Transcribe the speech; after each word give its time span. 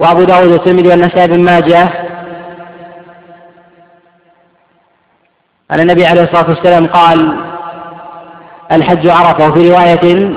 وأبو 0.00 0.24
داود 0.24 0.52
والترمذي 0.52 0.88
والنسائي 0.88 1.28
بن 1.28 1.40
ماجه. 1.40 1.82
أن 5.70 5.80
النبي 5.80 6.06
عليه 6.06 6.22
الصلاة 6.22 6.48
والسلام 6.48 6.86
قال 6.86 7.36
الحج 8.72 9.08
عرفة. 9.08 9.48
وفي 9.48 9.70
رواية 9.70 10.36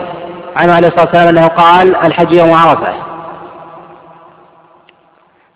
عنه 0.56 0.74
عليه 0.74 0.88
الصلاة 0.88 1.06
والسلام 1.06 1.28
أنه 1.28 1.48
قال 1.48 1.96
الحج 1.96 2.36
يوم 2.36 2.54
عرفة. 2.54 2.94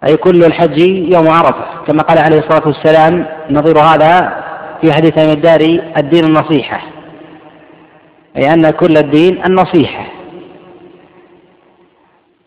أي 0.07 0.17
كل 0.17 0.43
الحج 0.43 0.79
يوم 1.13 1.27
عرفة. 1.29 1.65
كما 1.87 2.03
قال 2.03 2.17
عليه 2.17 2.39
الصلاة 2.39 2.67
والسلام 2.67 3.25
نظير 3.49 3.79
هذا 3.79 4.43
في 4.81 4.93
حديث 4.93 5.17
أبي 5.17 5.33
الداري 5.33 5.93
الدين 5.97 6.25
النصيحة. 6.25 6.81
أي 8.37 8.53
أن 8.53 8.69
كل 8.69 8.97
الدين 8.97 9.45
النصيحة. 9.45 10.16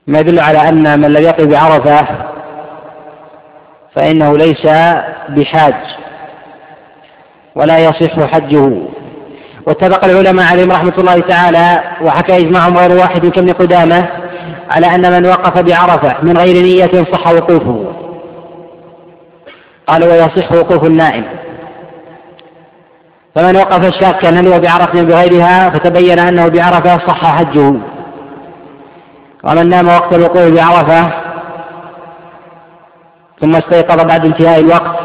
ما 0.06 0.18
يدل 0.18 0.40
على 0.40 0.68
أن 0.68 1.00
من 1.00 1.12
لم 1.12 1.22
يقف 1.22 1.46
بعرفة 1.46 2.06
فإنه 3.96 4.36
ليس 4.36 4.66
بحاج 5.28 5.74
ولا 7.54 7.78
يصح 7.78 8.26
حجه. 8.32 8.82
واتفق 9.66 10.04
العلماء 10.04 10.46
عليهم 10.46 10.70
رحمة 10.72 10.94
الله 10.98 11.20
تعالى 11.20 11.82
وحكى 12.02 12.36
إجماعهم 12.36 12.76
غير 12.76 12.98
واحد 12.98 13.26
كابن 13.26 13.52
قدامة 13.52 14.08
على 14.70 14.86
أن 14.86 15.12
من 15.12 15.26
وقف 15.26 15.60
بعرفة 15.62 16.22
من 16.22 16.38
غير 16.38 16.62
نية 16.62 17.04
صح 17.12 17.26
وقوفه. 17.26 17.92
قال 19.86 20.04
ويصح 20.04 20.52
وقوف 20.52 20.84
النائم. 20.84 21.24
فمن 23.34 23.56
وقف 23.56 23.90
شاكا 24.00 24.28
هل 24.28 24.48
هو 24.48 24.60
بعرفة 24.60 25.02
بغيرها؟ 25.02 25.70
فتبين 25.70 26.18
أنه 26.18 26.48
بعرفة 26.48 27.06
صح 27.06 27.36
حجه. 27.36 27.72
ومن 29.44 29.68
نام 29.68 29.88
وقت 29.88 30.14
الوقوف 30.14 30.48
بعرفة. 30.52 31.12
ثم 33.40 33.54
استيقظ 33.56 34.04
بعد 34.04 34.24
انتهاء 34.24 34.60
الوقت. 34.60 34.98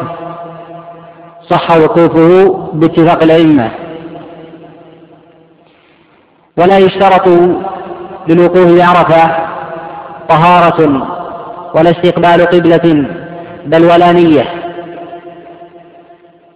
صح 1.50 1.72
وقوفه 1.72 2.54
باتفاق 2.74 3.24
الأئمة. 3.24 3.72
ولا 6.58 6.78
يشترط 6.78 7.28
للوقوف 8.28 8.78
بعرفة 8.80 9.46
طهارة 10.30 11.08
ولا 11.76 11.92
استقبال 11.92 12.46
قبلة 12.46 13.08
بل 13.66 13.84
ولا 13.84 14.12
نية. 14.12 14.46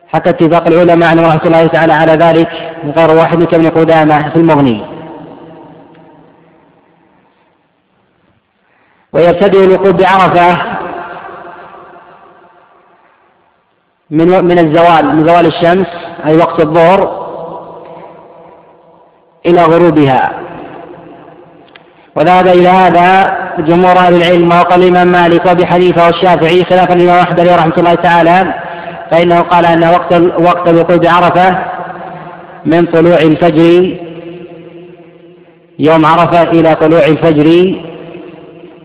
حتى 0.07 0.29
اتفاق 0.29 0.67
العلماء 0.67 1.09
عن 1.09 1.19
رحمة 1.19 1.41
الله 1.45 1.67
تعالى 1.67 1.93
على 1.93 2.11
ذلك 2.11 2.49
غير 2.97 3.17
واحد 3.17 3.43
كابن 3.43 3.69
قدامة 3.69 4.29
في 4.29 4.35
المغني. 4.35 4.98
ويبتدئ 9.13 9.63
الوقوف 9.65 9.89
بعرفة 9.91 10.57
من 14.09 14.45
من 14.45 14.59
الزوال 14.59 15.15
من 15.15 15.27
زوال 15.27 15.45
الشمس 15.45 15.87
أي 16.25 16.37
وقت 16.37 16.59
الظهر 16.59 17.29
إلى 19.45 19.63
غروبها. 19.63 20.31
وذهب 22.15 22.47
إلى 22.47 22.67
هذا 22.67 23.37
جمهور 23.59 23.97
أهل 23.97 24.15
العلم 24.15 24.49
وقال 24.49 24.83
الإمام 24.83 25.07
مالك 25.07 25.45
وأبي 25.45 25.65
حنيفة 25.65 26.05
والشافعي 26.05 26.63
خلافا 26.63 26.93
الإمام 26.93 27.19
أحمد 27.19 27.39
عليه 27.39 27.55
رحمة 27.55 27.73
الله 27.77 27.95
تعالى 27.95 28.53
فإنه 29.11 29.39
قال 29.41 29.65
أن 29.65 29.83
وقت 29.83 30.13
وقت 30.41 30.69
الوقوف 30.69 30.97
بعرفة 30.97 31.57
من 32.65 32.85
طلوع 32.85 33.17
الفجر 33.17 33.97
يوم 35.79 36.05
عرفة 36.05 36.41
إلى 36.43 36.75
طلوع 36.75 37.05
الفجر 37.05 37.75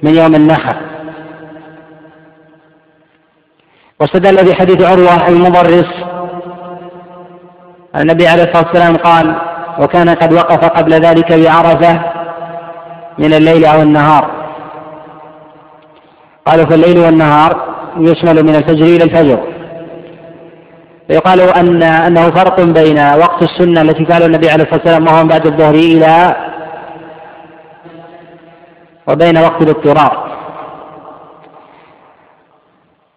من 0.04 0.14
يوم 0.14 0.34
النحر. 0.34 0.76
واستدل 4.00 4.36
بحديث 4.48 4.82
عروة 4.82 5.28
المضرس 5.28 5.90
النبي 7.96 8.28
عليه 8.28 8.42
الصلاة 8.42 8.66
والسلام 8.66 8.96
قال 8.96 9.26
وكان 9.80 10.08
قد 10.08 10.32
وقف 10.32 10.64
قبل 10.64 10.92
ذلك 10.92 11.32
بعرفة 11.32 12.00
من 13.18 13.34
الليل 13.34 13.64
أو 13.64 13.82
النهار. 13.82 14.30
قالوا 16.46 16.66
فالليل 16.66 16.98
والنهار 16.98 17.74
يشمل 17.98 18.42
من 18.42 18.54
الفجر 18.54 18.84
إلى 18.84 19.04
الفجر. 19.04 19.38
فيقال 21.08 21.40
أن 21.40 21.82
أنه 21.82 22.30
فرق 22.30 22.60
بين 22.60 22.98
وقت 22.98 23.42
السنة 23.42 23.82
التي 23.82 24.04
فعلها 24.06 24.26
النبي 24.26 24.50
عليه 24.50 24.64
الصلاة 24.64 24.80
والسلام 24.80 25.06
وهو 25.06 25.24
بعد 25.24 25.46
الظهر 25.46 25.74
إلى 25.74 26.36
وبين 29.08 29.38
وقت 29.38 29.62
الاضطرار 29.62 30.34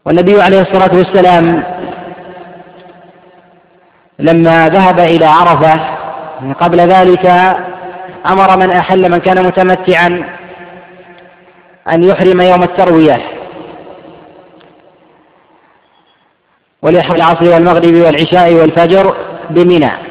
والنبي 0.06 0.42
عليه 0.42 0.62
الصلاة 0.62 0.98
والسلام 0.98 1.64
لما 4.20 4.70
ذهب 4.70 5.00
إلى 5.00 5.26
عرفة 5.26 5.98
قبل 6.54 6.78
ذلك 6.78 7.26
أمر 8.30 8.58
من 8.58 8.72
أحل 8.72 9.12
من 9.12 9.18
كان 9.18 9.46
متمتعا 9.46 10.38
أن 11.94 12.04
يحرم 12.04 12.42
يوم 12.42 12.64
التروية. 12.64 13.32
وليحرم 16.82 17.16
العصر 17.16 17.54
والمغرب 17.54 17.94
والعشاء 17.96 18.54
والفجر 18.54 19.16
بمنى. 19.50 20.07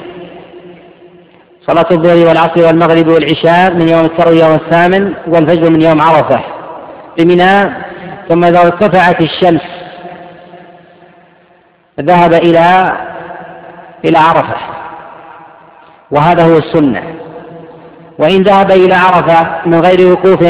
صلاة 1.66 1.86
الظهر 1.90 2.28
والعصر 2.28 2.66
والمغرب 2.66 3.08
والعشاء 3.08 3.74
من 3.74 3.88
يوم 3.88 4.04
التروية 4.04 4.44
والثامن 4.44 5.14
والفجر 5.26 5.70
من 5.70 5.82
يوم 5.82 6.00
عرفة 6.00 6.40
بمنى 7.18 7.74
ثم 8.28 8.44
إذا 8.44 8.60
ارتفعت 8.60 9.20
الشمس 9.20 9.62
ذهب 12.00 12.34
إلى 12.34 12.92
إلى 14.04 14.18
عرفة 14.18 14.56
وهذا 16.10 16.44
هو 16.44 16.58
السنة. 16.58 17.02
وإن 18.18 18.42
ذهب 18.42 18.70
إلى 18.70 18.94
عرفة 18.94 19.66
من 19.66 19.80
غير 19.80 20.12
وقوف 20.12 20.42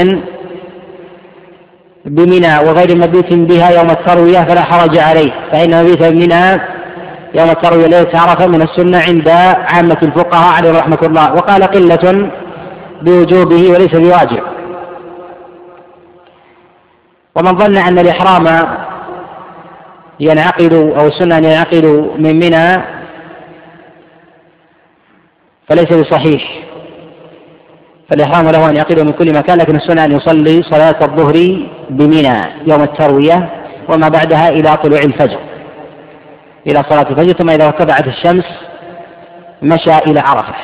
بمنى 2.04 2.58
وغير 2.58 2.96
مبيت 2.96 3.32
بها 3.32 3.70
يوم 3.70 3.90
التروية 3.90 4.38
فلا 4.38 4.62
حرج 4.62 4.98
عليه 4.98 5.32
فإن 5.52 5.82
مبيت 5.84 6.02
بمنى 6.02 6.75
يوم 7.38 7.50
التروية 7.50 7.86
ليلة 7.86 8.20
عرفة 8.20 8.46
من 8.46 8.62
السنة 8.62 8.98
عند 9.08 9.28
عامة 9.74 9.98
الفقهاء 10.02 10.54
عليهم 10.54 10.76
رحمة 10.76 10.98
الله. 11.02 11.34
وقال 11.34 11.62
قلة 11.62 12.30
بوجوبه 13.02 13.70
وليس 13.70 13.94
بواجب. 13.94 14.42
ومن 17.34 17.58
ظن 17.58 17.76
أن 17.76 17.98
الإحرام 17.98 18.68
ينعقد 20.20 20.72
أو 20.72 21.06
السنة 21.06 21.38
أن 21.38 21.44
ينعقد 21.44 21.84
من 22.18 22.36
منى 22.36 22.82
فليس 25.68 25.92
بصحيح. 25.92 26.62
فالإحرام 28.10 28.48
له 28.48 28.70
أن 28.70 28.76
يعقده 28.76 29.04
من 29.04 29.12
كل 29.12 29.34
مكان 29.34 29.58
لكن 29.58 29.76
السنة 29.76 30.04
أن 30.04 30.12
يصلي 30.12 30.62
صلاة 30.62 30.98
الظهر 31.02 31.66
بمنى 31.90 32.38
يوم 32.66 32.82
التروية 32.82 33.50
وما 33.88 34.08
بعدها 34.08 34.48
إلى 34.48 34.76
طلوع 34.76 34.98
الفجر. 34.98 35.38
إلى 36.66 36.84
صلاة 36.90 37.10
الفجر 37.10 37.32
ثم 37.32 37.50
إذا 37.50 37.66
ارتفعت 37.66 38.06
الشمس 38.06 38.44
مشى 39.62 39.98
إلى 40.06 40.20
عرفة. 40.20 40.54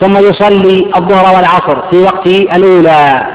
ثم 0.00 0.16
يصلي 0.16 0.90
الظهر 0.96 1.36
والعصر 1.36 1.90
في 1.90 2.02
وقت 2.02 2.26
الأولى. 2.26 3.26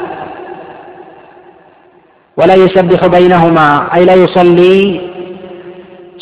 ولا 2.37 2.53
يسبح 2.53 3.07
بينهما 3.07 3.95
أي 3.95 4.05
لا 4.05 4.13
يصلي 4.13 5.01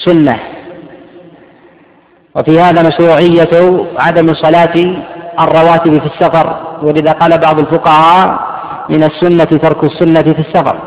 سنة. 0.05 0.39
وفي 2.35 2.59
هذا 2.59 2.87
مشروعية 2.87 3.85
عدم 3.99 4.33
صلاة 4.33 4.75
الرواتب 5.39 5.93
في 5.99 6.05
السفر. 6.05 6.77
ولذا 6.83 7.11
قال 7.11 7.37
بعض 7.37 7.59
الفقهاء 7.59 8.39
من 8.89 9.03
السنة 9.03 9.43
ترك 9.43 9.83
السنة 9.83 10.33
في 10.33 10.39
السفر. 10.39 10.79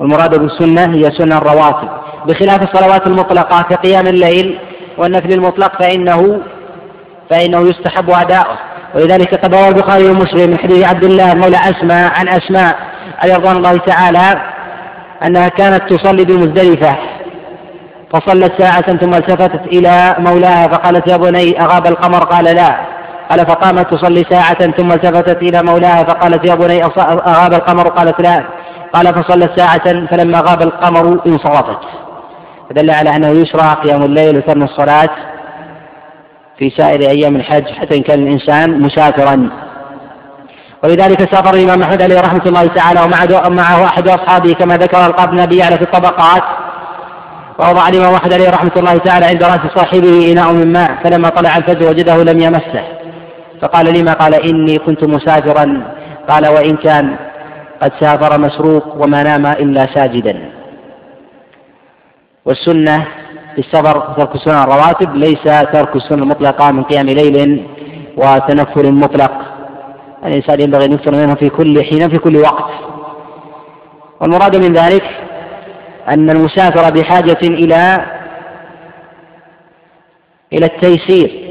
والمراد 0.00 0.38
بالسنة 0.38 0.94
هي 0.94 1.02
سنة 1.02 1.38
الرواتب. 1.38 1.88
بخلاف 2.26 2.62
الصلوات 2.62 3.06
المطلقة 3.06 3.62
كقيام 3.62 4.06
الليل 4.06 4.58
والنفل 4.98 5.32
المطلق 5.32 5.82
فإنه 5.82 6.40
فإنه 7.30 7.60
يستحب 7.60 8.10
أداؤه. 8.10 8.58
ولذلك 8.94 9.34
قد 9.34 9.54
روى 9.54 9.68
البخاري 9.68 10.06
ومسلم 10.10 10.50
من 10.50 10.58
حديث 10.58 10.88
عبد 10.88 11.04
الله 11.04 11.34
مولى 11.34 11.56
أسماء 11.56 12.12
عن 12.18 12.28
أسماء 12.28 12.76
عليه 13.22 13.34
رضوان 13.36 13.56
الله 13.56 13.76
تعالى 13.76 14.42
أنها 15.26 15.48
كانت 15.48 15.92
تصلي 15.92 16.24
بمزدلفة 16.24 16.96
فصلت 18.12 18.62
ساعة 18.62 18.96
ثم 18.96 19.14
التفتت 19.14 19.66
إلى 19.66 20.16
مولاها 20.18 20.68
فقالت 20.68 21.08
يا 21.08 21.16
بني 21.16 21.60
أغاب 21.60 21.86
القمر؟ 21.86 22.24
قال 22.24 22.44
لا. 22.44 22.76
قال 23.30 23.46
فقامت 23.46 23.94
تصلي 23.94 24.24
ساعة 24.30 24.70
ثم 24.70 24.92
التفتت 24.92 25.42
إلى 25.42 25.62
مولاها 25.62 26.04
فقالت 26.04 26.48
يا 26.48 26.54
بني 26.54 26.84
أغاب 26.84 27.52
القمر؟ 27.52 27.88
قالت 27.88 28.20
لا. 28.20 28.44
قال 28.92 29.06
فصلت 29.14 29.60
ساعة 29.60 30.06
فلما 30.06 30.40
غاب 30.40 30.62
القمر 30.62 31.20
انصرفت. 31.26 32.05
فدل 32.70 32.90
على 32.90 33.16
أنه 33.16 33.28
يشرع 33.28 33.72
قيام 33.72 34.02
الليل 34.02 34.36
وترن 34.36 34.62
الصلاة 34.62 35.10
في 36.58 36.70
سائر 36.70 37.00
أيام 37.00 37.36
الحج 37.36 37.68
حتى 37.68 37.96
إن 37.96 38.02
كان 38.02 38.22
الإنسان 38.22 38.80
مسافرا. 38.80 39.50
ولذلك 40.84 41.34
سافر 41.34 41.54
الإمام 41.54 41.82
أحمد 41.82 42.02
عليه 42.02 42.20
رحمة 42.20 42.42
الله 42.46 42.66
تعالى 42.66 43.00
ومعه 43.46 43.84
أحد 43.84 44.08
أصحابه 44.08 44.52
كما 44.52 44.76
ذكر 44.76 45.06
القاضي 45.06 45.30
النبي 45.36 45.62
على 45.62 45.76
في 45.76 45.82
الطبقات. 45.82 46.42
ووضع 47.58 47.88
الإمام 47.88 48.14
أحمد 48.14 48.32
عليه 48.32 48.50
رحمة 48.50 48.72
الله 48.76 48.98
تعالى 48.98 49.26
عند 49.26 49.42
رأس 49.42 49.60
صاحبه 49.74 50.32
إناء 50.32 50.52
من 50.52 50.72
ماء 50.72 50.90
فلما 51.04 51.28
طلع 51.28 51.56
الفجر 51.56 51.88
وجده 51.90 52.22
لم 52.22 52.40
يمسه. 52.40 52.84
فقال 53.62 54.00
لما؟ 54.00 54.12
قال 54.12 54.34
إني 54.34 54.78
كنت 54.78 55.04
مسافرا. 55.04 55.82
قال 56.28 56.48
وإن 56.48 56.76
كان 56.76 57.16
قد 57.82 57.92
سافر 58.00 58.40
مسروق 58.40 59.04
وما 59.04 59.22
نام 59.22 59.46
إلا 59.46 59.86
ساجدا. 59.94 60.55
والسنة 62.46 63.06
في 63.54 63.58
السفر 63.58 64.14
ترك 64.18 64.34
السنن 64.34 64.54
الرواتب 64.54 65.14
ليس 65.14 65.42
ترك 65.72 65.96
السنن 65.96 66.22
المطلقة 66.22 66.70
من 66.70 66.82
قيام 66.82 67.06
ليل 67.06 67.66
وتنفل 68.16 68.92
مطلق. 68.92 69.32
الإنسان 70.24 70.60
ينبغي 70.60 70.84
أن 70.84 70.92
يكثر 70.92 71.12
منها 71.12 71.34
في 71.34 71.48
كل 71.48 71.84
حين 71.84 72.08
في 72.08 72.18
كل 72.18 72.36
وقت. 72.36 72.70
والمراد 74.20 74.56
من 74.56 74.72
ذلك 74.72 75.04
أن 76.08 76.30
المسافر 76.30 76.94
بحاجة 76.94 77.38
إلى 77.42 78.06
إلى 80.52 80.66
التيسير. 80.66 81.46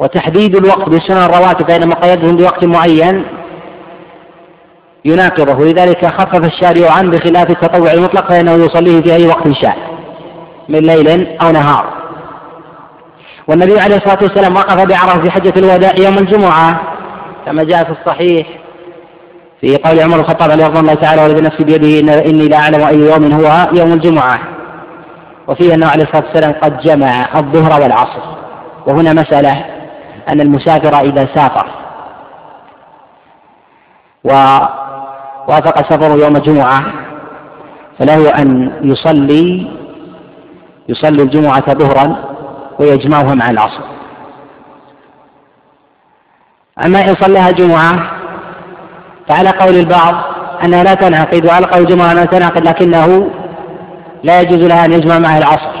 وتحديد 0.00 0.56
الوقت 0.56 0.88
بالسنن 0.88 1.16
الرواتب 1.16 1.70
فإن 1.70 1.88
مقيدهم 1.88 2.36
بوقت 2.36 2.64
معين 2.64 3.24
يناقضه. 5.08 5.54
ولذلك 5.54 6.06
خفف 6.06 6.44
الشارع 6.44 6.92
عنه 6.92 7.10
بخلاف 7.10 7.50
التطوع 7.50 7.92
المطلق 7.92 8.28
فإنه 8.28 8.52
يصليه 8.52 9.02
في 9.02 9.14
أي 9.14 9.26
وقت 9.26 9.52
شاء 9.62 9.76
من 10.68 10.78
ليل 10.78 11.38
أو 11.42 11.50
نهار. 11.50 11.98
والنبي 13.48 13.80
عليه 13.80 13.96
الصلاة 13.96 14.18
والسلام 14.22 14.56
وقف 14.56 14.84
بعرفة 14.84 15.22
في 15.22 15.30
حجة 15.30 15.52
الوداع 15.56 15.92
يوم 15.98 16.18
الجمعة 16.18 16.80
كما 17.46 17.64
جاء 17.64 17.84
في 17.84 17.90
الصحيح 17.90 18.46
في 19.60 19.76
قول 19.76 20.00
عمر 20.00 20.20
الخطاب 20.20 20.50
عليه 20.50 20.66
رضي 20.66 20.80
الله 20.80 20.94
تعالى 20.94 21.22
والذي 21.22 21.40
نفسي 21.40 21.64
بيده 21.64 22.00
إن 22.00 22.08
إني 22.08 22.48
لا 22.48 22.56
أعلم 22.56 22.86
أي 22.86 22.96
يوم 22.96 23.32
هو 23.32 23.68
يوم 23.72 23.92
الجمعة. 23.92 24.40
وفيه 25.48 25.74
أنه 25.74 25.86
عليه 25.86 26.04
الصلاة 26.04 26.24
والسلام 26.26 26.52
قد 26.62 26.80
جمع 26.80 27.28
الظهر 27.36 27.82
والعصر. 27.82 28.22
وهنا 28.86 29.12
مسألة 29.12 29.64
أن 30.28 30.40
المسافر 30.40 31.00
إذا 31.00 31.28
سافر. 31.34 31.66
ووافق 35.48 35.92
سفره 35.92 36.14
يوم 36.24 36.36
الجمعة 36.36 36.84
فله 37.98 38.30
أن 38.30 38.72
يصلي 38.82 39.70
يصلي 40.88 41.22
الجمعة 41.22 41.74
ظهرا 41.74 42.16
ويجمعها 42.78 43.34
مع 43.34 43.50
العصر. 43.50 43.82
أما 46.84 47.00
إن 47.00 47.14
صلىها 47.20 47.50
جمعة 47.50 48.10
فعلى 49.28 49.50
قول 49.50 49.74
البعض 49.74 50.14
أنها 50.64 50.84
لا 50.84 50.94
تنعقد 50.94 51.46
وعلى 51.46 51.66
قول 51.66 51.82
الجمعة 51.82 52.12
أنها 52.12 52.24
تنعقد 52.24 52.68
لكنه 52.68 53.30
لا 54.22 54.40
يجوز 54.40 54.58
لها 54.64 54.84
أن 54.84 54.92
يجمع 54.92 55.18
معها 55.18 55.38
العصر. 55.38 55.78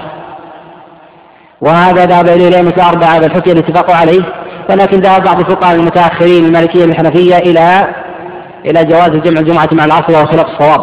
وهذا 1.60 2.06
ذهب 2.06 2.28
إليه 2.28 2.48
الأئمة 2.48 2.72
الأربعة 2.76 3.20
بالحكي 3.20 3.52
الاتفاق 3.52 3.90
عليه 3.90 4.22
ولكن 4.70 5.00
ذهب 5.00 5.24
بعض 5.24 5.40
الفقهاء 5.40 5.76
المتأخرين 5.76 6.44
المالكية 6.44 6.84
الحنفية 6.84 7.36
إلى 7.36 7.94
إلى 8.68 8.84
جواز 8.84 9.10
جمع 9.10 9.40
الجمعة 9.40 9.68
مع 9.72 9.84
العصر 9.84 10.12
وهو 10.12 10.26
خلاف 10.26 10.46
الصواب. 10.46 10.80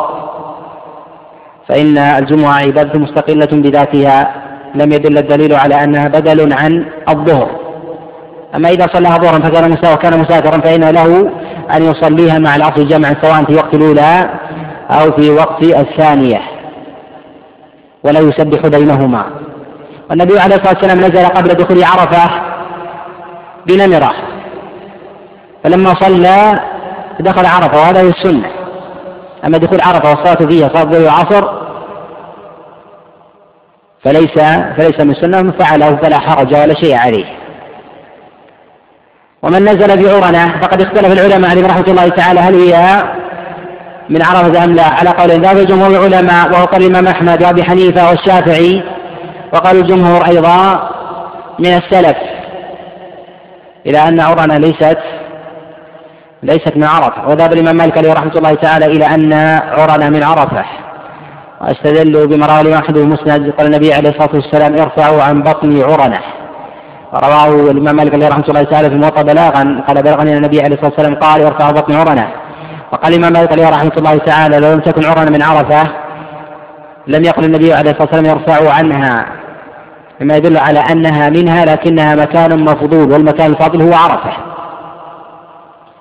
فإن 1.70 1.98
الجمعة 1.98 2.54
عبادة 2.54 3.00
مستقلة 3.00 3.48
بذاتها 3.52 4.36
لم 4.76 4.92
يدل 4.92 5.18
الدليل 5.18 5.54
على 5.54 5.84
أنها 5.84 6.08
بدل 6.08 6.54
عن 6.54 6.86
الظهر. 7.10 7.50
أما 8.56 8.70
إذا 8.70 8.88
صلىها 8.94 9.18
ظهرا 9.18 9.40
فكان 9.40 9.94
وكان 9.94 10.20
مسافرا 10.20 10.62
فإن 10.62 10.84
له 10.84 11.32
أن 11.76 11.84
يصليها 11.84 12.40
مع 12.40 12.56
العصر 12.56 12.84
جمعا 12.84 13.16
سواء 13.22 13.44
في 13.44 13.56
وقت 13.56 13.74
الأولى 13.74 14.30
أو 14.92 15.12
في 15.12 15.30
وقت 15.30 15.64
الثانية. 15.64 16.42
ولا 18.04 18.20
يسبح 18.20 18.68
بينهما. 18.68 19.26
والنبي 20.10 20.40
عليه 20.40 20.56
الصلاة 20.56 20.74
والسلام 20.74 20.98
نزل 20.98 21.26
قبل 21.26 21.48
دخول 21.48 21.84
عرفة 21.84 22.42
بنمرة. 23.68 24.14
فلما 25.64 25.94
صلى 26.00 26.60
دخل 27.20 27.46
عرفة 27.46 27.78
وهذا 27.78 28.02
هو 28.02 28.08
السنة. 28.08 28.52
أما 29.46 29.58
دخول 29.58 29.80
عرفة 29.82 30.10
والصلاة 30.10 30.48
فيها 30.50 30.70
صلاة 30.70 30.84
الظهر 30.84 31.02
والعصر 31.02 31.66
فليس 34.04 34.34
فليس 34.78 35.00
من 35.00 35.12
السنة 35.12 35.42
من 35.42 35.52
فعله 35.52 35.96
فلا 35.96 36.20
حرج 36.20 36.56
ولا 36.56 36.74
شيء 36.84 36.96
عليه. 36.96 37.26
ومن 39.44 39.62
نزل 39.62 40.04
في 40.04 40.10
عرنة 40.10 40.62
فقد 40.62 40.82
اختلف 40.82 41.12
العلماء 41.12 41.52
عليهم 41.52 41.66
رحمة 41.66 41.88
الله 41.88 42.08
تعالى 42.08 42.40
هل 42.40 42.56
هي 42.56 43.04
من 44.10 44.22
عرفة 44.22 44.64
أم 44.64 44.74
لا؟ 44.74 44.84
على 44.84 45.10
قول 45.10 45.30
ذهب 45.42 45.58
جمهور 45.68 45.90
العلماء 45.90 46.52
وهو 46.52 46.66
قول 46.66 46.84
الإمام 46.84 47.08
أحمد 47.08 47.44
وأبي 47.44 47.64
حنيفة 47.64 48.10
والشافعي 48.10 48.84
وقال 49.54 49.78
الجمهور 49.78 50.26
أيضا 50.28 50.90
من 51.60 51.66
السلف 51.66 52.18
إلى 53.86 54.08
أن 54.08 54.20
عرنة 54.20 54.58
ليست 54.58 54.98
ليست 56.44 56.78
من 56.78 56.84
عرفة. 56.84 57.28
وذهب 57.28 57.54
الإمام 57.54 57.76
مالك 57.76 57.98
عليه 57.98 58.14
رحمة 58.14 58.32
الله 58.36 58.54
تعالى 58.54 58.86
إلى 58.86 59.06
أن 59.06 59.34
عرنة 59.78 60.10
من 60.10 60.24
عرفة. 60.24 60.66
واستدلوا 61.62 62.26
بما 62.26 62.46
رواه 62.46 62.62
الإمام 62.62 62.82
أحمد 62.84 62.98
المسند 62.98 63.54
قال 63.58 63.68
النبي 63.68 63.94
عليه 63.94 64.10
الصلاة 64.10 64.30
والسلام 64.34 64.74
ارفعوا 64.74 65.24
عن 65.24 65.42
بطن 65.42 65.82
عرنة. 65.82 66.20
رواه 67.14 67.72
الإمام 67.72 67.96
مالك 67.96 68.14
عليه 68.14 68.28
رحمة 68.28 68.46
الله 68.50 68.64
تعالى 68.64 68.90
في 68.90 68.96
موطأ 68.96 69.22
بلاغا. 69.22 69.84
قال 69.88 70.04
بلغني 70.04 70.38
النبي 70.38 70.62
عليه 70.62 70.76
الصلاة 70.76 70.92
والسلام 70.98 71.16
قال 71.16 71.42
ارفعوا 71.42 71.72
بطن 71.72 71.96
عرنة. 71.96 72.28
وقال 72.92 73.14
الإمام 73.14 73.34
مالك 73.34 73.52
عليه 73.52 73.70
رحمة 73.70 73.92
الله 73.98 74.18
تعالى 74.18 74.60
لو 74.60 74.74
لم 74.74 74.80
تكن 74.80 75.06
عرنة 75.06 75.32
من 75.32 75.42
عرفة 75.42 75.84
لم 77.08 77.24
يقل 77.24 77.44
النبي 77.46 77.74
عليه 77.74 77.92
الصلاة 77.92 78.08
والسلام 78.12 78.26
يرفع 78.26 78.74
عنها. 78.74 79.26
مما 80.22 80.36
يدل 80.38 80.58
على 80.58 80.80
أنها 80.80 81.30
منها 81.30 81.66
لكنها 81.66 82.16
مكان 82.16 82.60
مفضول 82.60 83.12
والمكان 83.12 83.52
الفاضل 83.52 83.82
هو 83.82 83.94
عرفة. 83.94 84.45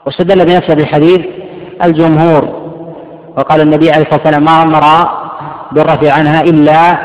واستدل 0.06 0.44
بنفسه 0.44 0.74
بالحديث 0.74 1.20
الجمهور 1.84 2.64
وقال 3.36 3.60
النبي 3.60 3.90
عليه 3.90 4.02
الصلاة 4.02 4.20
والسلام 4.24 4.44
ما 4.44 4.62
أمر 4.62 5.08
بالرفع 5.72 6.12
عنها 6.12 6.40
إلا 6.40 6.98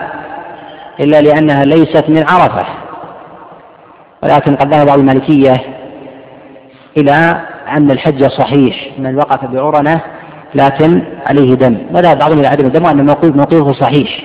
إلا 0.99 1.21
لأنها 1.21 1.65
ليست 1.65 2.05
من 2.09 2.25
عرفة. 2.29 2.65
ولكن 4.23 4.55
قد 4.55 4.73
ذهب 4.73 4.87
بعض 4.87 4.99
المالكية 4.99 5.53
إلى 6.97 7.41
أن 7.71 7.91
الحج 7.91 8.27
صحيح 8.29 8.89
من 8.97 9.15
وقف 9.15 9.45
بعرنة 9.45 10.01
لكن 10.55 11.03
عليه 11.27 11.53
دم. 11.53 11.77
وذهب 11.93 12.19
بعضهم 12.19 12.39
إلى 12.39 12.47
عدم 12.47 12.65
الدم 12.65 12.85
وأن 12.85 13.05
موقفه 13.23 13.73
صحيح. 13.73 14.23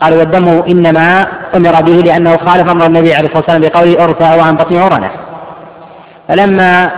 قال 0.00 0.14
والدم 0.14 0.48
إنما 0.48 1.26
أمر 1.56 1.82
به 1.82 1.92
لأنه 1.92 2.36
خالف 2.36 2.70
أمر 2.70 2.86
النبي 2.86 3.14
عليه 3.14 3.28
الصلاة 3.28 3.44
والسلام 3.44 3.60
بقوله 3.60 4.04
ارفعوا 4.04 4.42
عن 4.42 4.56
بطن 4.56 4.76
عرنة. 4.76 5.10
فلما 6.28 6.90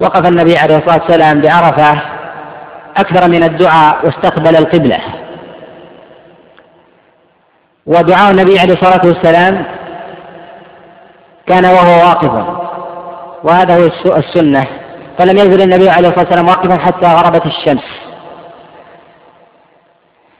وقف 0.00 0.28
النبي 0.28 0.58
عليه 0.58 0.76
الصلاة 0.76 1.02
والسلام 1.02 1.40
بعرفة 1.40 2.02
أكثر 2.96 3.28
من 3.28 3.42
الدعاء 3.42 4.06
واستقبل 4.06 4.56
القبلة. 4.56 4.98
ودعاء 7.86 8.30
النبي 8.30 8.58
عليه 8.58 8.74
الصلاة 8.74 9.06
والسلام 9.06 9.66
كان 11.46 11.64
وهو 11.64 12.08
واقف. 12.08 12.46
وهذا 13.44 13.76
هو 13.76 14.16
السنة. 14.16 14.64
فلم 15.18 15.38
ينزل 15.38 15.62
النبي 15.62 15.90
عليه 15.90 16.08
الصلاة 16.08 16.24
والسلام 16.24 16.48
واقفا 16.48 16.78
حتى 16.78 17.06
غربت 17.06 17.46
الشمس. 17.46 17.84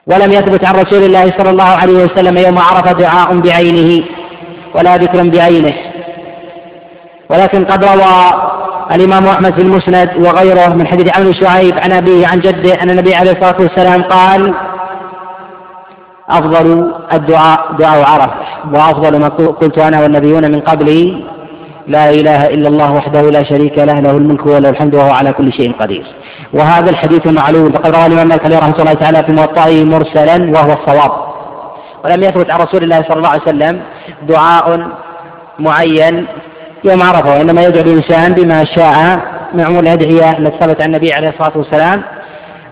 ولم 0.07 0.33
يثبت 0.33 0.65
عن 0.65 0.75
رسول 0.75 1.03
الله 1.03 1.25
صلى 1.39 1.51
الله 1.51 1.65
عليه 1.65 2.05
وسلم 2.05 2.39
يوم 2.39 2.59
عرف 2.59 2.89
دعاء 2.89 3.41
بعينه 3.41 4.05
ولا 4.75 4.97
ذكر 4.97 5.29
بعينه. 5.29 5.75
ولكن 7.31 7.65
قد 7.65 7.85
روى 7.85 8.43
الإمام 8.95 9.27
أحمد 9.27 9.55
في 9.55 9.63
المسند 9.63 10.11
وغيره 10.17 10.75
من 10.75 10.87
حديث 10.87 11.19
عمرو 11.19 11.33
شعيب 11.33 11.79
عن 11.79 11.93
أبيه 11.93 12.27
عن 12.27 12.41
جده 12.41 12.83
أن 12.83 12.91
النبي 12.91 13.15
عليه 13.15 13.31
الصلاة 13.33 13.57
والسلام 13.61 14.03
قال 14.03 14.55
أفضل 16.31 16.95
الدعاء 17.13 17.73
دعاء 17.79 18.05
عرفة 18.11 18.35
وأفضل 18.73 19.21
ما 19.21 19.29
قلت 19.29 19.79
أنا 19.79 20.03
والنبيون 20.03 20.53
من 20.53 20.61
قبلي 20.61 21.25
لا 21.87 22.11
إله 22.11 22.47
إلا 22.47 22.69
الله 22.69 22.93
وحده 22.93 23.23
لا 23.23 23.45
شريك 23.45 23.79
له 23.79 24.01
له 24.01 24.11
الملك 24.11 24.47
وله 24.47 24.69
الحمد 24.69 24.95
وهو 24.95 25.11
على 25.11 25.33
كل 25.33 25.53
شيء 25.53 25.73
قدير. 25.81 26.07
وهذا 26.53 26.91
الحديث 26.91 27.27
معلوم 27.27 27.73
فقد 27.73 27.95
روى 27.95 28.07
الإمام 28.07 28.29
مالك 28.29 28.45
عليه 28.45 28.59
رحمة 28.59 28.79
الله 28.79 28.93
تعالى 28.93 29.25
في 29.25 29.33
موطئه 29.33 29.85
مرسلا 29.85 30.51
وهو 30.51 30.73
الصواب. 30.73 31.13
ولم 32.05 32.23
يثبت 32.23 32.51
عن 32.51 32.61
رسول 32.61 32.83
الله 32.83 33.03
صلى 33.03 33.17
الله 33.17 33.29
عليه 33.29 33.43
وسلم 33.43 33.83
دعاء 34.23 34.89
معين 35.59 36.27
يوم 36.85 37.03
عرفة 37.03 37.31
وإنما 37.31 37.63
يدعو 37.63 37.83
الإنسان 37.83 38.35
بما 38.35 38.65
شاء 38.65 39.19
من 39.55 39.61
عموم 39.61 39.79
الأدعية 39.79 40.31
التي 40.39 40.59
ثبت 40.61 40.83
عن 40.83 40.89
النبي 40.89 41.13
عليه 41.13 41.29
الصلاة 41.29 41.59
والسلام 41.59 42.03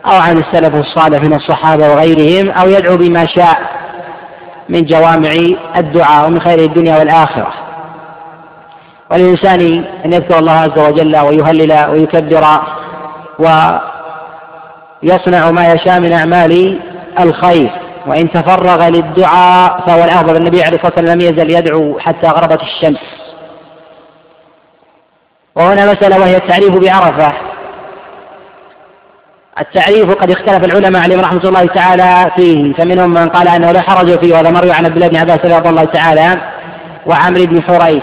أو 0.06 0.20
عن 0.20 0.38
السلف 0.38 0.74
الصالح 0.74 1.22
من 1.22 1.34
الصحابة 1.34 1.88
وغيرهم 1.88 2.50
أو 2.50 2.68
يدعو 2.68 2.96
بما 2.96 3.26
شاء 3.26 3.58
من 4.68 4.82
جوامع 4.84 5.30
الدعاء 5.76 6.26
ومن 6.26 6.40
خير 6.40 6.58
الدنيا 6.58 6.98
والآخرة. 6.98 7.52
وللإنسان 9.10 9.84
أن 10.04 10.12
يذكر 10.12 10.38
الله 10.38 10.52
عز 10.52 10.78
وجل 10.78 11.16
ويهلل 11.16 11.90
ويكبر 11.90 12.44
ويصنع 15.02 15.50
ما 15.50 15.72
يشاء 15.72 16.00
من 16.00 16.12
أعمال 16.12 16.80
الخير. 17.20 17.70
وإن 18.06 18.32
تفرغ 18.32 18.88
للدعاء 18.88 19.80
فهو 19.86 20.04
الأفضل 20.04 20.36
النبي 20.36 20.62
عليه 20.62 20.76
الصلاة 20.76 20.92
والسلام 20.96 21.18
لم 21.18 21.20
يزل 21.20 21.50
يدعو 21.50 21.98
حتى 21.98 22.28
غربت 22.28 22.60
الشمس. 22.62 23.21
وهنا 25.56 25.92
مسألة 25.92 26.20
وهي 26.20 26.36
التعريف 26.36 26.70
بعرفة. 26.70 27.32
التعريف 29.60 30.10
قد 30.10 30.30
اختلف 30.30 30.64
العلماء 30.64 31.02
عليهم 31.02 31.20
رحمة 31.20 31.44
الله 31.44 31.66
تعالى 31.66 32.30
فيه. 32.36 32.74
فمنهم 32.74 33.10
من 33.10 33.28
قال 33.28 33.48
أنه 33.48 33.72
لا 33.72 33.80
حرج 33.80 34.20
فيه 34.20 34.34
وهذا 34.34 34.50
مروي 34.50 34.72
عن 34.72 34.84
عبد 34.84 34.94
الله 34.94 35.08
بن 35.08 35.16
عباس 35.16 35.38
رضي 35.38 35.68
الله 35.68 35.84
تعالى 35.84 36.40
وعمرو 37.06 37.46
بن 37.46 37.62
حريث. 37.62 38.02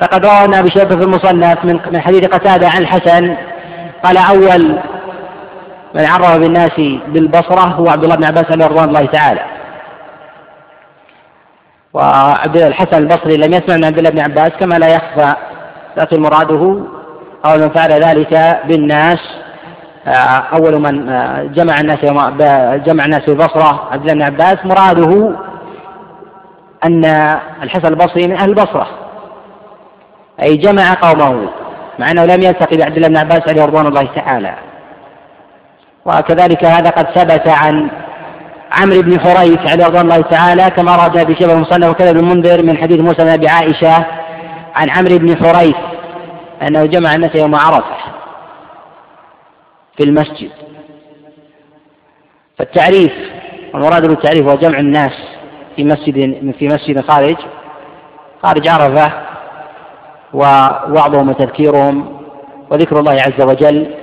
فقد 0.00 0.26
روى 0.26 0.44
ابن 0.44 0.54
ابي 0.54 0.70
في 0.70 0.82
المصنف 0.82 1.64
من 1.64 2.00
حديث 2.00 2.24
قتادة 2.24 2.68
عن 2.68 2.82
الحسن 2.82 3.36
قال 4.04 4.16
أول 4.16 4.78
من 5.94 6.06
عرف 6.06 6.36
بالناس 6.36 6.76
بالبصرة 7.06 7.60
هو 7.60 7.88
عبد 7.88 8.04
الله 8.04 8.16
بن 8.16 8.24
عباس 8.24 8.44
رضوان 8.50 8.88
الله 8.88 9.06
تعالى. 9.06 9.40
وعبد 11.94 12.56
الحسن 12.56 12.98
البصري 12.98 13.36
لم 13.36 13.54
يسمع 13.54 13.76
من 13.76 13.84
عبد 13.84 13.98
الله 13.98 14.10
بن 14.10 14.20
عباس 14.20 14.50
كما 14.60 14.74
لا 14.74 14.86
يخفى 14.86 15.34
لكن 15.96 16.22
مراده 16.22 16.80
أول 17.46 17.60
من 17.60 17.68
فعل 17.68 17.92
ذلك 17.92 18.60
بالناس. 18.64 19.18
أول 20.52 20.78
من 20.80 21.06
جمع 21.52 21.80
الناس 21.80 21.98
جمع 22.86 23.04
الناس 23.04 23.20
في 23.20 23.28
البصرة 23.28 23.88
عبد 23.92 24.10
الله 24.10 24.14
بن 24.14 24.22
عباس. 24.22 24.56
مراده 24.64 25.32
أن 26.84 27.04
الحسن 27.62 27.88
البصري 27.88 28.26
من 28.26 28.36
أهل 28.36 28.48
البصرة 28.48 28.86
أي 30.42 30.56
جمع 30.56 30.94
قومه 30.94 31.48
مع 31.98 32.10
أنه 32.10 32.24
لم 32.24 32.42
يلتقي 32.42 32.76
بعبد 32.76 32.96
الله 32.96 33.08
بن 33.08 33.16
عباس 33.16 33.40
عليه 33.48 33.64
رضوان 33.64 33.86
الله 33.86 34.08
تعالى. 34.14 34.54
وكذلك 36.04 36.64
هذا 36.64 36.90
قد 36.90 37.06
ثبت 37.14 37.48
عن 37.48 37.90
عمرو 38.72 39.02
بن 39.02 39.20
حريث 39.20 39.58
عليه 39.70 39.86
رضوان 39.86 40.04
الله 40.04 40.20
تعالى 40.20 40.70
كما 40.70 40.96
رد 40.96 41.18
ابي 41.18 41.34
شبه 41.34 41.52
المصنف 41.52 41.90
وكذا 41.90 42.10
ابن 42.10 42.18
المنذر 42.18 42.62
من 42.62 42.76
حديث 42.76 43.00
موسى 43.00 43.24
بن 43.24 43.28
أبي 43.28 43.48
عائشة. 43.48 44.06
عن 44.76 44.90
عمرو 44.90 45.18
بن 45.18 45.36
حريث 45.36 45.76
أنه 46.62 46.86
جمع 46.86 47.14
الناس 47.14 47.34
يوم 47.34 47.54
عرفة 47.54 47.96
في 49.96 50.04
المسجد. 50.04 50.50
فالتعريف 52.58 53.12
والمراد 53.74 54.08
بالتعريف 54.08 54.48
هو 54.48 54.54
جمع 54.54 54.78
الناس 54.78 55.12
في 55.76 55.84
مسجد 55.84 56.14
في 56.58 56.66
مسجد 56.66 57.00
خارج 57.00 57.36
خارج 58.42 58.68
عرفة 58.68 59.12
ووعظهم 60.34 61.28
وتذكيرهم 61.28 62.18
وذكر 62.70 62.98
الله 63.00 63.12
عز 63.12 63.42
وجل. 63.42 63.94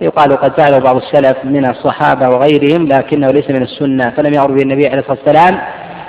يقال 0.00 0.36
قد 0.36 0.60
فعله 0.60 0.78
بعض 0.78 0.96
السلف 0.96 1.36
من 1.44 1.70
الصحابة 1.70 2.28
وغيرهم 2.28 2.86
لكنه 2.86 3.26
ليس 3.26 3.50
من 3.50 3.62
السنة 3.62 4.10
فلم 4.10 4.34
يعرف 4.34 4.50
به 4.50 4.62
النبي 4.62 4.86
عليه 4.88 4.98
الصلاة 4.98 5.18
والسلام 5.26 5.60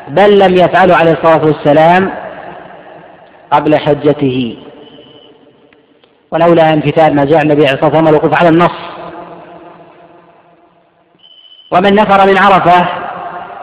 بل 0.08 0.40
لم 0.40 0.54
يفعله 0.54 0.96
عليه 0.96 1.12
الصلاة 1.12 1.46
والسلام. 1.46 2.27
قبل 3.52 3.78
حجته. 3.78 4.58
ولولا 6.32 6.74
امتثال 6.74 7.16
ما 7.16 7.26
جاء 7.26 7.42
النبي 7.42 7.68
عليه 7.68 7.74
الصلاة 7.74 7.86
والسلام 7.86 8.08
الوقوف 8.08 8.40
على 8.40 8.50
النص. 8.50 8.78
ومن 11.72 11.96
نفر 11.96 12.28
من 12.28 12.38
عرفة 12.38 12.88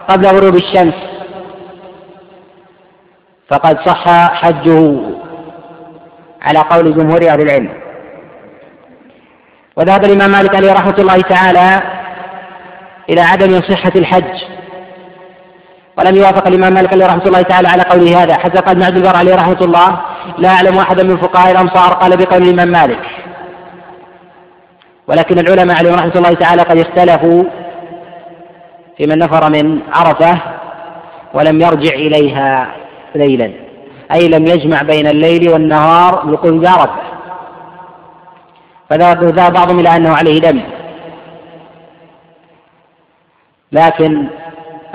قبل 0.08 0.26
غروب 0.26 0.54
الشمس 0.54 0.94
فقد 3.48 3.78
صح 3.86 4.34
حجه 4.34 4.96
على 6.42 6.58
قول 6.58 6.96
جمهور 6.96 7.28
أهل 7.28 7.40
العلم. 7.40 7.72
وذهب 9.76 10.04
الإمام 10.04 10.30
مالك 10.30 10.56
عليه 10.56 10.72
رحمة 10.72 10.98
الله 10.98 11.20
تعالى 11.20 11.82
إلى 13.10 13.20
عدم 13.20 13.60
صحة 13.60 13.92
الحج. 13.96 14.63
ولم 15.98 16.16
يوافق 16.16 16.46
الإمام 16.46 16.74
مالك 16.74 16.92
عليه 16.92 17.06
رحمة 17.06 17.26
الله 17.26 17.42
تعالى 17.42 17.68
على 17.68 17.82
قوله 17.82 18.22
هذا. 18.22 18.34
حتى 18.34 18.60
قال 18.60 18.70
ابن 18.70 18.82
عبد 18.82 18.96
البر 18.96 19.16
عليه 19.16 19.34
رحمة 19.34 19.58
الله 19.60 20.00
لا 20.38 20.48
أعلم 20.48 20.78
أحدا 20.78 21.02
من 21.02 21.16
فقهاء 21.16 21.52
الأمصار 21.52 21.92
قال 21.92 22.16
بقول 22.16 22.42
الإمام 22.42 22.68
مالك. 22.68 23.00
ولكن 25.08 25.38
العلماء 25.38 25.76
عليهم 25.76 25.94
رحمة 25.94 26.12
الله 26.16 26.34
تعالى 26.34 26.62
قد 26.62 26.78
اختلفوا 26.78 27.44
في 28.96 29.06
من 29.06 29.18
نفر 29.18 29.50
من 29.50 29.80
عرفة 29.94 30.40
ولم 31.34 31.60
يرجع 31.60 31.94
إليها 31.94 32.74
ليلا. 33.14 33.52
أي 34.12 34.28
لم 34.28 34.46
يجمع 34.46 34.82
بين 34.82 35.06
الليل 35.06 35.48
والنهار 35.48 36.24
بالوقوف 36.24 36.52
بعرفة 36.52 37.02
فذهب 38.90 39.34
بعضهم 39.34 39.80
إلى 39.80 39.96
أنه 39.96 40.16
عليه 40.16 40.40
دم. 40.40 40.60
لكن 43.72 44.26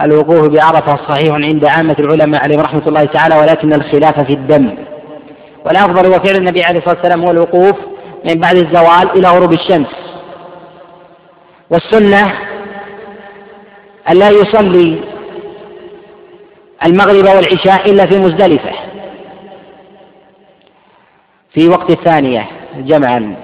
الوقوف 0.02 0.48
بعرفة 0.48 0.96
صحيح 1.10 1.34
عند 1.34 1.66
عامة 1.66 1.96
العلماء 2.00 2.44
عليهم 2.44 2.60
رحمة 2.60 2.88
الله 2.88 3.04
تعالى 3.04 3.36
ولكن 3.36 3.74
الخلاف 3.74 4.20
في 4.20 4.34
الدم. 4.34 4.76
والأفضل 5.66 6.06
هو 6.06 6.20
فعل 6.20 6.36
النبي 6.36 6.64
عليه 6.64 6.80
الصلاة 6.80 6.96
والسلام 6.96 7.26
هو 7.26 7.32
الوقوف 7.32 7.76
من 8.26 8.34
بعد 8.42 8.56
الزوال 8.56 9.18
إلى 9.18 9.28
غروب 9.28 9.54
الشمس. 9.54 9.88
والسنة 11.70 12.34
أن 14.12 14.18
لا 14.18 14.30
يصلي 14.30 15.04
المغرب 16.86 17.36
والعشاء 17.36 17.92
إلا 17.92 18.06
في 18.06 18.20
مزدلفة. 18.20 18.72
في 21.54 21.68
وقت 21.68 21.90
الثانية 21.92 22.46
جمعا. 22.78 23.36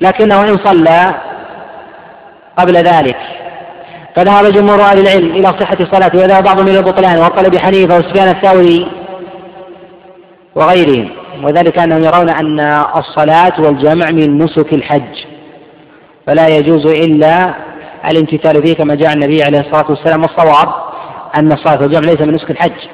لكنه 0.00 0.42
إن 0.42 0.56
صلى 0.64 1.14
قبل 2.58 2.74
ذلك 2.74 3.39
فذهب 4.16 4.52
جمهور 4.52 4.80
أهل 4.80 4.98
العلم 4.98 5.30
إلى 5.30 5.46
صحة 5.46 5.76
الصلاة 5.80 6.10
وذهب 6.14 6.44
بعضهم 6.44 6.68
إلى 6.68 6.78
البطلان 6.78 7.18
وقال 7.18 7.46
أبي 7.46 7.58
حنيفة 7.58 7.98
وسفيان 7.98 8.28
الثوري 8.28 8.90
وغيرهم. 10.54 11.10
وذلك 11.44 11.78
أنهم 11.78 12.04
يرون 12.04 12.30
أن 12.30 12.60
الصلاة 12.96 13.60
والجمع 13.60 14.10
من 14.10 14.38
نسك 14.38 14.72
الحج. 14.72 15.24
فلا 16.26 16.48
يجوز 16.48 16.86
إلا 16.86 17.54
الامتثال 18.10 18.62
فيه 18.62 18.74
كما 18.74 18.94
جاء 18.94 19.12
النبي 19.12 19.42
عليه 19.42 19.60
الصلاة 19.60 19.90
والسلام 19.90 20.22
والصواب 20.22 20.68
أن 21.36 21.52
الصلاة 21.52 21.82
والجمع 21.82 22.00
ليس 22.00 22.20
من 22.20 22.34
نسك 22.34 22.50
الحج. 22.50 22.88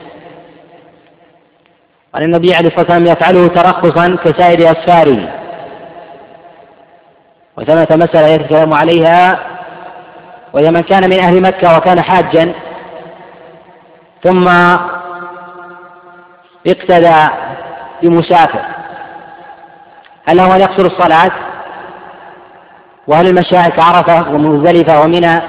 قال 2.15 2.23
النبي 2.23 2.55
عليه 2.55 2.69
الصلاة 2.69 2.81
والسلام 2.81 3.07
يفعله 3.07 3.47
ترخصا 3.47 4.17
كسائر 4.25 4.73
أسفاره. 4.73 5.29
وثمة 7.59 8.07
مسألة 8.07 8.29
يتكلم 8.29 8.75
عليها 8.75 9.56
وهي 10.53 10.71
من 10.71 10.81
كان 10.81 11.11
من 11.11 11.21
أهل 11.21 11.43
مكة 11.43 11.77
وكان 11.77 12.01
حاجا 12.01 12.55
ثم 14.25 14.49
اقتدى 16.67 17.33
بمسافر. 18.03 18.65
هل 20.29 20.41
هو 20.41 20.55
يقصر 20.55 20.87
الصلاة؟ 20.87 21.31
وهل 23.07 23.27
المشاعر 23.27 23.71
كعرفة 23.71 24.31
ومزدلفة 24.35 25.01
ومنى 25.01 25.43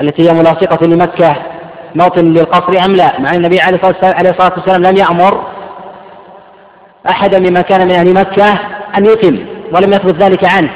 التي 0.00 0.28
هي 0.28 0.34
ملاصقة 0.34 0.86
لمكة 0.86 1.36
موطن 1.94 2.24
للقصر 2.24 2.84
أم 2.84 2.96
لا؟ 2.96 3.20
مع 3.20 3.30
النبي 3.30 3.60
عليه 3.60 3.76
الصلاة 4.30 4.52
والسلام 4.56 4.82
لم 4.82 4.96
يأمر 4.96 5.46
أحدا 7.10 7.38
ممن 7.38 7.60
كان 7.60 7.86
من 7.86 7.92
أهل 7.92 8.14
مكة 8.14 8.52
أن 8.96 9.06
يتم 9.06 9.46
ولم 9.72 9.92
يثبت 9.92 10.22
ذلك 10.22 10.52
عنه. 10.52 10.70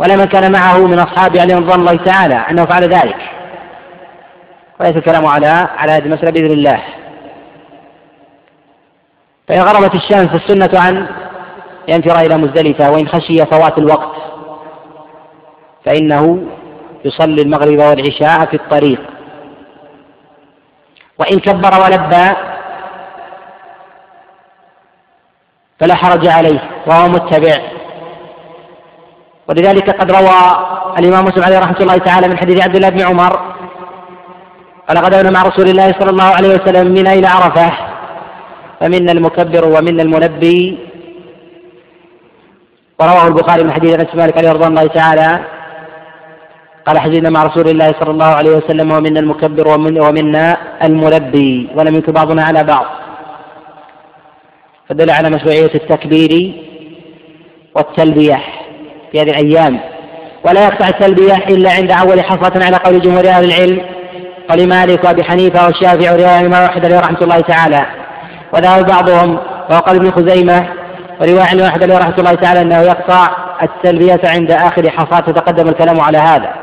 ولا 0.00 0.16
من 0.16 0.24
كان 0.24 0.52
معه 0.52 0.86
من 0.86 0.98
أصحابه 0.98 1.40
عليهم 1.40 1.58
رضوان 1.58 1.80
الله 1.80 1.96
تعالى 2.04 2.34
أنه 2.34 2.64
فعل 2.64 2.82
ذلك. 2.82 3.30
وليس 4.80 4.96
الكلام 4.96 5.26
على 5.26 5.68
على 5.76 5.92
هذه 5.92 6.04
المسألة 6.04 6.30
بإذن 6.30 6.52
الله. 6.52 6.82
فإن 9.48 9.60
غربت 9.60 9.94
الشمس 9.94 10.26
فالسنة 10.26 10.80
عن 10.80 11.08
ينفر 11.88 12.20
إلى 12.20 12.36
مزدلفة 12.36 12.90
وإن 12.90 13.08
خشي 13.08 13.46
فوات 13.46 13.78
الوقت 13.78 14.16
فإنه 15.84 16.46
يصلي 17.04 17.42
المغرب 17.42 17.78
والعشاء 17.78 18.46
في 18.46 18.56
الطريق. 18.56 19.00
وإن 21.18 21.38
كبر 21.38 21.80
ولبى 21.82 22.36
فلا 25.80 25.94
حرج 25.94 26.28
عليه 26.28 26.60
وهو 26.86 27.08
متبع. 27.08 27.79
ولذلك 29.50 29.90
قد 29.90 30.10
روى 30.10 30.40
الإمام 30.98 31.24
مسلم 31.24 31.44
عليه 31.44 31.58
رحمة 31.58 31.80
الله 31.80 31.98
تعالى 31.98 32.28
من 32.28 32.36
حديث 32.38 32.62
عبد 32.64 32.76
الله 32.76 32.88
بن 32.88 33.00
عمر 33.00 33.32
قال 34.88 34.98
غدونا 34.98 35.30
مع 35.30 35.42
رسول 35.42 35.68
الله 35.68 35.92
صلى 36.00 36.10
الله 36.10 36.24
عليه 36.24 36.48
وسلم 36.48 36.86
من 36.86 37.06
إلى 37.06 37.26
عرفة 37.26 37.72
فمنا 38.80 39.12
المكبر 39.12 39.64
ومنا 39.64 40.02
المنبي. 40.02 40.78
ورواه 43.00 43.26
البخاري 43.28 43.62
من 43.64 43.72
حديث 43.72 43.94
أنس 43.94 44.14
مالك 44.14 44.38
عليه 44.38 44.52
رضوان 44.52 44.70
الله 44.70 44.86
تعالى 44.86 45.44
قال 46.86 46.98
حزينا 46.98 47.30
مع 47.30 47.44
رسول 47.44 47.68
الله 47.68 47.94
صلى 48.00 48.10
الله 48.10 48.30
عليه 48.38 48.50
وسلم 48.50 48.92
ومنا 48.92 49.20
المكبر 49.20 49.68
ومنا 49.68 50.56
الملبي 50.86 51.68
ولم 51.76 51.94
يكن 51.94 52.12
بعضنا 52.12 52.42
على 52.44 52.64
بعض. 52.64 52.86
فدل 54.88 55.10
على 55.10 55.30
مشروعية 55.30 55.74
التكبير 55.74 56.32
والتلبية. 57.74 58.40
في 59.12 59.20
هذه 59.20 59.30
الأيام. 59.30 59.80
ولا 60.44 60.64
يقطع 60.64 60.88
التلبية 60.88 61.36
إلا 61.36 61.70
عند 61.72 61.90
أول 61.90 62.24
حصرة 62.24 62.64
على 62.64 62.76
قول 62.76 63.00
جمهور 63.00 63.28
أهل 63.28 63.44
العلم 63.44 63.80
قال 64.48 64.68
مالك 64.68 65.04
وأبي 65.04 65.24
حنيفة 65.24 65.66
والشافعي 65.66 66.14
ورواية 66.14 66.40
الإمام 66.40 66.64
أحمد 66.64 66.84
عليه 66.84 67.00
رحمة 67.00 67.18
الله 67.22 67.40
تعالى. 67.40 67.86
وذهب 68.52 68.86
بعضهم 68.86 69.38
وقال 69.70 69.96
ابن 69.96 70.10
خزيمة 70.10 70.68
ورواية 71.20 71.42
عن 71.42 71.60
أحمد 71.60 71.82
عليه 71.82 71.98
رحمة 71.98 72.14
الله 72.18 72.34
تعالى 72.34 72.60
أنه 72.60 72.80
يقطع 72.80 73.28
التلبية 73.62 74.20
عند 74.24 74.52
آخر 74.52 74.90
حصاة 74.90 75.20
تقدم 75.20 75.68
الكلام 75.68 76.00
على 76.00 76.18
هذا. 76.18 76.54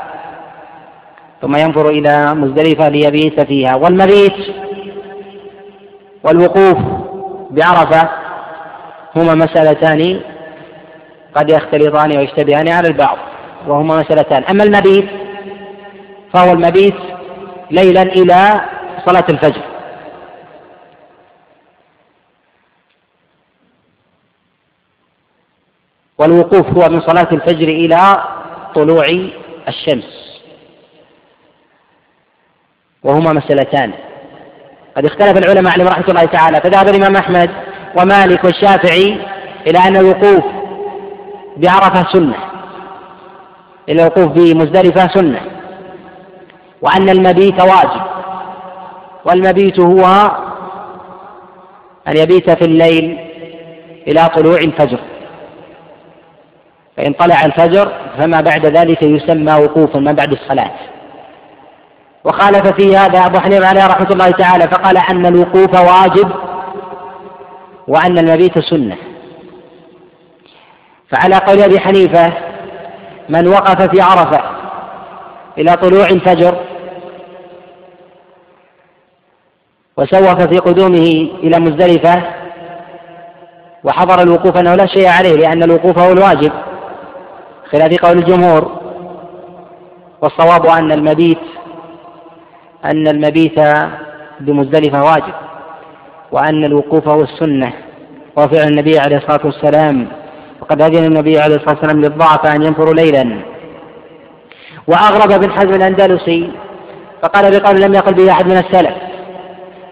ثم 1.41 1.55
ينظر 1.55 1.89
إلى 1.89 2.33
مزدلفة 2.35 2.89
ليبيت 2.89 3.41
فيها. 3.41 3.75
والمبيت 3.75 4.35
والوقوف 6.23 6.77
بعرفة 7.51 8.09
هما 9.15 9.35
مسألتان 9.35 10.21
قد 11.37 11.49
يختلطان 11.49 12.17
ويشتبهان 12.17 12.67
على 12.69 12.87
البعض 12.87 13.17
وهما 13.67 13.95
مسألتان. 13.97 14.43
أما 14.43 14.63
المبيت 14.63 15.09
فهو 16.33 16.51
المبيت 16.51 16.95
ليلا 17.71 18.01
إلى 18.01 18.61
صلاة 19.05 19.25
الفجر. 19.29 19.61
والوقوف 26.17 26.67
هو 26.67 26.89
من 26.89 27.01
صلاة 27.01 27.27
الفجر 27.31 27.67
إلى 27.67 28.23
طلوع 28.75 29.05
الشمس. 29.67 30.39
وهما 33.03 33.33
مسألتان. 33.33 33.93
قد 34.97 35.05
اختلف 35.05 35.37
العلماء 35.37 35.73
عليهم 35.73 35.87
رحمة 35.87 36.05
الله 36.09 36.25
تعالى. 36.25 36.61
فذهب 36.61 36.87
الإمام 36.87 37.15
أحمد 37.15 37.49
ومالك 37.97 38.43
والشافعي 38.43 39.17
إلى 39.67 39.79
أن 39.79 39.97
الوقوف 39.97 40.56
بعرفة 41.57 42.13
سنة. 42.13 42.35
الوقوف 43.89 44.25
بمزدلفة 44.25 45.07
سنة. 45.07 45.41
وأن 46.81 47.09
المبيت 47.09 47.61
واجب. 47.61 48.01
والمبيت 49.25 49.79
هو 49.79 50.05
أن 52.07 52.17
يبيت 52.17 52.49
في 52.49 52.65
الليل 52.65 53.17
إلى 54.07 54.29
طلوع 54.35 54.57
الفجر. 54.57 54.99
فإن 56.97 57.13
طلع 57.13 57.45
الفجر 57.45 57.91
فما 58.17 58.41
بعد 58.41 58.65
ذلك 58.65 59.03
يسمى 59.03 59.53
وقوفا 59.53 59.99
ما 59.99 60.11
بعد 60.11 60.31
الصلاة. 60.31 60.71
وخالف 62.23 62.67
في 62.67 62.97
هذا 62.97 63.19
أبو 63.19 63.39
حنيفة 63.39 63.67
عليه 63.67 63.87
رحمة 63.87 64.09
الله 64.11 64.31
تعالى 64.31 64.67
فقال 64.67 64.97
أن 64.97 65.25
الوقوف 65.25 65.73
واجب 65.73 66.31
وأن 67.87 68.17
المبيت 68.17 68.59
سنة. 68.59 68.97
فعلى 71.11 71.35
قول 71.35 71.61
أبي 71.61 71.79
حنيفة 71.79 72.33
من 73.29 73.47
وقف 73.47 73.81
في 73.81 74.01
عرفة 74.01 74.41
إلى 75.57 75.73
طلوع 75.73 76.05
الفجر 76.05 76.57
وسوف 79.97 80.41
في 80.41 80.57
قدومه 80.57 81.29
إلى 81.43 81.59
مزدلفة 81.59 82.23
وحضر 83.83 84.21
الوقوف 84.21 84.57
أنه 84.57 84.75
لا 84.75 84.85
شيء 84.85 85.07
عليه 85.07 85.35
لأن 85.35 85.63
الوقوف 85.63 85.99
هو 85.99 86.11
الواجب 86.11 86.51
خلاف 87.71 88.05
قول 88.05 88.17
الجمهور. 88.17 88.77
والصواب 90.21 90.65
أن 90.65 90.91
المبيت 90.91 91.39
أن 92.85 93.07
المبيت 93.07 93.59
بمزدلفة 94.39 95.03
واجب 95.03 95.33
وأن 96.31 96.65
الوقوف 96.65 97.07
هو 97.07 97.21
السنة. 97.21 97.73
وفعل 98.37 98.67
النبي 98.67 98.99
عليه 98.99 99.17
الصلاة 99.17 99.45
والسلام 99.45 100.07
وقد 100.67 100.81
أذن 100.81 101.05
النبي 101.05 101.39
عليه 101.39 101.55
الصلاة 101.55 101.75
والسلام 101.75 102.01
للضعف 102.01 102.45
أن 102.45 102.61
ينفروا 102.61 102.93
ليلا. 102.93 103.39
وأغرب 104.87 105.41
بن 105.41 105.51
حزم 105.51 105.69
الأندلسي 105.69 106.51
فقال 107.23 107.59
بقول 107.59 107.81
لم 107.81 107.93
يقل 107.93 108.13
به 108.13 108.31
أحد 108.31 108.45
من 108.47 108.57
السلف 108.57 108.93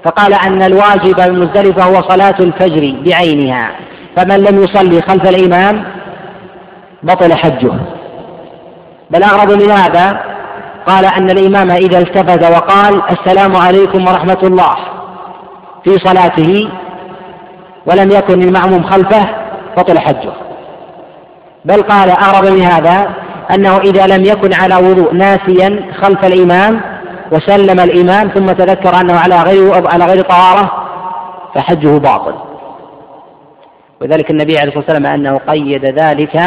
فقال 0.04 0.34
أن 0.34 0.64
الواجب 0.64 1.16
بمزدلفة 1.16 1.84
هو 1.84 2.02
صلاة 2.02 2.36
الفجر 2.40 2.96
بعينها 3.06 3.72
فمن 4.16 4.38
لم 4.38 4.64
يصلي 4.64 5.02
خلف 5.02 5.30
الإمام 5.30 5.86
بطل 7.04 7.34
حجه. 7.34 7.72
بل 9.10 9.24
أغرب 9.24 9.52
من 9.52 9.72
هذا 9.72 10.24
قال 10.88 11.06
أن 11.06 11.30
الإمام 11.30 11.72
إذا 11.72 11.98
التفت 12.00 12.52
وقال 12.52 13.02
السلام 13.12 13.56
عليكم 13.56 14.08
ورحمة 14.08 14.40
الله 14.44 14.76
في 15.84 15.98
صلاته 15.98 16.70
ولم 17.86 18.12
يكن 18.12 18.42
المعموم 18.42 18.84
خلفه 18.84 19.30
بطل 19.78 20.00
حجه. 20.00 20.45
بل 21.66 21.82
قال 21.82 22.10
أغرب 22.10 22.46
من 22.46 22.62
هذا 22.62 23.16
أنه 23.54 23.78
إذا 23.78 24.08
لم 24.08 24.24
يكن 24.24 24.54
على 24.54 24.76
وضوء 24.76 25.14
ناسيا 25.14 25.94
خلف 26.02 26.26
الإمام 26.26 26.82
وسلم 27.32 27.80
الإمام 27.80 28.28
ثم 28.28 28.46
تذكر 28.46 29.02
أنه 29.02 29.20
على 29.20 29.42
غير 29.42 29.88
على 29.88 30.06
غير 30.06 30.22
طهارة 30.22 30.72
فحجه 31.56 31.98
باطل. 31.98 32.36
وذلك 34.02 34.32
النبي 34.32 34.58
عليه 34.58 34.70
الصلاة 34.70 34.86
والسلام 34.86 35.06
أنه 35.06 35.38
قيد 35.38 35.86
ذلك 35.86 36.38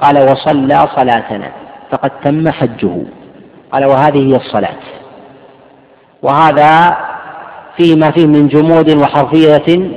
قال 0.00 0.30
وصلى 0.30 0.88
صلاتنا. 0.96 1.52
فقد 1.92 2.10
تم 2.24 2.50
حجه. 2.50 2.96
قال 3.72 3.84
وهذه 3.84 4.32
هي 4.32 4.36
الصلاة. 4.36 4.78
وهذا 6.22 6.96
فيما 7.76 8.10
فيه 8.10 8.26
من 8.26 8.48
جمود 8.48 8.96
وحرفية 8.96 9.90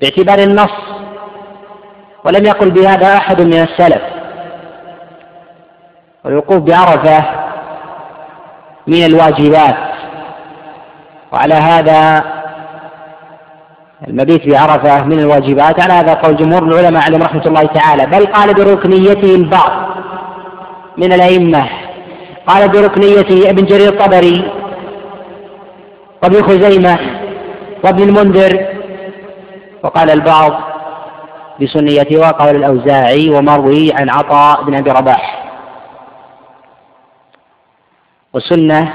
باعتبار 0.00 0.38
النص 0.38 0.95
ولم 2.26 2.46
يقل 2.46 2.70
بهذا 2.70 3.16
أحد 3.16 3.40
من 3.40 3.52
السلف. 3.52 4.02
والوقوف 6.24 6.58
بعرفة 6.58 7.24
من 8.86 9.04
الواجبات. 9.04 9.76
وعلى 11.32 11.54
هذا 11.54 12.24
المبيت 14.08 14.48
بعرفة 14.48 15.04
من 15.04 15.18
الواجبات. 15.18 15.82
على 15.82 15.92
هذا 15.92 16.14
قول 16.14 16.36
جمهور 16.36 16.62
العلماء 16.62 17.02
عليهم 17.02 17.22
رحمة 17.22 17.46
الله 17.46 17.66
تعالى. 17.66 18.06
بل 18.06 18.26
قال 18.26 18.54
بركنيته 18.54 19.34
البعض 19.34 19.72
من 20.96 21.12
الأئمة. 21.12 21.68
قال 22.46 22.68
بركنيته 22.68 23.50
ابن 23.50 23.64
جرير 23.64 23.88
الطبري 23.88 24.52
وابن 26.22 26.42
خزيمة 26.42 26.98
وابن 27.84 28.02
المنذر. 28.02 28.66
وقال 29.84 30.10
البعض 30.10 30.75
بسنيته 31.60 32.20
وقال 32.20 32.56
الأوزاعي 32.56 33.30
ومروي 33.30 33.92
عن 33.92 34.10
عطاء 34.10 34.62
بن 34.64 34.74
أبي 34.74 34.90
رباح. 34.90 35.42
والسنة 38.32 38.92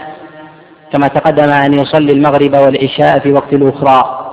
كما 0.94 1.08
تقدم 1.08 1.50
أن 1.50 1.74
يصلي 1.74 2.12
المغرب 2.12 2.56
والعشاء 2.56 3.20
في 3.20 3.32
وقت 3.32 3.54
الأخرى 3.54 4.28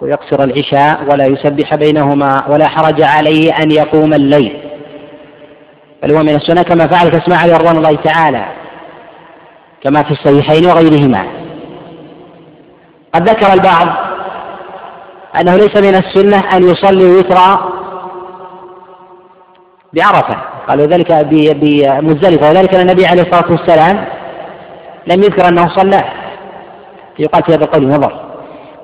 ويقصر 0.00 0.44
العشاء 0.44 1.04
ولا 1.10 1.26
يسبح 1.26 1.74
بينهما 1.74 2.48
ولا 2.48 2.68
حرج 2.68 3.02
عليه 3.02 3.52
أن 3.62 3.70
يقوم 3.70 4.14
الليل. 4.14 4.62
بل 6.02 6.12
هو 6.16 6.22
من 6.22 6.34
السنة 6.34 6.62
كما 6.62 6.86
فعل 6.86 7.10
تسمع 7.10 7.44
رضوان 7.44 7.76
الله 7.76 7.94
تعالى 7.94 8.44
كما 9.84 10.02
في 10.02 10.10
الصحيحين 10.10 10.66
وغيرهما. 10.66 11.26
قد 13.14 13.28
ذكر 13.28 13.52
البعض 13.52 14.07
أنه 15.40 15.56
ليس 15.56 15.76
من 15.76 15.94
السنة 15.94 16.56
أن 16.56 16.62
يصلي 16.62 17.04
وترا 17.04 17.72
بعرفة. 19.92 20.36
قالوا 20.68 20.86
ذلك 20.86 21.12
بمزدلفة. 21.12 22.48
وذلك 22.48 22.74
أن 22.74 22.80
النبي 22.80 23.06
عليه 23.06 23.22
الصلاة 23.22 23.50
والسلام 23.50 24.04
لم 25.06 25.22
يذكر 25.22 25.48
أنه 25.48 25.68
صلى. 25.76 26.04
يقال 27.18 27.42
في 27.44 27.54
هذا 27.54 27.64
القول 27.64 27.88
نظر 27.88 28.20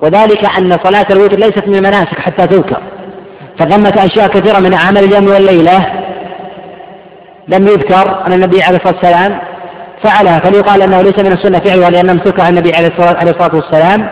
وذلك 0.01 0.57
أن 0.59 0.77
صلاة 0.83 1.05
الوتر 1.11 1.39
ليست 1.39 1.67
من 1.67 1.75
المناسك 1.75 2.19
حتى 2.19 2.47
تذكر. 2.47 2.81
فثمة 3.59 4.05
أشياء 4.05 4.27
كثيرة 4.27 4.59
من 4.59 4.73
أعمال 4.73 5.03
اليوم 5.03 5.27
والليلة. 5.27 5.93
لم 7.47 7.67
يذكر 7.67 8.25
أن 8.27 8.33
النبي 8.33 8.63
عليه 8.63 8.77
الصلاة 8.77 8.95
والسلام 8.95 9.39
فعلها. 10.03 10.39
فليقال 10.39 10.81
أنه 10.81 11.01
ليس 11.01 11.19
من 11.19 11.31
السنة 11.31 11.59
فعلها 11.59 11.89
لأنه 11.89 12.11
امسكها 12.11 12.49
النبي 12.49 12.71
عليه 12.75 12.87
الصلاة 12.87 13.55
والسلام. 13.55 14.09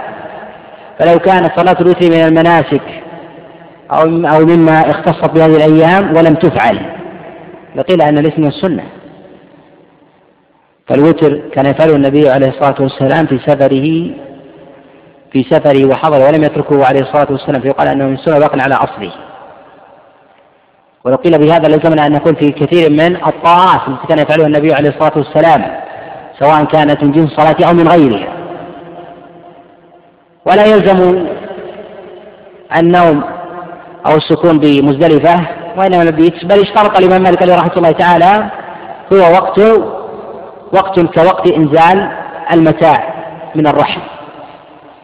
فلو 0.99 1.19
كانت 1.19 1.59
صلاة 1.59 1.77
الوتر 1.81 2.09
من 2.09 2.23
المناسك 2.23 2.81
أو 3.91 4.01
أو 4.05 4.45
مما 4.45 4.79
اختصت 4.91 5.29
بهذه 5.29 5.55
الأيام 5.55 6.15
ولم 6.15 6.35
تفعل. 6.35 6.79
لقيل 7.75 8.01
أن 8.01 8.15
من 8.37 8.47
السنة. 8.47 8.83
فالوتر 10.87 11.41
كان 11.53 11.65
يفعله 11.65 11.95
النبي 11.95 12.29
عليه 12.29 12.47
الصلاة 12.47 12.75
والسلام 12.79 13.25
في 13.25 13.39
سفره 13.47 14.11
في 15.31 15.43
سفره 15.49 15.85
وحضر 15.85 16.27
ولم 16.27 16.43
يتركه 16.43 16.85
عليه 16.85 16.99
الصلاة 16.99 17.27
والسلام 17.31 17.61
فيقال 17.61 17.87
أنه 17.87 18.07
من 18.07 18.17
سنة 18.17 18.39
باق 18.39 18.63
على 18.63 18.75
أصله. 18.75 19.11
ولو 21.05 21.15
قيل 21.15 21.37
بهذا 21.37 21.67
لزمنا 21.75 22.05
أن 22.05 22.11
نكون 22.11 22.35
في 22.35 22.51
كثير 22.51 22.89
من 22.89 23.15
الطاعات 23.15 23.87
التي 23.87 24.07
كان 24.07 24.19
يفعلها 24.19 24.47
النبي 24.47 24.73
عليه 24.73 24.89
الصلاة 24.89 25.13
والسلام 25.15 25.65
سواء 26.39 26.63
كانت 26.63 27.03
من 27.03 27.11
جنس 27.11 27.31
الصلاة 27.31 27.69
أو 27.69 27.73
من 27.73 27.87
غيرها. 27.87 28.32
ولا 30.45 30.65
يلزم 30.65 31.27
النوم 32.77 33.23
أو 34.05 34.15
السكون 34.15 34.59
بمزدلفة 34.59 35.47
وإنما 35.77 36.01
المبيت 36.01 36.45
بل 36.45 36.59
اشترط 36.61 36.97
الإمام 36.99 37.23
مالك 37.23 37.41
عليه 37.41 37.55
رحمة 37.55 37.77
الله 37.77 37.91
تعالى 37.91 38.51
هو 39.13 39.17
وقت 39.17 39.59
وقت 40.73 40.99
كوقت 40.99 41.51
إنزال 41.51 42.11
المتاع 42.53 43.13
من 43.55 43.67
الرحم. 43.67 44.01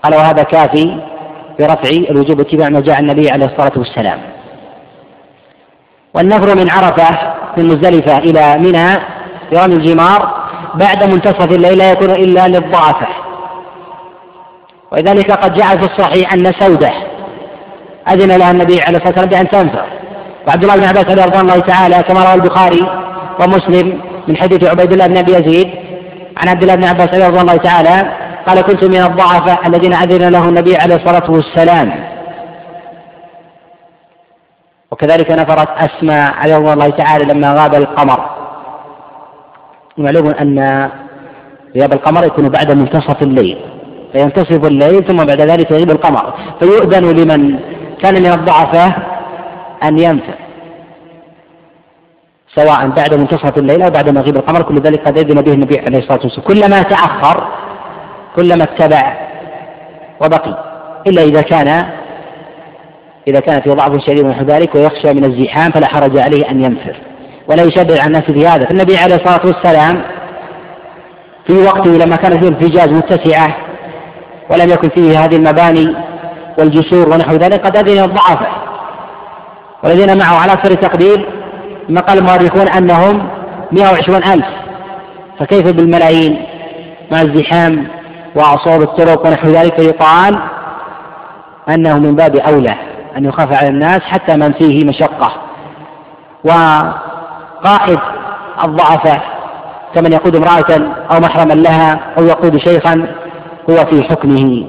قال 0.04 0.16
وهذا 0.16 0.44
كافي 0.44 1.02
برفع 1.60 1.90
الوجوب 1.90 2.40
اتباع 2.40 2.70
ما 2.70 2.80
جاء 2.80 3.00
النبي 3.00 3.30
عليه 3.32 3.46
الصلاة 3.46 3.78
والسلام. 3.78 4.20
والنفر 6.14 6.56
من 6.56 6.70
عرفة 6.70 7.34
من 7.58 7.66
مزدلفة 7.66 8.18
إلى 8.18 8.58
منى 8.58 9.00
برمي 9.52 9.76
الجمار 9.76 10.50
بعد 10.76 11.04
منتصف 11.04 11.52
الليل 11.52 11.78
لا 11.78 11.92
يكون 11.92 12.12
إلا 12.12 12.48
للضعفة. 12.48 13.08
ولذلك 14.92 15.32
قد 15.32 15.54
جاء 15.54 15.78
في 15.78 15.84
الصحيح 15.84 16.34
أن 16.34 16.52
سودة 16.60 16.92
أذن 18.10 18.38
لها 18.38 18.52
النبي 18.52 18.82
عليه 18.82 18.98
الصلاة 18.98 19.08
والسلام 19.08 19.30
بأن 19.30 19.50
تنفر. 19.50 19.86
وعبد 20.48 20.64
الله 20.64 20.76
بن 20.76 20.84
عباس 20.84 21.06
رضي 21.06 21.40
الله 21.42 21.60
تعالى 21.60 22.04
كما 22.04 22.24
روى 22.24 22.34
البخاري 22.34 22.82
ومسلم 23.40 24.02
من 24.28 24.38
حديث 24.38 24.64
عبيد 24.64 24.92
الله 24.92 25.08
بن 25.08 25.18
أبي 25.18 25.32
يزيد 25.32 25.70
عن 26.38 26.48
عبد 26.48 26.62
الله 26.62 26.76
بن 26.76 26.84
عباس 26.84 27.08
رضي 27.08 27.42
الله 27.42 27.56
تعالى 27.56 28.12
قال 28.48 28.62
كنت 28.62 28.84
من 28.84 29.02
الضعفاء 29.04 29.68
الذين 29.68 29.94
أذن 29.94 30.30
له 30.30 30.50
النبي 30.50 30.76
عليه 30.76 30.96
الصلاة 30.96 31.32
والسلام. 31.32 32.10
وكذلك 34.92 35.32
نفرت 35.32 35.70
أسماء 35.78 36.34
رضي 36.58 36.74
الله 36.74 36.90
تعالى 36.90 37.34
لما 37.34 37.54
غاب 37.54 37.76
القمر. 37.76 38.30
معلوم 39.98 40.30
أن 40.30 40.90
غياب 41.76 41.94
القمر 41.94 42.26
يكون 42.26 42.50
بعد 42.50 42.72
منتصف 42.72 43.22
الليل. 43.22 43.79
فينتصف 44.14 44.66
الليل 44.68 45.04
ثم 45.08 45.18
بعد 45.18 45.42
ذلك 45.42 45.72
يغيب 45.72 45.92
القمر. 45.92 46.34
فيؤذن 46.60 47.06
لمن 47.20 47.60
كان 48.04 48.14
من 48.14 48.32
الضعفاء 48.32 49.20
أن 49.84 50.00
ينفع 50.00 50.34
سواء 52.56 52.88
بعد 52.88 53.14
منتصف 53.14 53.58
الليل 53.58 53.82
أو 53.82 53.90
بعد 53.90 54.10
مغيب 54.10 54.36
القمر 54.36 54.62
كل 54.62 54.76
ذلك 54.76 55.08
قد 55.08 55.18
أذن 55.18 55.42
به 55.42 55.54
النبي 55.54 55.80
عليه 55.80 55.98
الصلاة 55.98 56.20
والسلام. 56.24 56.48
كلما 56.48 56.82
تأخر 56.82 57.48
كلما 58.36 58.64
اتبع 58.64 59.18
وبقي 60.22 60.64
إلا 61.08 61.22
إذا 61.22 61.42
كان 61.42 61.68
إذا 63.28 63.40
كان 63.40 63.62
في 63.62 63.70
ضعف 63.70 63.92
شديد 64.08 64.26
ونحو 64.26 64.46
ذلك 64.46 64.76
ويخشى 64.76 65.14
من 65.14 65.26
الزحام 65.26 65.72
فلا 65.72 65.88
حرج 65.88 66.18
عليه 66.18 66.50
أن 66.52 66.64
ينفر. 66.64 66.96
ولا 67.50 67.64
يشدد 67.64 67.92
على 67.92 68.08
الناس 68.08 68.24
في 68.24 68.48
هذا 68.48 68.66
فالنبي 68.66 68.98
عليه 68.98 69.16
الصلاة 69.16 69.42
والسلام 69.46 70.02
في 71.48 71.54
وقته 71.54 71.92
لما 71.92 72.16
كان 72.16 72.40
فيه 72.40 72.48
الفجاج 72.48 72.90
متسعة 72.90 73.69
ولم 74.50 74.70
يكن 74.70 74.90
فيه 74.90 75.26
هذه 75.26 75.36
المباني 75.36 75.96
والجسور 76.60 77.10
ونحو 77.10 77.32
ذلك 77.32 77.66
قد 77.66 77.78
أذن 77.78 78.04
الضعفاء 78.04 78.52
والذين 79.84 80.18
معه 80.18 80.36
على 80.42 80.54
أكثر 80.54 80.74
تقدير 80.74 81.30
ما 81.90 82.02
قال 82.02 82.18
المؤرخون 82.18 82.68
أنهم 82.68 83.30
120 83.72 84.24
ألف. 84.24 84.46
فكيف 85.40 85.72
بالملايين 85.72 86.46
مع 87.12 87.22
الزحام 87.22 87.88
وأصوات 88.36 88.82
الطرق 88.82 89.28
ونحو 89.28 89.48
ذلك؟ 89.48 89.82
فيقال 89.82 90.40
أنه 91.70 92.00
من 92.00 92.16
باب 92.16 92.36
أولى 92.36 92.76
أن 93.18 93.26
يخاف 93.26 93.58
على 93.58 93.68
الناس 93.68 94.02
حتى 94.02 94.38
من 94.38 94.54
فيه 94.54 94.86
مشقة. 94.86 95.32
وقائد 96.44 98.00
الضعفاء 98.64 99.22
كمن 99.96 100.14
يقود 100.14 100.36
امرأة 100.36 100.94
أو 101.12 101.20
محرما 101.20 101.54
لها 101.54 102.00
أو 102.18 102.24
يقود 102.24 102.58
شيخا 102.58 103.08
هو 103.70 103.76
في 103.86 104.04
حكمه 104.04 104.66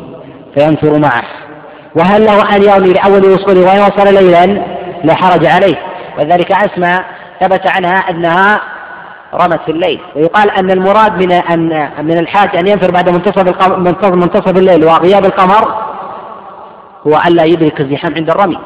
فينفر 0.55 0.99
معه. 0.99 1.23
وهل 1.97 2.25
له 2.25 2.57
أن 2.57 2.63
يرمي 2.63 2.93
لأول 2.93 3.25
وصوله 3.25 3.61
وإن 3.61 3.81
وصل 3.81 4.15
ليلا؟ 4.15 4.47
لا 5.05 5.15
حرج 5.15 5.47
عليه. 5.47 5.77
وذلك 6.19 6.53
أسمى 6.53 6.99
ثبت 7.41 7.67
عنها 7.67 8.11
أنها 8.11 8.61
رمت 9.35 9.61
في 9.67 9.73
الليل. 9.73 10.01
ويقال 10.17 10.51
أن 10.51 10.71
المراد 10.71 11.13
من 11.23 11.33
أن 11.33 11.89
من 12.05 12.19
الحاج 12.19 12.57
أن 12.57 12.67
ينفر 12.67 12.91
بعد 12.91 13.09
منتصف 13.09 14.11
منتصف 14.11 14.57
الليل 14.59 14.85
وغياب 14.85 15.25
القمر 15.25 15.75
هو 17.07 17.21
ألا 17.27 17.45
يدرك 17.45 17.81
الزحام 17.81 18.15
عند 18.15 18.31
الرمي 18.31 18.59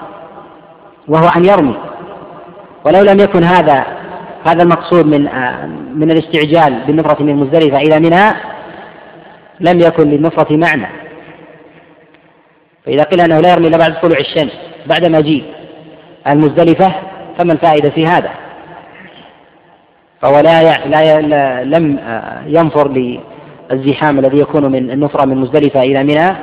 وهو 1.09 1.29
أن 1.37 1.45
يرمي. 1.45 1.77
ولو 2.85 3.03
لم 3.03 3.21
يكن 3.21 3.45
هذا 3.45 3.85
هذا 4.47 4.63
المقصود 4.63 5.07
من 5.07 5.23
من 5.95 6.11
الاستعجال 6.11 6.83
بالنفرة 6.87 7.23
من 7.23 7.37
مزدلفة 7.37 7.77
إلى 7.77 7.99
منى 8.01 8.54
لم 9.65 9.81
يكن 9.81 10.11
للنفرة 10.11 10.57
معنى 10.57 10.87
فإذا 12.87 13.03
قيل 13.03 13.21
أنه 13.21 13.41
لا 13.41 13.53
يرمي 13.53 13.69
إلا 13.69 13.79
بعد 13.79 14.01
طلوع 14.01 14.19
الشمس 14.19 14.53
بعد 14.87 15.07
مجيء 15.11 15.45
المزدلفة 16.27 16.95
فما 17.39 17.53
الفائدة 17.53 17.91
في 17.91 18.07
هذا؟ 18.07 18.31
فهو 20.23 20.41
لا, 20.41 20.87
لا 20.87 21.63
لم 21.65 21.99
ينفر 22.47 22.89
للزحام 23.71 24.19
الذي 24.19 24.39
يكون 24.39 24.73
من 24.73 24.91
النفرة 24.91 25.25
من 25.27 25.37
مزدلفة 25.37 25.83
إلى 25.83 26.03
منى 26.03 26.37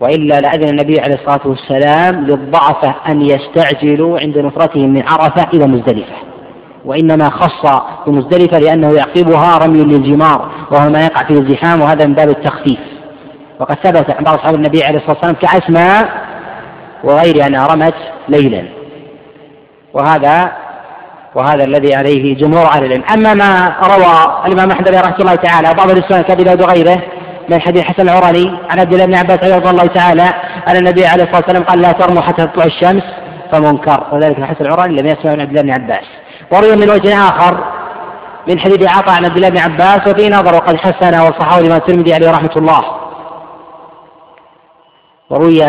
وإلا 0.00 0.40
لأذن 0.40 0.68
النبي 0.68 1.00
عليه 1.00 1.14
الصلاة 1.14 1.46
والسلام 1.46 2.26
للضعفة 2.26 2.94
أن 3.08 3.22
يستعجلوا 3.22 4.20
عند 4.20 4.38
نفرتهم 4.38 4.92
من 4.92 5.02
عرفة 5.02 5.48
إلى 5.54 5.66
مزدلفة 5.66 6.29
وإنما 6.84 7.30
خص 7.30 7.80
بمزدلفة 8.06 8.58
لأنه 8.58 8.92
يعقبها 8.92 9.58
رمي 9.58 9.84
للجمار 9.84 10.50
وهو 10.70 10.90
ما 10.90 11.04
يقع 11.04 11.26
فيه 11.26 11.34
الزحام 11.34 11.80
وهذا 11.80 12.06
من 12.06 12.14
باب 12.14 12.28
التخفيف. 12.28 12.78
وقد 13.60 13.76
ثبت 13.84 14.10
عن 14.10 14.24
بعض 14.24 14.34
أصحاب 14.34 14.54
النبي 14.54 14.84
عليه 14.84 14.98
الصلاة 14.98 15.16
والسلام 15.16 15.34
كأسماء 15.34 16.08
وغير 17.04 17.46
أنها 17.46 17.66
رمت 17.66 17.94
ليلا. 18.28 18.64
وهذا 19.94 20.52
وهذا 21.34 21.64
الذي 21.64 21.94
عليه 21.94 22.36
جمهور 22.36 22.66
أهل 22.66 22.84
العلم، 22.84 23.04
أما 23.14 23.34
ما 23.34 23.76
روى 23.82 24.44
الإمام 24.46 24.70
أحمد 24.70 24.88
رحمه 24.88 25.16
الله 25.20 25.34
تعالى 25.34 25.70
وبعض 25.70 25.90
السنن 25.90 26.22
كأبي 26.22 26.44
داود 26.44 26.62
وغيره 26.62 27.02
من 27.48 27.60
حديث 27.60 27.84
حسن 27.84 28.02
العراني 28.02 28.58
عن 28.70 28.80
عبد 28.80 28.92
الله 28.92 29.06
بن 29.06 29.14
عباس 29.14 29.38
رضي 29.38 29.70
الله 29.70 29.86
تعالى 29.86 30.34
أن 30.68 30.76
النبي 30.76 31.06
عليه 31.06 31.24
الصلاة 31.24 31.36
والسلام 31.36 31.62
قال 31.62 31.80
لا 31.80 31.92
ترموا 31.92 32.22
حتى 32.22 32.46
تطلع 32.46 32.64
الشمس 32.64 33.02
فمنكر. 33.52 34.06
وذلك 34.12 34.42
حسن 34.42 34.64
العراني 34.64 35.02
لم 35.02 35.06
يسمع 35.06 35.34
من 35.34 35.40
عبد 35.40 35.50
الله 35.50 35.62
بن 35.62 35.70
عباس. 35.70 36.04
وروي 36.52 36.76
من 36.76 36.90
وجه 36.90 37.14
آخر 37.28 37.64
من 38.48 38.58
حديث 38.58 38.96
عطاء 38.96 39.16
عن 39.16 39.24
عبد 39.24 39.36
الله 39.36 39.48
بن 39.48 39.58
عباس 39.58 40.08
وفي 40.08 40.28
نظر 40.28 40.54
وقد 40.54 40.76
حسن 40.76 41.20
وصححه 41.20 41.58
الإمام 41.58 41.76
الترمذي 41.76 42.14
عليه 42.14 42.30
رحمة 42.30 42.52
الله. 42.56 43.00
وروي 45.30 45.60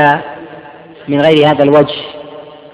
من 1.08 1.22
غير 1.22 1.48
هذا 1.48 1.64
الوجه 1.64 2.02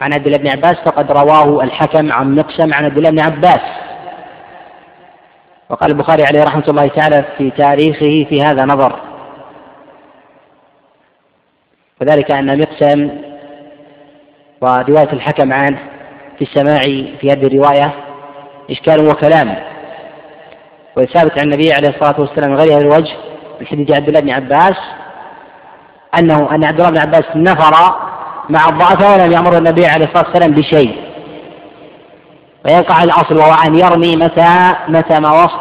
عن 0.01 0.13
عبد 0.13 0.25
الله 0.25 0.37
بن 0.37 0.47
عباس 0.47 0.75
فقد 0.85 1.11
رواه 1.11 1.63
الحكم 1.63 2.11
عن 2.11 2.35
مقسم 2.35 2.73
عن 2.73 2.85
عبد 2.85 2.97
الله 2.97 3.09
بن 3.09 3.19
عباس. 3.19 3.61
وقال 5.69 5.91
البخاري 5.91 6.23
عليه 6.25 6.43
رحمة 6.43 6.63
الله 6.69 6.87
تعالى 6.87 7.25
في 7.37 7.51
تاريخه 7.51 8.29
في 8.29 8.41
هذا 8.41 8.65
نظر. 8.65 8.99
وذلك 12.01 12.31
أن 12.31 12.61
مقسم 12.61 13.09
ورواية 14.61 15.13
الحكم 15.13 15.53
عنه 15.53 15.96
في 16.39 16.41
السماع 16.41 16.81
في 17.21 17.31
هذه 17.31 17.47
الرواية 17.47 17.93
إشكال 18.71 19.07
وكلام 19.07 19.55
وثابت 20.97 21.39
عن 21.39 21.43
النبي 21.43 21.73
عليه 21.73 21.89
الصلاة 21.89 22.21
والسلام 22.21 22.55
غير 22.55 22.73
هذا 22.73 22.81
الوجه 22.81 23.15
من 23.61 23.67
حديث 23.67 23.91
عبد 23.91 24.07
الله 24.07 24.19
بن 24.19 24.29
عباس 24.29 24.77
أنه 26.19 26.55
أن 26.55 26.63
عبد 26.63 26.79
الله 26.79 26.89
بن 26.89 26.97
عباس 26.97 27.25
نفر 27.35 27.95
مع 28.49 28.69
الضعفاء 28.69 29.19
ولم 29.19 29.31
يأمر 29.31 29.57
النبي 29.57 29.85
عليه 29.85 30.05
الصلاة 30.05 30.27
والسلام 30.27 30.51
بشيء. 30.51 31.07
ويقع 32.65 33.03
الأصل 33.03 33.37
وهو 33.37 33.53
أن 33.67 33.75
يرمي 33.75 34.15
متى 34.15 34.73
متى 34.87 35.19
ما 35.19 35.29
وصل 35.29 35.59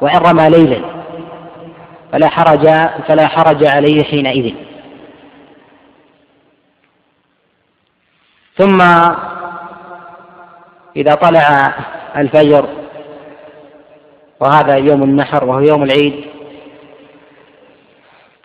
وإن 0.00 0.16
رمى 0.16 0.50
ليلا. 0.50 0.84
فلا 2.12 2.28
حرج 2.28 2.66
فلا 3.08 3.28
حرج 3.28 3.64
عليه 3.64 4.04
حينئذ. 4.04 4.54
ثم 8.58 8.82
إذا 10.96 11.14
طلع 11.14 11.74
الفجر 12.16 12.68
وهذا 14.40 14.76
يوم 14.76 15.02
النحر 15.02 15.44
وهو 15.44 15.60
يوم 15.60 15.82
العيد 15.82 16.24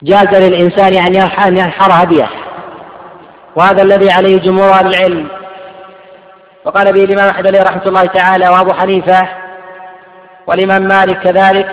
جاز 0.04 0.36
للإنسان 0.36 0.94
أن 1.48 1.58
ينحر 1.58 2.04
هديه. 2.04 2.30
وهذا 3.56 3.84
الذي 3.84 4.12
عليه 4.12 4.38
جمهور 4.38 4.70
أهل 4.70 4.88
العلم. 4.88 5.28
وقال 6.66 6.94
به 6.94 7.04
الإمام 7.04 7.30
أحمد 7.30 7.48
عليه 7.48 7.62
رحمة 7.62 7.84
الله 7.88 8.06
تعالى 8.06 8.50
وأبو 8.50 8.74
حنيفة 8.74 9.28
والإمام 10.48 10.82
مالك 10.82 11.20
كذلك 11.20 11.70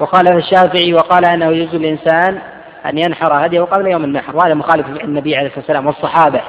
وخالف 0.00 0.32
الشافعي 0.32 0.94
وقال 0.94 1.24
أنه 1.24 1.46
يجوز 1.46 1.74
للإنسان 1.74 2.38
أن 2.86 2.98
ينحر 2.98 3.46
هديه 3.46 3.60
قبل 3.60 3.86
يوم 3.86 4.04
النحر. 4.04 4.36
وهذا 4.36 4.54
مخالف 4.54 4.86
النبي 4.86 5.36
عليه 5.36 5.46
الصلاة 5.46 5.60
والسلام 5.60 5.86
والصحابة. 5.86 6.40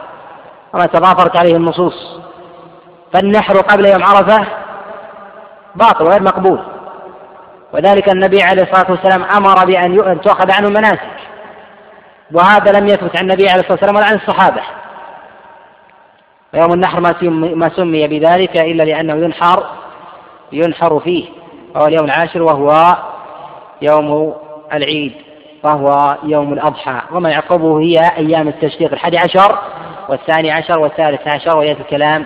وما 0.74 0.86
تضافرت 0.86 1.38
عليه 1.38 1.56
النصوص. 1.56 2.20
فالنحر 3.14 3.58
قبل 3.58 3.86
يوم 3.86 4.04
عرفة 4.04 4.46
باطل 5.76 6.06
وغير 6.06 6.24
مقبول. 6.24 6.60
وذلك 7.74 8.10
النبي 8.14 8.44
عليه 8.44 8.64
الصلاة 8.64 8.92
والسلام 8.92 9.24
أمر 9.24 9.66
بأن 9.66 10.22
تؤخذ 10.22 10.52
عنه 10.52 10.68
المناسك 10.68 11.10
وهذا 12.32 12.80
لم 12.80 12.88
يثبت 12.88 13.18
عن 13.18 13.24
النبي 13.24 13.50
عليه 13.50 13.60
الصلاة 13.60 13.72
والسلام 13.72 13.96
ولا 13.96 14.06
عن 14.06 14.16
الصحابة. 14.16 14.62
ويوم 16.54 16.74
النحر 16.74 17.00
ما 17.56 17.70
سمي 17.76 18.08
بذلك 18.08 18.58
إلا 18.58 18.84
لأنه 18.84 19.14
ينحر 19.14 19.66
ينحر 20.52 21.00
فيه. 21.00 21.26
وهو 21.76 21.86
اليوم 21.86 22.06
العاشر 22.06 22.42
وهو 22.42 22.98
يوم 23.82 24.36
العيد. 24.74 25.14
وهو 25.64 26.18
يوم 26.24 26.54
الأضحى. 26.54 27.02
وما 27.12 27.30
يعقبه 27.30 27.80
هي 27.80 27.96
أيام 28.18 28.48
التشريق 28.48 28.92
الحادي 28.94 29.18
عشر 29.18 29.60
والثاني 30.10 30.52
عشر 30.52 30.80
والثالث 30.80 31.28
عشر 31.28 31.58
ويأتي 31.58 31.82
الكلام. 31.82 32.26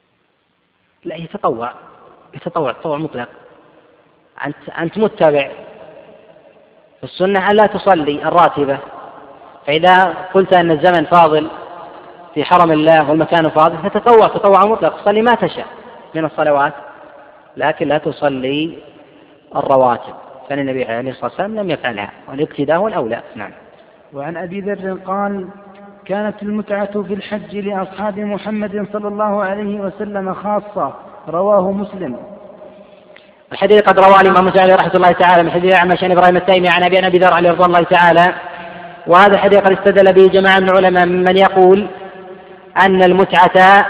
لا 1.05 1.15
يتطوع 1.15 1.71
يتطوع 2.33 2.71
تطوع 2.71 2.97
مطلق. 2.97 3.29
أنت 4.45 4.69
أنت 4.79 4.97
متبع. 4.97 5.51
في 6.97 7.03
السنة 7.03 7.51
أن 7.51 7.55
لا 7.55 7.65
تصلي 7.65 8.27
الراتبة. 8.27 8.77
فإذا 9.67 10.03
قلت 10.33 10.53
أن 10.53 10.71
الزمن 10.71 11.05
فاضل 11.05 11.47
في 12.33 12.43
حرم 12.43 12.71
الله 12.71 13.09
والمكان 13.09 13.49
فاضل 13.49 13.77
فتطوع 13.77 14.27
تطوع 14.27 14.65
مطلق. 14.65 15.05
صلي 15.05 15.21
ما 15.21 15.35
تشاء 15.35 15.67
من 16.15 16.25
الصلوات 16.25 16.73
لكن 17.57 17.87
لا 17.87 17.97
تصلي 17.97 18.77
الرواتب. 19.55 20.13
كان 20.49 20.59
النبي 20.59 20.85
عليه 20.85 21.11
الصلاة 21.11 21.25
والسلام 21.25 21.55
لم 21.55 21.69
يفعلها 21.69 22.11
والاقتداء 22.29 22.77
هو 22.77 22.87
الأولى 22.87 23.21
نعم. 23.35 23.51
وعن 24.13 24.37
أبي 24.37 24.61
ذر 24.61 24.97
قال 25.05 25.47
كانت 26.05 26.43
المتعة 26.43 27.01
في 27.03 27.13
الحج 27.13 27.57
لأصحاب 27.57 28.19
محمد 28.19 28.87
صلى 28.93 29.07
الله 29.07 29.43
عليه 29.43 29.79
وسلم 29.79 30.33
خاصة. 30.33 30.93
رواه 31.29 31.71
مسلم. 31.71 32.17
الحديث 33.51 33.81
قد 33.81 33.99
رواه 33.99 34.21
الإمام 34.21 34.45
مسلم 34.45 34.75
رحمة 34.75 34.95
الله 34.95 35.11
تعالى 35.11 35.43
من 35.43 35.51
حديث 35.51 35.75
أعمش 35.75 36.03
عن 36.03 36.11
إبراهيم 36.11 36.37
التيمي 36.37 36.69
عن 36.69 36.83
أبي 36.83 37.07
أبي 37.07 37.17
ذر 37.17 37.33
عليه 37.33 37.51
رضوان 37.51 37.69
الله 37.69 37.83
تعالى. 37.83 38.33
وهذا 39.07 39.33
الحديث 39.33 39.59
قد 39.59 39.71
استدل 39.71 40.13
به 40.13 40.27
جماعة 40.27 40.59
من 40.59 40.69
العلماء 40.69 41.05
ممن 41.05 41.37
يقول 41.37 41.87
أن 42.85 43.03
المتعة 43.03 43.85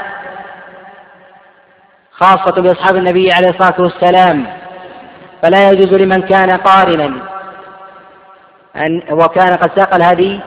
خاصة 2.11 2.61
بأصحاب 2.61 2.95
النبي 2.95 3.31
عليه 3.31 3.49
الصلاة 3.49 3.81
والسلام. 3.81 4.45
فلا 5.43 5.71
يجوز 5.71 5.93
لمن 5.93 6.21
كان 6.21 6.49
قارنا. 6.49 7.11
أن 8.75 9.01
وكان 9.11 9.55
قد 9.55 9.71
ساق 9.75 9.95
الهدي 9.95 10.39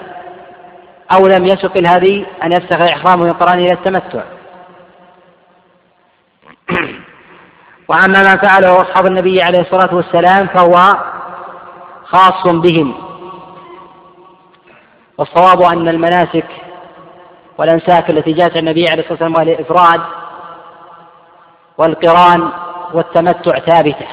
أو 1.12 1.26
لم 1.26 1.46
يسق 1.46 1.76
الهدي 1.76 2.26
أن 2.42 2.52
يفسخ 2.52 2.80
إحرامه 2.80 3.26
القرآن 3.26 3.58
إلى 3.58 3.72
التمتع. 3.72 4.22
وأما 7.88 8.22
ما 8.22 8.36
فعله 8.36 8.76
أصحاب 8.76 9.06
النبي 9.06 9.42
عليه 9.42 9.60
الصلاة 9.60 9.94
والسلام 9.94 10.46
فهو 10.46 10.94
خاص 12.04 12.46
بهم. 12.46 12.94
والصواب 15.18 15.62
أن 15.62 15.88
المناسك 15.88 16.46
والأنساك 17.58 18.10
التي 18.10 18.32
جاءت 18.32 18.56
النبي 18.56 18.88
عليه 18.88 19.02
الصلاة 19.02 19.12
والسلام 19.12 19.34
وهي 19.34 19.54
الإفراد 19.54 20.00
والقران 21.78 22.50
والتمتع 22.92 23.58
ثابتة 23.58 24.06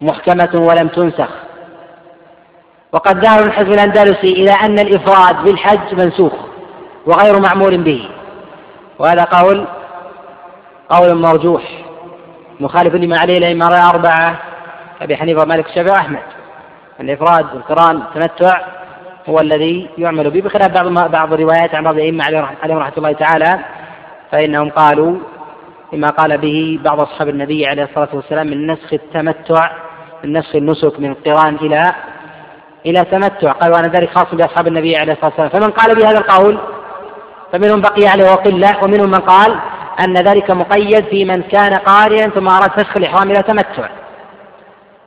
محكمة 0.00 0.50
ولم 0.54 0.88
تنسخ. 0.88 1.41
وقد 2.92 3.24
ذهب 3.24 3.46
الحزب 3.46 3.68
الأندلسي 3.68 4.32
إلى 4.32 4.50
أن 4.50 4.78
الإفراد 4.78 5.44
بالحج 5.44 5.94
منسوخ 6.04 6.32
وغير 7.06 7.40
معمول 7.40 7.82
به. 7.82 8.08
وهذا 8.98 9.24
قول 9.24 9.66
قول 10.88 11.14
مرجوح 11.14 11.62
مخالف 12.60 12.94
لما 12.94 13.18
عليه 13.18 13.38
الأئمة 13.38 13.68
الأربعة 13.68 14.36
أبي 15.02 15.16
حنيفة 15.16 15.42
ومالك 15.42 15.66
الشافعي 15.66 15.92
وأحمد. 15.92 16.22
الإفراد 17.00 17.46
والقرآن 17.54 17.96
التمتع 17.96 18.60
هو 19.28 19.40
الذي 19.40 19.88
يعمل 19.98 20.30
به 20.30 20.40
بخلاف 20.40 20.68
بعض 20.68 21.10
بعض 21.10 21.32
الروايات 21.32 21.74
عن 21.74 21.84
بعض 21.84 21.94
الأئمة 21.94 22.24
عليهم 22.62 22.78
رحمة 22.78 22.92
الله 22.96 23.12
تعالى. 23.12 23.58
فإنهم 24.32 24.70
قالوا 24.70 25.18
بما 25.92 26.08
قال 26.08 26.38
به 26.38 26.78
بعض 26.84 27.00
أصحاب 27.00 27.28
النبي 27.28 27.66
عليه 27.66 27.84
الصلاة 27.84 28.08
والسلام 28.12 28.46
من 28.46 28.66
نسخ 28.66 28.92
التمتع 28.92 29.70
من 30.24 30.38
نسخ 30.38 30.56
النسك 30.56 31.00
من 31.00 31.10
القرآن 31.10 31.54
إلى 31.54 31.92
إلى 32.86 33.04
تمتع. 33.04 33.52
قال 33.52 33.72
وأنا 33.72 33.88
ذلك 33.88 34.10
خاص 34.10 34.34
بأصحاب 34.34 34.66
النبي 34.66 34.96
عليه 34.96 35.12
الصلاة 35.12 35.32
والسلام. 35.38 35.48
فمن 35.48 35.70
قال 35.70 35.96
بهذا 35.96 36.18
القول 36.18 36.58
فمنهم 37.52 37.80
بقي 37.80 38.06
عليه 38.06 38.24
وقلة 38.24 38.84
ومنهم 38.84 39.10
من 39.10 39.18
قال 39.18 39.58
أن 40.04 40.14
ذلك 40.14 40.50
مقيد 40.50 41.04
في 41.04 41.24
من 41.24 41.42
كان 41.42 41.74
قارئا 41.74 42.28
ثم 42.28 42.48
أراد 42.48 42.70
فسخ 42.70 42.96
الإحرام 42.96 43.30
إلى 43.30 43.42
تمتع. 43.42 43.88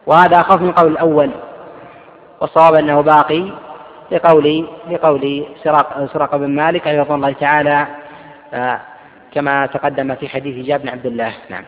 وهذا 0.06 0.40
أخف 0.40 0.62
من 0.62 0.72
قول 0.72 0.92
الأول. 0.92 1.32
والصواب 2.42 2.76
أنه 2.76 3.02
باقي 3.02 3.52
لقول 4.12 4.68
لقول 4.92 5.46
سراق 5.64 6.08
سراق 6.14 6.36
بن 6.36 6.50
مالك 6.50 6.88
رضي 6.88 7.14
الله 7.14 7.34
تعالى 7.34 7.88
آه، 8.54 8.80
كما 9.34 9.66
تقدم 9.66 10.16
في 10.16 10.28
حديث 10.28 10.66
جابر 10.66 10.84
بن 10.84 10.90
عبد 10.90 11.06
الله. 11.06 11.34
نعم. 11.50 11.64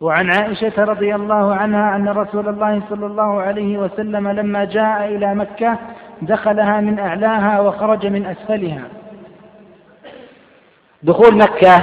وعن 0.00 0.30
عائشة 0.30 0.84
رضي 0.84 1.14
الله 1.14 1.54
عنها 1.54 1.96
أن 1.96 2.08
رسول 2.08 2.48
الله 2.48 2.82
صلى 2.90 3.06
الله 3.06 3.40
عليه 3.42 3.78
وسلم 3.78 4.28
لما 4.28 4.64
جاء 4.64 5.04
إلى 5.04 5.34
مكة 5.34 5.78
دخلها 6.22 6.80
من 6.80 6.98
أعلاها 6.98 7.60
وخرج 7.60 8.06
من 8.06 8.26
أسفلها. 8.26 8.82
دخول 11.02 11.36
مكة 11.36 11.82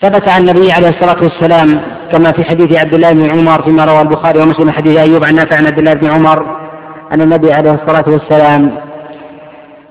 ثبت 0.00 0.28
عن 0.30 0.40
النبي 0.40 0.72
عليه 0.72 0.88
الصلاة 0.88 1.22
والسلام 1.22 1.80
كما 2.12 2.32
في 2.32 2.44
حديث 2.44 2.78
عبد 2.80 2.94
الله 2.94 3.12
بن 3.12 3.30
عمر 3.30 3.62
فيما 3.62 3.84
روى 3.84 4.00
البخاري 4.00 4.38
ومسلم 4.42 4.70
حديث 4.70 4.96
أيوب 4.98 5.24
عن 5.24 5.34
نافع 5.34 5.56
عن 5.56 5.66
عبد 5.66 5.78
الله 5.78 5.94
بن 5.94 6.10
عمر 6.10 6.60
أن 7.12 7.20
النبي 7.20 7.52
عليه 7.52 7.70
الصلاة 7.72 8.04
والسلام 8.08 8.78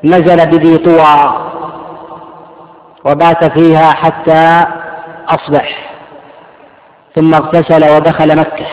نزل 0.04 0.50
بذي 0.50 0.78
طوى 0.78 1.49
وبات 3.06 3.60
فيها 3.60 3.92
حتى 3.92 4.66
أصبح 5.28 5.90
ثم 7.16 7.34
اغتسل 7.34 7.96
ودخل 7.96 8.40
مكة. 8.40 8.68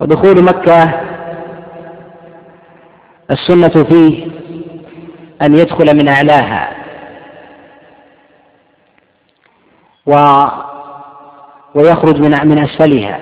ودخول 0.00 0.44
مكة 0.44 1.00
السنة 3.30 3.84
فيه 3.84 4.26
أن 5.42 5.54
يدخل 5.54 5.96
من 5.96 6.08
أعلاها. 6.08 6.76
و 10.06 10.12
ويخرج 11.74 12.16
من 12.20 12.48
من 12.48 12.58
أسفلها. 12.58 13.20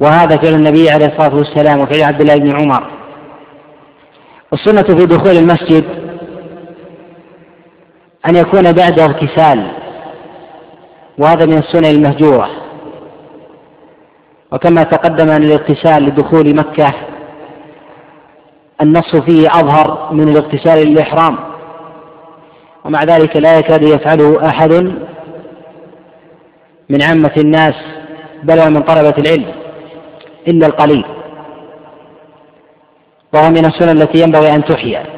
وهذا 0.00 0.36
فعل 0.36 0.54
النبي 0.54 0.90
عليه 0.90 1.06
الصلاة 1.06 1.34
والسلام 1.34 1.80
وفعل 1.80 2.02
عبد 2.02 2.20
الله 2.20 2.36
بن 2.36 2.56
عمر. 2.56 2.90
السنة 4.52 4.98
في 4.98 5.06
دخول 5.06 5.36
المسجد 5.36 6.05
أن 8.28 8.36
يكون 8.36 8.72
بعد 8.72 9.00
اغتسال 9.00 9.70
وهذا 11.18 11.46
من 11.46 11.58
السنن 11.58 11.84
المهجورة. 11.84 12.50
وكما 14.52 14.82
تقدم 14.82 15.30
أن 15.30 15.42
الاغتسال 15.42 16.02
لدخول 16.02 16.56
مكة 16.56 16.94
النص 18.80 19.16
فيه 19.16 19.48
أظهر 19.48 20.12
من 20.12 20.28
الاغتسال 20.28 20.88
للإحرام. 20.88 21.38
ومع 22.84 23.04
ذلك 23.04 23.36
لا 23.36 23.58
يكاد 23.58 23.82
يفعله 23.82 24.48
أحد 24.48 24.72
من 26.90 27.02
عامة 27.02 27.32
الناس 27.36 27.74
بل 28.42 28.70
من 28.70 28.80
طلبة 28.80 29.14
العلم 29.18 29.52
إلا 30.48 30.66
القليل. 30.66 31.04
وهو 33.34 33.50
من 33.50 33.64
السنن 33.66 34.02
التي 34.02 34.22
ينبغي 34.22 34.54
أن 34.54 34.64
تحيا. 34.64 35.15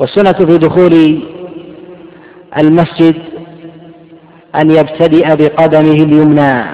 والسنة 0.00 0.32
في 0.32 0.58
دخول 0.58 1.22
المسجد 2.58 3.14
أن 4.54 4.70
يبتدئ 4.70 5.36
بقدمه 5.36 6.04
اليمنى. 6.04 6.64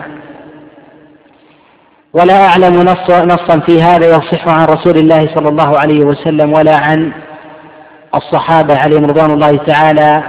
ولا 2.14 2.46
أعلم 2.46 2.74
نص 2.82 3.10
نصا 3.10 3.60
في 3.66 3.82
هذا 3.82 4.06
يصح 4.06 4.48
عن 4.48 4.64
رسول 4.66 4.96
الله 4.98 5.34
صلى 5.34 5.48
الله 5.48 5.78
عليه 5.78 6.04
وسلم 6.04 6.52
ولا 6.52 6.76
عن 6.76 7.12
الصحابة 8.14 8.78
عليهم 8.78 9.04
رضوان 9.04 9.30
الله 9.30 9.56
تعالى 9.56 10.22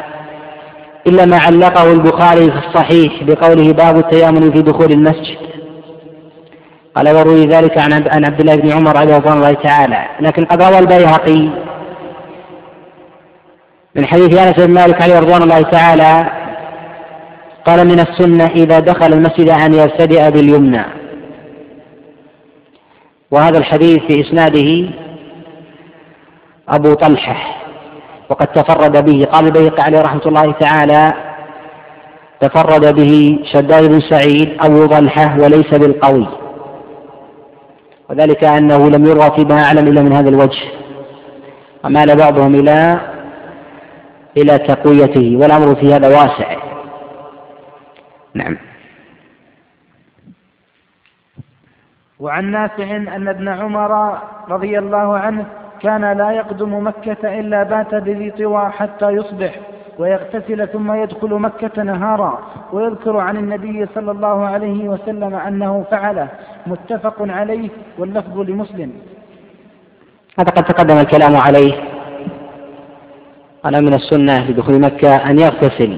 إلا 1.07 1.25
ما 1.25 1.37
علقه 1.37 1.91
البخاري 1.91 2.51
في 2.51 2.67
الصحيح 2.67 3.23
بقوله 3.23 3.73
باب 3.73 3.97
التيامن 3.97 4.51
في 4.51 4.61
دخول 4.61 4.91
المسجد. 4.91 5.37
قال 6.95 7.15
وروي 7.15 7.45
ذلك 7.45 7.77
عن 7.77 8.25
عبد 8.25 8.39
الله 8.39 8.55
بن 8.55 8.71
عمر 8.71 9.01
رضي 9.01 9.31
الله 9.31 9.53
تعالى. 9.53 10.05
لكن 10.19 10.45
قد 10.45 10.61
روى 10.61 10.79
البيهقي 10.79 11.49
من 13.95 14.05
حديث 14.05 14.37
أنس 14.37 14.65
بن 14.65 14.73
مالك 14.73 15.01
عليه 15.01 15.19
رضوان 15.19 15.41
الله 15.41 15.61
تعالى 15.61 16.31
قال 17.65 17.87
من 17.87 17.99
السنة 17.99 18.45
إذا 18.45 18.79
دخل 18.79 19.13
المسجد 19.13 19.49
أن 19.49 19.73
يبتدئ 19.73 20.31
باليمنى. 20.31 20.85
وهذا 23.31 23.57
الحديث 23.57 23.99
في 23.99 24.21
إسناده 24.21 24.89
أبو 26.69 26.93
طلحة 26.93 27.35
وقد 28.29 28.47
تفرد 28.47 29.05
به 29.05 29.25
قال 29.31 29.45
البيهقي 29.45 29.83
عليه 29.83 30.01
رحمة 30.01 30.21
الله 30.25 30.51
تعالى 30.51 31.13
تفرد 32.41 32.95
به 32.95 33.39
شداد 33.53 33.89
بن 33.89 33.99
سعيد 33.99 34.57
أبو 34.59 34.85
طلحة 34.85 35.35
وليس 35.39 35.73
بالقوي. 35.73 36.27
وذلك 38.09 38.43
أنه 38.43 38.89
لم 38.89 39.05
يروى 39.05 39.31
في 39.35 39.45
ما 39.45 39.63
أعلم 39.63 39.87
إلا 39.87 40.01
من 40.01 40.13
هذا 40.13 40.29
الوجه 40.29 40.61
ومال 41.83 42.15
بعضهم 42.15 42.55
إلى 42.55 42.99
إلى 44.37 44.57
تقويته 44.57 45.37
والأمر 45.37 45.75
في 45.75 45.93
هذا 45.93 46.07
واسع. 46.07 46.57
نعم. 48.33 48.57
وعن 52.19 52.51
نافع 52.51 52.95
أن 52.95 53.27
ابن 53.27 53.47
عمر 53.47 54.19
رضي 54.49 54.79
الله 54.79 55.17
عنه 55.17 55.45
كان 55.81 56.17
لا 56.17 56.31
يقدم 56.31 56.87
مكة 56.87 57.39
إلا 57.39 57.63
بات 57.63 57.95
بذي 57.95 58.31
طوى 58.31 58.69
حتى 58.69 59.09
يصبح 59.09 59.59
ويغتسل 59.97 60.67
ثم 60.67 60.93
يدخل 60.93 61.33
مكة 61.33 61.83
نهارا 61.83 62.39
ويذكر 62.73 63.17
عن 63.17 63.37
النبي 63.37 63.85
صلى 63.95 64.11
الله 64.11 64.45
عليه 64.45 64.89
وسلم 64.89 65.35
أنه 65.35 65.85
فعله 65.91 66.27
متفق 66.67 67.15
عليه 67.19 67.69
واللفظ 67.97 68.39
لمسلم. 68.39 68.91
هذا 70.39 70.49
قد 70.49 70.63
تقدم 70.63 70.97
الكلام 70.97 71.35
عليه. 71.35 71.92
قال 73.63 73.85
من 73.85 73.93
السنة 73.93 74.49
لدخول 74.49 74.79
مكة 74.79 75.15
أن 75.15 75.39
يغتسل. 75.39 75.97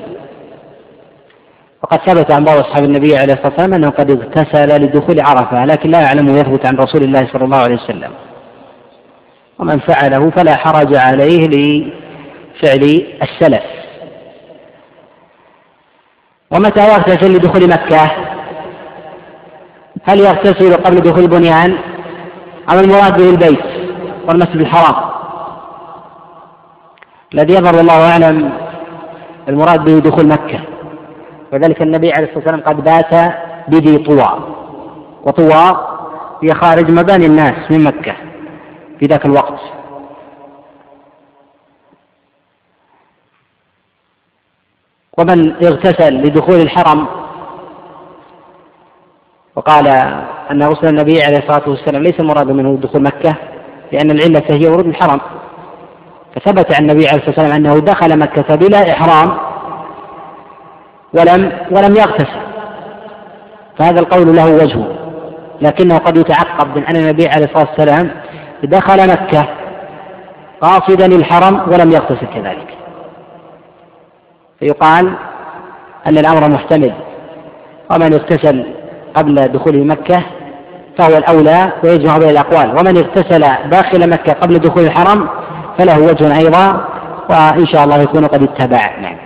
وقد 1.84 1.98
ثبت 1.98 2.32
عن 2.32 2.44
بعض 2.44 2.58
أصحاب 2.58 2.84
النبي 2.84 3.18
عليه 3.18 3.34
الصلاة 3.34 3.48
والسلام 3.48 3.74
أنه 3.74 3.90
قد 3.90 4.12
اغتسل 4.12 4.82
لدخول 4.82 5.20
عرفة 5.20 5.66
لكن 5.66 5.90
لا 5.90 6.02
يعلم 6.02 6.30
يثبت 6.30 6.68
عن 6.68 6.76
رسول 6.76 7.04
الله 7.04 7.28
صلى 7.34 7.46
الله 7.46 7.58
عليه 7.58 7.76
وسلم. 7.76 8.12
ومن 9.60 9.80
فعله 9.80 10.30
فلا 10.30 10.56
حرج 10.56 10.96
عليه 10.96 11.48
لفعل 11.48 13.06
السلف. 13.22 13.64
ومتى 16.52 16.94
يغتسل 16.94 17.36
لدخول 17.36 17.70
مكة؟ 17.70 18.12
هل 20.04 20.20
يغتسل 20.20 20.74
قبل 20.74 20.96
دخول 20.96 21.24
البنيان 21.24 21.78
أم 22.72 22.80
المراد 22.80 23.18
به 23.18 23.30
البيت 23.30 23.66
والمسجد 24.28 24.60
الحرام؟ 24.60 25.16
الذي 27.34 27.54
يظهر 27.54 27.76
والله 27.76 28.12
أعلم 28.12 28.52
المراد 29.50 29.86
به 29.86 30.00
دخول 30.00 30.28
مكة. 30.28 30.60
وذلك 31.54 31.82
النبي 31.82 32.12
عليه 32.14 32.28
الصلاة 32.28 32.38
والسلام 32.38 32.62
قد 32.62 32.84
بات 32.84 33.34
بذي 33.68 33.98
طوى. 33.98 34.56
وطوى 35.24 35.88
هي 36.44 36.54
خارج 36.54 36.92
مباني 36.92 37.26
الناس 37.26 37.72
من 37.72 37.84
مكة 37.84 38.16
في 39.00 39.06
ذاك 39.06 39.26
الوقت. 39.26 39.60
ومن 45.18 45.66
اغتسل 45.66 46.14
لدخول 46.14 46.60
الحرم 46.60 47.08
وقال 49.56 49.88
أن 50.52 50.64
رسل 50.64 50.88
النبي 50.88 51.24
عليه 51.24 51.38
الصلاة 51.38 51.70
والسلام 51.70 52.04
ليس 52.04 52.20
المراد 52.20 52.48
منه 52.48 52.78
دخول 52.82 53.02
مكة 53.02 53.36
لأن 53.92 54.12
العلة 54.12 54.44
هي 54.50 54.68
ورود 54.68 54.86
الحرم. 54.86 55.22
فثبت 56.36 56.76
عن 56.76 56.82
النبي 56.82 57.08
عليه 57.08 57.18
الصلاة 57.18 57.40
والسلام 57.40 57.52
أنه 57.52 57.80
دخل 57.80 58.20
مكة 58.20 58.56
بلا 58.56 58.92
إحرام 58.92 59.38
ولم 61.14 61.52
ولم 61.72 61.96
يغتسل. 61.96 62.40
فهذا 63.80 64.00
القول 64.00 64.36
له 64.36 64.56
وجه 64.56 64.86
لكنه 65.62 65.98
قد 65.98 66.18
يتعقب 66.18 66.78
من 66.78 66.84
أن 66.84 66.96
النبي 66.96 67.28
عليه 67.28 67.46
الصلاة 67.46 67.68
والسلام 67.70 68.12
دخل 68.64 69.12
مكة 69.12 69.48
قاصدا 70.62 71.06
الحرم 71.06 71.62
ولم 71.72 71.92
يغتسل 71.92 72.28
كذلك. 72.36 72.68
فيقال 74.60 75.14
أن 76.08 76.18
الأمر 76.18 76.50
محتمل 76.50 76.94
ومن 77.92 78.14
اغتسل 78.14 78.66
قبل 79.14 79.36
دخول 79.36 79.88
مكة 79.88 80.24
فهو 80.98 81.18
الأولى 81.18 81.72
ويجمع 81.84 82.18
بين 82.18 82.30
الأقوال. 82.30 82.70
ومن 82.70 82.98
اغتسل 82.98 83.70
داخل 83.70 84.10
مكة 84.10 84.34
قبل 84.34 84.60
دخول 84.60 84.84
الحرم 84.84 85.28
فله 85.78 86.00
وجه 86.00 86.38
أيضا 86.38 86.88
وإن 87.30 87.66
شاء 87.66 87.84
الله 87.84 88.02
يكون 88.02 88.26
قد 88.26 88.44
اتبع. 88.44 89.00
نعم. 89.02 89.18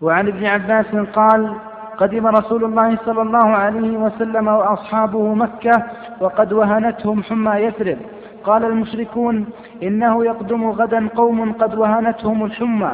وعن 0.00 0.28
ابن 0.28 0.46
عباس 0.46 0.86
قال 1.14 1.54
قدم 1.98 2.26
رسول 2.26 2.64
الله 2.64 2.98
صلى 3.06 3.22
الله 3.22 3.46
عليه 3.46 3.96
وسلم 3.96 4.48
وأصحابه 4.48 5.34
مكة 5.34 5.82
وقد 6.20 6.52
وهنتهم 6.52 7.22
حمى 7.22 7.50
يثرب. 7.50 7.98
قال 8.44 8.64
المشركون 8.64 9.46
إنه 9.82 10.24
يقدم 10.24 10.70
غدا 10.70 11.08
قوم 11.16 11.52
قد 11.52 11.74
وهنتهم 11.74 12.44
الحمى 12.44 12.92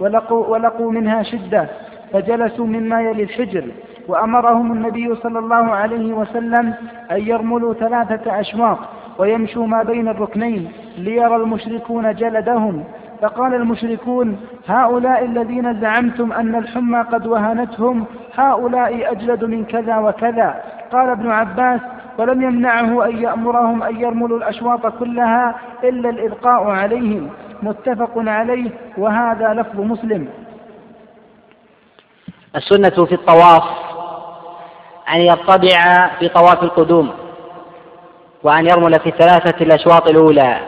ولقوا, 0.00 0.46
ولقوا 0.46 0.92
منها 0.92 1.22
شدة 1.22 1.68
فجلسوا 2.12 2.66
مما 2.66 3.02
يلي 3.02 3.22
الحجر 3.22 3.64
وأمرهم 4.08 4.72
النبي 4.72 5.14
صلى 5.14 5.38
الله 5.38 5.70
عليه 5.74 6.12
وسلم 6.12 6.74
أن 7.10 7.20
يرملوا 7.20 7.74
ثلاثة 7.74 8.40
أشواط 8.40 8.78
ويمشوا 9.20 9.66
ما 9.66 9.82
بين 9.82 10.08
الركنين 10.08 10.72
ليرى 10.98 11.36
المشركون 11.36 12.14
جلدهم. 12.14 12.84
فقال 13.22 13.54
المشركون 13.54 14.40
هؤلاء 14.68 15.24
الذين 15.24 15.80
زعمتم 15.80 16.32
أن 16.32 16.54
الحمى 16.54 17.00
قد 17.12 17.26
وهنتهم 17.26 18.06
هؤلاء 18.34 19.12
أجلد 19.12 19.44
من 19.44 19.64
كذا 19.64 19.98
وكذا. 19.98 20.62
قال 20.92 21.08
ابن 21.08 21.30
عباس 21.30 21.80
ولم 22.18 22.42
يمنعه 22.42 23.04
أن 23.04 23.22
يأمرهم 23.22 23.82
أن 23.82 24.00
يرملوا 24.00 24.38
الأشواط 24.38 24.86
كلها 24.86 25.54
إلا 25.84 26.10
الإبقاء 26.10 26.62
عليهم. 26.70 27.30
متفق 27.62 28.12
عليه 28.16 28.70
وهذا 28.98 29.54
لفظ 29.54 29.80
مسلم. 29.80 30.28
السنة 32.56 33.06
في 33.06 33.14
الطواف 33.14 33.64
أن 35.14 35.20
يطبع 35.20 36.10
في 36.18 36.28
طواف 36.28 36.62
القدوم. 36.62 37.10
وأن 38.42 38.66
يرمل 38.66 39.00
في 39.00 39.08
الثلاثة 39.08 39.64
الأشواط 39.64 40.08
الأولى. 40.08 40.58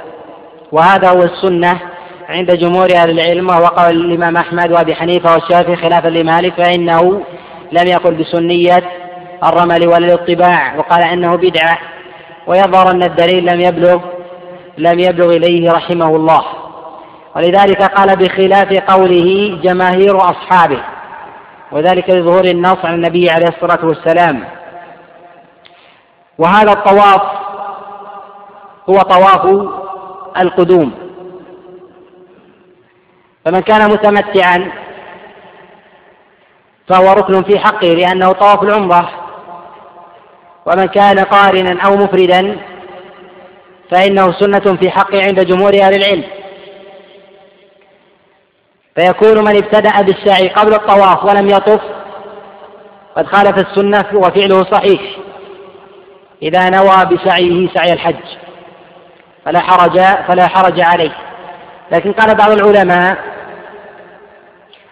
وهذا 0.72 1.10
هو 1.10 1.22
السنة 1.22 1.80
عند 2.28 2.54
جمهور 2.54 2.88
أهل 2.96 3.10
العلم 3.10 3.48
وهو 3.48 3.66
قول 3.66 3.96
الإمام 3.96 4.36
أحمد 4.36 4.72
وأبي 4.72 4.94
حنيفة 4.94 5.32
والشافعي 5.32 5.76
خلافا 5.76 6.08
لمالك 6.08 6.54
فإنه 6.54 7.22
لم 7.72 7.86
يقل 7.86 8.14
بسنية 8.14 8.82
الرمل 9.44 9.88
ولا 9.88 10.14
الاطباع 10.14 10.76
وقال 10.76 11.02
إنه 11.02 11.36
بدعة. 11.36 11.78
ويظهر 12.46 12.90
أن 12.90 13.02
الدليل 13.02 13.46
لم 13.46 13.60
يبلغ 13.60 14.00
لم 14.78 14.98
يبلغ 14.98 15.36
إليه 15.36 15.70
رحمه 15.70 16.16
الله. 16.16 16.44
ولذلك 17.36 17.82
قال 17.82 18.16
بخلاف 18.16 18.72
قوله 18.72 19.58
جماهير 19.62 20.16
أصحابه 20.16 20.82
وذلك 21.72 22.10
لظهور 22.10 22.44
النص 22.44 22.78
عن 22.84 22.94
النبي 22.94 23.30
عليه 23.30 23.46
الصلاة 23.48 23.86
والسلام. 23.86 24.44
وهذا 26.38 26.72
الطواف 26.72 27.41
هو 28.90 28.98
طواف 28.98 29.70
القدوم. 30.36 30.92
فمن 33.44 33.60
كان 33.60 33.90
متمتعا 33.90 34.72
فهو 36.88 37.12
ركن 37.12 37.42
في 37.42 37.58
حقه 37.58 37.88
لأنه 37.88 38.32
طواف 38.32 38.62
العمرة. 38.62 39.10
ومن 40.66 40.86
كان 40.86 41.18
قارنا 41.18 41.82
أو 41.82 41.96
مفردا 41.96 42.58
فإنه 43.90 44.32
سنة 44.32 44.76
في 44.76 44.90
حقه 44.90 45.22
عند 45.22 45.46
جمهور 45.46 45.74
أهل 45.74 45.94
العلم. 45.94 46.24
فيكون 48.94 49.44
من 49.44 49.56
ابتدأ 49.56 50.02
بالسعي 50.02 50.48
قبل 50.48 50.74
الطواف 50.74 51.24
ولم 51.24 51.48
يطف 51.48 51.80
قد 53.16 53.26
خالف 53.26 53.58
السنة 53.58 54.18
وفعله 54.18 54.64
صحيح. 54.64 55.00
إذا 56.42 56.70
نوى 56.70 57.04
بسعيه 57.04 57.68
سعي 57.74 57.92
الحج. 57.92 58.41
فلا 59.44 59.60
حرج 59.60 60.00
فلا 60.00 60.48
حرج 60.48 60.80
عليه. 60.80 61.12
لكن 61.92 62.12
قال 62.12 62.36
بعض 62.36 62.50
العلماء 62.50 63.18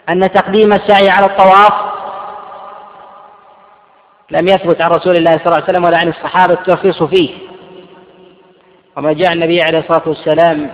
أن 0.09 0.33
تقديم 0.33 0.73
السعي 0.73 1.11
على 1.11 1.27
الطواف 1.27 1.73
لم 4.31 4.49
يثبت 4.49 4.81
عن 4.81 4.91
رسول 4.91 5.17
الله 5.17 5.31
صلى 5.31 5.47
الله 5.47 5.55
عليه 5.55 5.65
وسلم 5.65 5.85
ولا 5.85 5.99
عن 5.99 6.09
الصحابة 6.09 6.55
الترخيص 6.55 7.03
فيه. 7.03 7.31
وما 8.97 9.13
جاء 9.13 9.33
النبي 9.33 9.63
عليه 9.63 9.79
الصلاة 9.79 10.09
والسلام 10.09 10.71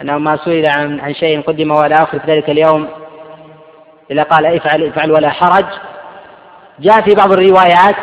أنه 0.00 0.18
ما 0.18 0.36
سئل 0.36 0.68
عن 0.68 1.00
عن 1.00 1.14
شيء 1.14 1.42
قدم 1.42 1.70
ولا 1.70 2.02
آخر 2.02 2.18
في 2.18 2.32
ذلك 2.32 2.50
اليوم 2.50 2.88
إلا 4.10 4.22
قال 4.22 4.46
افعل 4.46 4.86
افعل 4.86 5.12
ولا 5.12 5.30
حرج. 5.30 5.66
جاء 6.78 7.00
في 7.00 7.14
بعض 7.14 7.32
الروايات 7.32 7.96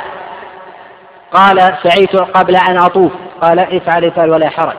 قال 1.32 1.58
سعيت 1.84 2.16
قبل 2.16 2.56
أن 2.56 2.78
أطوف. 2.78 3.12
قال 3.42 3.60
افعل 3.60 4.06
افعل 4.06 4.30
ولا 4.30 4.50
حرج. 4.50 4.78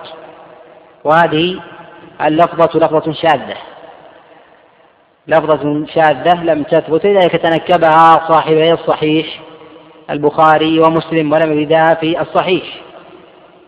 وهذه 1.04 1.60
اللفظة 2.20 2.78
لفظة 2.78 3.12
شاذة. 3.12 3.56
لفظة 5.26 5.86
شاذة 5.86 6.44
لم 6.44 6.62
تثبت 6.62 7.06
لذلك 7.06 7.36
تنكبها 7.36 8.28
صاحبي 8.28 8.72
الصحيح 8.72 9.26
البخاري 10.10 10.80
ومسلم 10.80 11.32
ولم 11.32 11.60
يردها 11.60 11.94
في 11.94 12.20
الصحيح. 12.20 12.64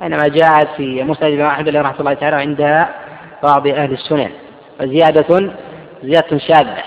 أينما 0.02 0.28
جاءت 0.28 0.68
في 0.76 1.02
مسند 1.02 1.24
الإمام 1.24 1.50
أحمد 1.50 1.68
رحمة 1.68 2.00
الله 2.00 2.14
تعالى 2.14 2.36
عند 2.36 2.86
بعض 3.42 3.66
أهل 3.66 3.92
السنن. 3.92 4.30
فزيادة 4.78 5.52
زيادة 6.02 6.38
شاذة. 6.38 6.82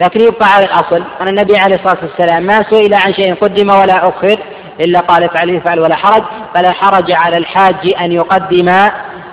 لكن 0.00 0.20
يبقى 0.20 0.46
على 0.48 0.64
الأصل 0.64 1.02
أن 1.20 1.28
النبي 1.28 1.56
عليه 1.56 1.74
الصلاة 1.74 2.04
والسلام 2.04 2.42
ما 2.42 2.62
سئل 2.70 2.94
عن 2.94 3.14
شيء 3.14 3.34
قدم 3.34 3.70
ولا 3.70 4.08
أخر 4.08 4.38
إلا 4.80 5.00
قال 5.00 5.24
افعل 5.24 5.56
افعل 5.56 5.80
ولا 5.80 5.96
حرج 5.96 6.22
فلا 6.54 6.72
حرج 6.72 7.12
على 7.12 7.36
الحاج 7.36 7.94
أن 8.00 8.12
يقدم 8.12 8.68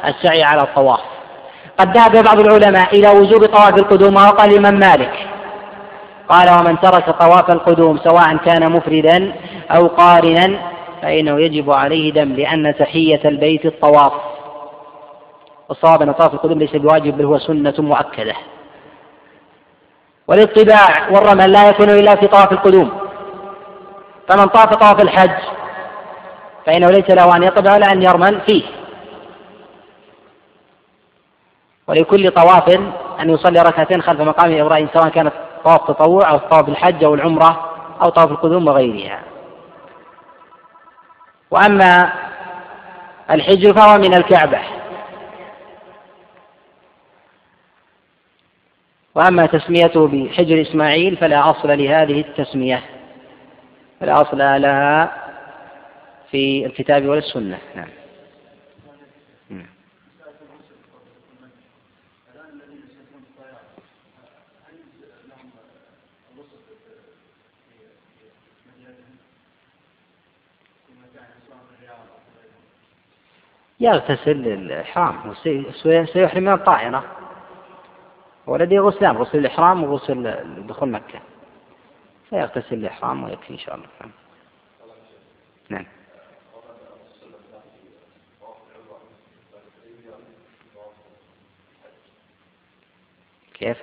السعي 0.06 0.44
على 0.44 0.62
الطواف. 0.62 1.00
قد 1.78 1.98
ذهب 1.98 2.24
بعض 2.24 2.40
العلماء 2.40 2.96
إلى 2.96 3.10
وجوب 3.10 3.46
طواف 3.46 3.74
القدوم 3.80 4.16
وقال 4.16 4.52
الإمام 4.52 4.80
مالك 4.80 5.28
قال 6.30 6.50
ومن 6.60 6.80
ترك 6.80 7.10
طواف 7.10 7.50
القدوم 7.50 7.98
سواء 7.98 8.38
كان 8.38 8.72
مفردا 8.72 9.34
أو 9.72 9.88
قارنا 9.88 10.60
فإنه 11.02 11.42
يجب 11.42 11.72
عليه 11.72 12.14
دم 12.14 12.34
لأن 12.34 12.76
تحية 12.80 13.22
البيت 13.26 13.66
الطواف. 13.66 14.14
والصواب 15.70 16.02
أن 16.02 16.12
طواف 16.12 16.34
القدوم 16.34 16.60
ليس 16.60 16.76
بواجب 16.76 17.18
بل 17.18 17.26
هو 17.26 17.40
سنة 17.40 17.74
مؤكدة. 17.78 18.34
والاطباع 20.28 21.10
والرمل 21.12 21.52
لا 21.52 21.70
يكون 21.70 21.90
إلا 21.90 22.16
في 22.16 22.28
طواف 22.28 22.52
القدوم. 22.52 22.92
فمن 24.28 24.46
طاف 24.46 24.74
طواف 24.74 25.02
الحج 25.02 25.44
فإنه 26.66 26.88
ليس 26.88 27.10
له 27.10 27.36
أن 27.36 27.44
يطبع 27.44 27.74
ولا 27.74 27.92
أن 27.92 28.04
يرمل 28.04 28.42
فيه. 28.42 28.64
ولكل 31.88 32.32
طواف 32.32 32.70
أن 33.20 33.30
يصلي 33.30 33.62
ركعتين 33.62 34.02
خلف 34.02 34.22
مقام 34.22 34.60
إبراهيم 34.60 34.90
سواء 34.94 35.10
كانت 35.10 35.34
طواف 35.64 35.88
تطوع 35.88 36.30
أو 36.30 36.38
طواف 36.38 36.70
الحج 36.70 37.04
أو 37.04 37.14
العمرة 37.14 37.70
أو 38.02 38.10
طواف 38.10 38.32
القدوم 38.32 38.68
وغيرها. 38.68 39.24
وأما 41.52 42.14
الحج 43.32 43.72
فهو 43.72 43.98
من 43.98 44.14
الكعبة. 44.14 44.60
وأما 49.16 49.46
تسميته 49.46 50.08
بحجر 50.08 50.62
إسماعيل 50.62 51.18
فلا 51.18 51.50
أصل 51.50 51.68
لهذه 51.68 52.22
التسمية. 52.22 52.93
فلا 54.04 54.22
أصل 54.22 54.38
لها 54.38 55.14
في 56.32 56.66
الكتاب 56.66 57.06
ولا 57.06 57.20
السنة 57.20 57.60
نعم 57.76 57.88
يغتسل 73.80 74.32
الإحرام 74.32 75.34
سيحرم 76.14 76.44
من 76.44 76.54
الطائرة 76.54 77.04
ولديه 78.48 78.80
غسلان 78.80 79.18
غسل 79.18 79.38
الإحرام 79.38 79.84
وغسل 79.84 80.36
دخول 80.68 80.90
مكة. 80.90 81.33
فيغتسل 82.34 82.76
الإحرام 82.76 83.24
ويكفي 83.24 83.54
إن 83.54 83.58
شاء 83.58 83.76
الله. 83.76 83.88
نعم. 85.70 85.86
كيف؟ 93.54 93.78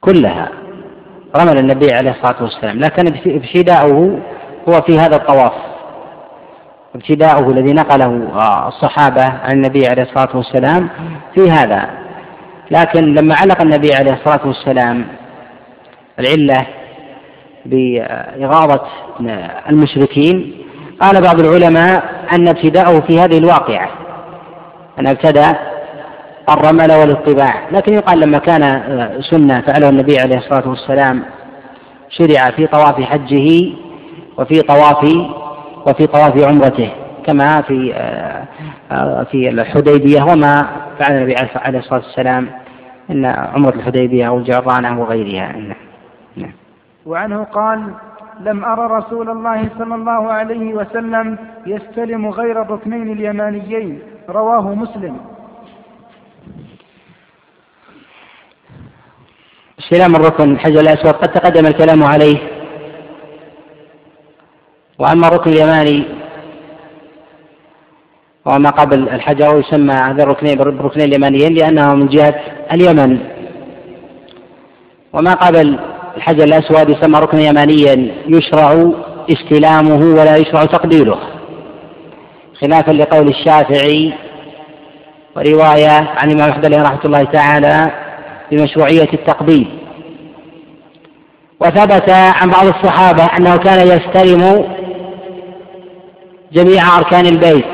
كلها. 0.00 0.52
رمل 1.36 1.58
النبي 1.58 1.92
عليه 1.92 2.10
الصلاة 2.10 2.42
والسلام. 2.42 2.78
لكن 2.78 3.06
ابتداؤه 3.26 4.22
هو 4.68 4.82
في 4.82 4.98
هذا 4.98 5.16
الطواف. 5.16 5.75
ابتداؤه 6.96 7.50
الذي 7.50 7.72
نقله 7.72 8.06
الصحابة 8.68 9.22
عن 9.24 9.52
النبي 9.52 9.86
عليه 9.86 10.02
الصلاة 10.02 10.36
والسلام 10.36 10.88
في 11.34 11.50
هذا. 11.50 11.90
لكن 12.70 13.14
لما 13.14 13.34
علق 13.34 13.62
النبي 13.62 13.88
عليه 13.94 14.12
الصلاة 14.12 14.46
والسلام 14.46 15.06
العلة 16.18 16.66
بإغاظة 17.66 18.82
المشركين 19.70 20.52
قال 21.00 21.22
بعض 21.22 21.40
العلماء 21.40 22.24
أن 22.32 22.48
ابتداءه 22.48 23.00
في 23.00 23.20
هذه 23.20 23.38
الواقعة 23.38 23.88
أن 24.98 25.06
ابتدأ 25.06 25.58
الرمل 26.48 26.92
والاطباع 26.92 27.68
لكن 27.72 27.94
يقال 27.94 28.20
لما 28.20 28.38
كان 28.38 28.82
سنة 29.30 29.60
فعله 29.60 29.88
النبي 29.88 30.18
عليه 30.18 30.36
الصلاة 30.36 30.68
والسلام 30.68 31.22
شرع 32.10 32.50
في 32.50 32.66
طواف 32.66 33.00
حجه 33.00 33.72
وفي 34.38 34.60
طواف 34.60 35.04
وفي 35.86 36.06
طواف 36.06 36.48
عمرته 36.48 36.90
كما 37.26 37.62
في 37.62 37.92
في 39.30 39.48
الحديبية 39.48 40.22
وما 40.22 40.66
فعل 40.98 41.16
النبي 41.16 41.34
عليه 41.56 41.78
الصلاة 41.78 42.00
والسلام 42.00 42.48
إن 43.10 43.24
عمرة 43.26 43.74
الحديبية 43.74 44.28
أو 44.28 44.38
الجعرانة 44.38 45.00
وغيرها 45.00 45.52
نعم 46.36 46.52
وعنه 47.06 47.44
قال 47.44 47.94
لم 48.40 48.64
أرى 48.64 48.98
رسول 48.98 49.30
الله 49.30 49.68
صلى 49.78 49.94
الله 49.94 50.32
عليه 50.32 50.74
وسلم 50.74 51.38
يستلم 51.66 52.28
غير 52.28 52.62
الركنين 52.62 53.12
اليمانيين. 53.12 54.00
رواه 54.28 54.74
مسلم. 54.74 55.16
استلام 59.78 60.14
الركن 60.14 60.52
الحجر 60.52 60.80
الأسود 60.80 61.12
قد 61.12 61.32
تقدم 61.32 61.66
الكلام 61.66 62.04
عليه. 62.04 62.55
وأما 64.98 65.28
الركن 65.28 65.50
اليماني 65.50 66.04
وما 68.44 68.70
قبل 68.70 69.08
الحجر 69.08 69.58
يسمى 69.58 69.94
هذا 69.94 70.22
الركنين 70.22 70.58
بالركنين 70.58 71.08
اليمانيين 71.08 71.54
لأنه 71.54 71.94
من 71.94 72.08
جهة 72.08 72.34
اليمن. 72.72 73.18
وما 75.12 75.34
قبل 75.34 75.78
الحجر 76.16 76.44
الأسود 76.44 76.90
يسمى 76.90 77.18
ركنا 77.18 77.40
يمانيا 77.40 78.14
يشرع 78.28 78.92
استلامه 79.30 80.20
ولا 80.20 80.36
يشرع 80.36 80.64
تقبيله 80.64 81.18
خلافا 82.60 82.90
لقول 82.90 83.28
الشافعي 83.28 84.12
ورواية 85.36 85.90
عن 85.90 86.30
الإمام 86.30 86.50
أحمد 86.50 86.74
رحمة 86.74 87.00
الله 87.04 87.24
تعالى 87.24 87.90
بمشروعية 88.52 89.12
التقبيل. 89.12 89.68
وثبت 91.60 92.10
عن 92.10 92.50
بعض 92.50 92.66
الصحابة 92.66 93.24
أنه 93.38 93.56
كان 93.56 93.86
يستلم 93.86 94.64
جميع 96.56 96.98
أركان 96.98 97.26
البيت. 97.26 97.64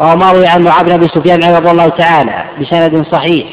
وهو 0.00 0.16
مروي 0.16 0.46
عن 0.46 0.62
معاذ 0.62 0.84
بن 0.84 0.92
أبي 0.92 1.08
سفيان 1.08 1.54
رضي 1.56 1.70
الله 1.70 1.88
تعالى 1.88 2.44
بسند 2.60 3.06
صحيح. 3.06 3.46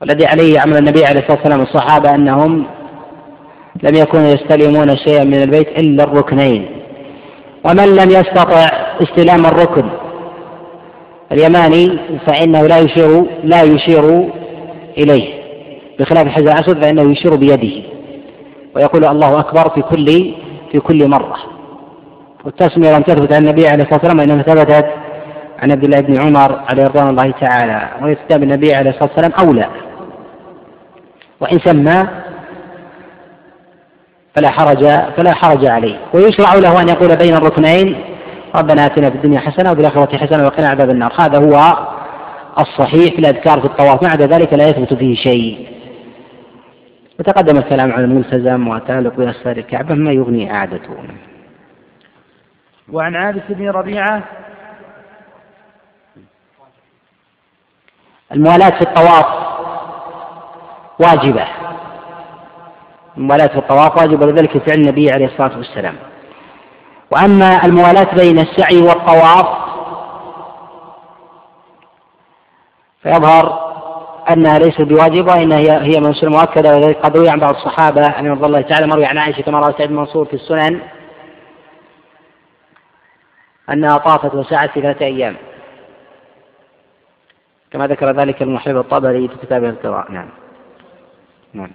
والذي 0.00 0.26
عليه 0.26 0.60
عمل 0.60 0.76
النبي 0.76 1.04
عليه 1.04 1.20
الصلاة 1.20 1.38
والسلام 1.38 1.60
الصحابة 1.60 2.14
أنهم 2.14 2.66
لم 3.82 3.94
يكونوا 3.94 4.28
يستلمون 4.28 4.96
شيئا 4.96 5.24
من 5.24 5.42
البيت 5.42 5.68
إلا 5.68 6.04
الركنين. 6.04 6.68
ومن 7.64 7.96
لم 7.96 8.10
يستطع 8.10 8.58
استلام 9.02 9.46
الركن 9.46 9.88
اليماني 11.32 11.98
فإنه 12.26 12.66
لا 12.66 12.78
يشير 12.78 13.24
لا 13.44 13.62
يشير 13.62 14.28
إليه. 14.98 15.42
بخلاف 15.98 16.26
الحجر 16.26 16.52
الأسود 16.52 16.84
فإنه 16.84 17.12
يشير 17.12 17.36
بيده. 17.36 17.88
ويقول 18.76 19.04
الله 19.04 19.40
أكبر 19.40 19.70
في 19.70 19.82
كل 19.82 20.06
في 20.72 20.80
كل 20.80 21.08
مرة. 21.08 21.51
والتسمية 22.44 22.96
لم 22.96 23.02
تثبت 23.02 23.32
عن 23.32 23.42
النبي 23.42 23.68
عليه 23.68 23.84
الصلاة 23.84 24.00
والسلام 24.02 24.18
وإنما 24.18 24.42
ثبتت 24.42 24.86
عن 25.62 25.72
عبد 25.72 25.84
الله 25.84 26.00
بن 26.00 26.20
عمر 26.20 26.60
عليه 26.70 26.84
رضوان 26.84 27.08
الله 27.08 27.30
تعالى. 27.30 27.88
ويكتب 28.02 28.42
النبي 28.42 28.74
عليه 28.74 28.90
الصلاة 28.90 29.10
والسلام 29.16 29.32
أولى 29.46 29.68
وإن 31.40 31.58
سمى 31.58 32.08
فلا 34.36 34.50
حرج 34.50 34.84
فلا 35.16 35.34
حرج 35.34 35.66
عليه. 35.66 35.98
ويشرع 36.14 36.54
له 36.54 36.80
أن 36.80 36.88
يقول 36.88 37.16
بين 37.16 37.34
الركنين 37.34 37.96
ربنا 38.56 38.86
آتنا 38.86 39.10
في 39.10 39.16
الدنيا 39.16 39.40
حسنة 39.40 39.72
وفي 39.72 39.80
الآخرة 39.80 40.16
حسنة 40.16 40.44
وقنا 40.44 40.68
عذاب 40.68 40.90
النار. 40.90 41.12
هذا 41.20 41.38
هو 41.38 41.78
الصحيح 42.58 43.14
في 43.14 43.18
الأذكار 43.18 43.60
في 43.60 43.66
الطواف. 43.66 44.02
مع 44.02 44.14
ذلك 44.14 44.54
لا 44.54 44.68
يثبت 44.68 44.94
فيه 44.94 45.14
شيء. 45.14 45.66
وتقدم 47.20 47.58
الكلام 47.58 47.92
عن 47.92 48.04
الملتزم 48.04 48.68
وتعلق 48.68 49.16
بأسفار 49.16 49.56
الكعبة 49.56 49.94
ما 49.94 50.12
يغني 50.12 50.52
إعادته 50.54 50.94
وعن 52.88 53.16
عابس 53.16 53.42
بن 53.48 53.70
ربيعة. 53.70 54.22
الموالاة 58.32 58.70
في 58.70 58.82
الطواف 58.82 59.26
واجبة. 61.00 61.46
الموالاة 63.16 63.46
في 63.46 63.58
الطواف 63.58 63.96
واجبة 63.96 64.26
ولذلك 64.26 64.58
فعل 64.58 64.78
النبي 64.78 65.10
عليه 65.10 65.26
الصلاة 65.26 65.56
والسلام. 65.56 65.96
وأما 67.10 67.64
الموالاة 67.64 68.14
بين 68.14 68.38
السعي 68.38 68.82
والطواف 68.82 69.46
فيظهر 73.02 73.72
أنها 74.30 74.58
ليست 74.58 74.80
بواجبة 74.82 75.32
وإنها 75.32 75.58
هي 75.58 75.70
هي 75.70 76.00
من 76.00 76.14
سنة 76.14 76.30
مؤكدة 76.30 76.76
وذلك 76.76 76.96
قد 76.96 77.16
روي 77.16 77.28
عن 77.28 77.40
بعض 77.40 77.54
الصحابة 77.54 78.06
أن 78.06 78.26
رضي 78.30 78.46
الله 78.46 78.60
تعالى 78.60 78.86
مروي 78.86 79.04
عن 79.04 79.18
عائشة 79.18 79.42
كما 79.42 79.58
روى 79.58 79.74
سعيد 79.78 79.90
منصور 79.90 80.24
في 80.24 80.34
السنن. 80.34 80.80
أنها 83.70 83.98
طافت 83.98 84.34
وسعت 84.34 84.70
في 84.70 84.80
ثلاثة 84.80 85.04
أيام. 85.06 85.36
كما 87.70 87.86
ذكر 87.86 88.10
ذلك 88.10 88.42
المحب 88.42 88.76
الطبري 88.76 89.28
في 89.28 89.36
كتابه 89.36 89.68
القراء 89.68 90.12
نعم. 90.12 90.28
نعم. 91.52 91.70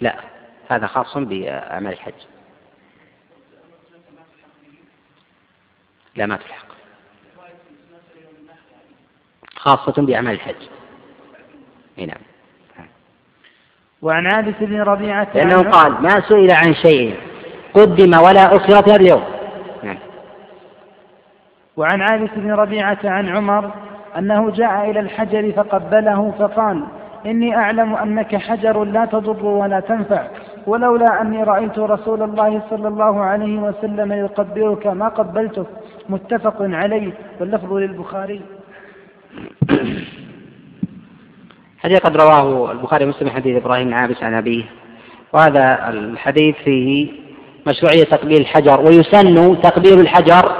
لا 0.00 0.20
هذا 0.68 0.86
خاص 0.86 1.18
بأعمال 1.18 1.92
الحج. 1.92 2.14
لا 6.14 6.26
ما 6.26 6.36
تلحق. 6.36 6.66
خاصة 9.56 10.02
بأعمال 10.02 10.34
الحج. 10.34 10.68
نعم. 11.96 12.25
وعن 14.06 14.26
عابس 14.26 14.54
بن 14.60 14.80
ربيعة 14.80 15.28
لأنه 15.34 15.70
قال 15.70 15.92
ما 16.02 16.20
سئل 16.28 16.50
عن 16.52 16.74
شيء 16.74 17.14
قدم 17.74 18.18
ولا 18.24 18.56
أخر 18.56 18.82
في 18.82 18.96
اليوم. 18.96 19.22
نعم. 19.82 19.98
وعن 21.76 22.02
عابس 22.02 22.30
بن 22.36 22.52
ربيعة 22.52 22.98
عن 23.04 23.28
عمر 23.28 23.70
أنه 24.18 24.50
جاء 24.50 24.90
إلى 24.90 25.00
الحجر 25.00 25.52
فقبله 25.52 26.32
فقال 26.38 26.84
إني 27.26 27.56
أعلم 27.56 27.94
أنك 27.94 28.36
حجر 28.36 28.84
لا 28.84 29.04
تضر 29.04 29.46
ولا 29.46 29.80
تنفع 29.80 30.26
ولولا 30.66 31.22
أني 31.22 31.42
رأيت 31.42 31.78
رسول 31.78 32.22
الله 32.22 32.62
صلى 32.70 32.88
الله 32.88 33.20
عليه 33.20 33.58
وسلم 33.58 34.12
يقبلك 34.12 34.86
ما 34.86 35.08
قبلتك 35.08 35.66
متفق 36.08 36.56
عليه 36.60 37.12
واللفظ 37.40 37.72
للبخاري. 37.72 38.42
حديث 41.86 41.98
قد 41.98 42.16
رواه 42.16 42.72
البخاري 42.72 43.04
ومسلم 43.04 43.30
حديث 43.30 43.62
إبراهيم 43.62 43.94
عابس 43.94 44.22
عن 44.22 44.34
أبيه. 44.34 44.64
وهذا 45.32 45.88
الحديث 45.88 46.56
فيه 46.64 47.08
مشروعية 47.66 48.04
تقبيل 48.04 48.40
الحجر 48.40 48.80
ويسن 48.80 49.60
تقبيل 49.60 50.00
الحجر 50.00 50.52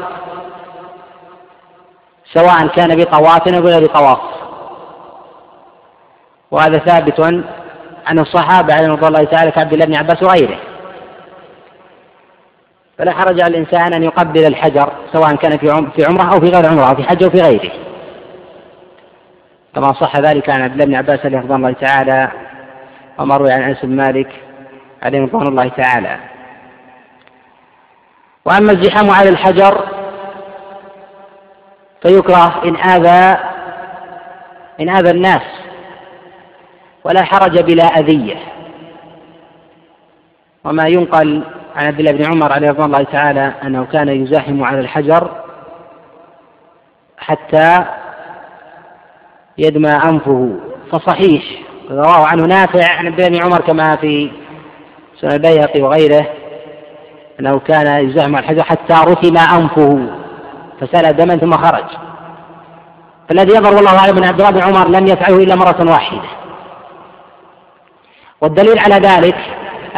سواء 2.33 2.67
كان 2.67 2.97
بطواف 2.97 3.49
أو 3.49 3.63
بغير 3.63 3.87
طواف. 3.87 4.19
وهذا 6.51 6.79
ثابت 6.79 7.21
عن 8.07 8.19
الصحابة 8.19 8.75
عليهم 8.75 8.93
رضي 8.93 9.07
الله 9.07 9.25
تعالى 9.25 9.51
كعبد 9.51 9.73
الله 9.73 9.87
بن 9.87 9.95
عباس 9.95 10.23
وغيره. 10.23 10.59
فلا 12.99 13.13
حرج 13.13 13.41
على 13.41 13.59
الإنسان 13.59 13.95
أن 13.95 14.03
يقبل 14.03 14.47
الحجر 14.47 14.93
سواء 15.13 15.35
كان 15.37 15.59
في 15.59 15.67
في 15.97 16.05
عمرة 16.05 16.35
أو 16.35 16.41
في 16.41 16.51
غير 16.51 16.67
عمرة 16.67 16.91
أو 16.91 16.95
في 16.95 17.03
حج 17.03 17.25
أو 17.25 17.31
في 17.31 17.41
غيره. 17.41 17.86
كما 19.77 19.93
صح 19.93 20.17
ذلك 20.17 20.51
عن 20.51 20.63
عبد 20.63 20.73
الله 20.73 20.85
بن 20.85 20.95
عباس 20.95 21.27
عليه 21.27 21.39
رضي 21.39 21.55
الله 21.55 21.73
تعالى 21.73 22.31
وما 23.19 23.37
روي 23.37 23.53
عن 23.53 23.63
أنس 23.63 23.85
بن 23.85 23.97
مالك 23.97 24.29
عليه 25.03 25.23
رضوان 25.23 25.47
الله 25.47 25.69
تعالى. 25.69 26.19
وأما 28.45 28.73
الزحام 28.73 29.11
على 29.11 29.29
الحجر 29.29 29.89
فيكره 32.03 32.65
إن 32.65 32.77
آذى 32.77 33.39
إن 34.81 34.89
آذى 34.89 35.11
الناس 35.11 35.43
ولا 37.05 37.23
حرج 37.23 37.61
بلا 37.61 37.85
أذية. 37.85 38.37
وما 40.65 40.89
ينقل 40.89 41.45
عن 41.77 41.87
عبد 41.87 41.99
الله 41.99 42.13
بن 42.13 42.25
عمر 42.25 42.53
عليه 42.53 42.69
رضوان 42.69 42.87
الله 42.87 43.05
تعالى 43.05 43.53
أنه 43.63 43.85
كان 43.85 44.09
يزاحم 44.09 44.65
على 44.65 44.81
الحجر 44.81 45.45
حتى 47.19 47.85
يدمى 49.59 49.91
أنفه. 49.91 50.57
فصحيح. 50.93 51.43
رواه 51.91 52.27
عنه 52.27 52.47
نافع 52.47 52.93
عن 52.93 53.07
عبد 53.07 53.21
الله 53.21 53.39
بن 53.39 53.45
عمر 53.45 53.61
كما 53.61 53.97
في 53.97 54.31
سنن 55.21 55.33
البيهقي 55.33 55.81
وغيره 55.81 56.27
أنه 57.41 57.59
كان 57.59 57.87
على 57.87 58.39
الحجر 58.39 58.63
حتى 58.63 58.95
رسم 58.95 59.37
أنفه. 59.37 60.09
فسأل 60.81 61.17
دما 61.17 61.37
ثم 61.37 61.53
خرج. 61.53 61.85
فالذي 63.29 63.57
يظهر 63.57 63.75
والله 63.75 63.99
أعلم 63.99 64.17
أن 64.19 64.25
عبد 64.25 64.41
الله 64.41 64.51
بن 64.51 64.63
عمر 64.63 64.89
لم 64.89 65.07
يفعله 65.07 65.37
إلا 65.37 65.55
مرة 65.55 65.91
واحدة. 65.91 66.29
والدليل 68.41 68.79
على 68.79 68.95
ذلك 68.95 69.37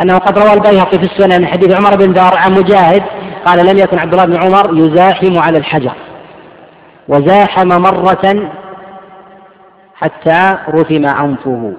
أنه 0.03 0.19
قد 0.19 0.39
روى 0.39 0.53
البيهقي 0.53 0.99
في 0.99 1.05
السنن 1.05 1.41
من 1.41 1.47
حديث 1.47 1.77
عمر 1.77 1.97
بن 1.97 2.13
دار 2.13 2.35
عن 2.37 2.53
مجاهد 2.53 3.03
قال 3.47 3.67
لم 3.67 3.79
يكن 3.79 3.99
عبد 3.99 4.13
الله 4.13 4.25
بن 4.25 4.37
عمر 4.37 4.79
يزاحم 4.79 5.39
على 5.39 5.59
الحجر. 5.59 5.93
وزاحم 7.09 7.69
مرة 7.69 8.53
حتى 9.99 10.59
رثم 10.69 11.07
أنفه 11.07 11.75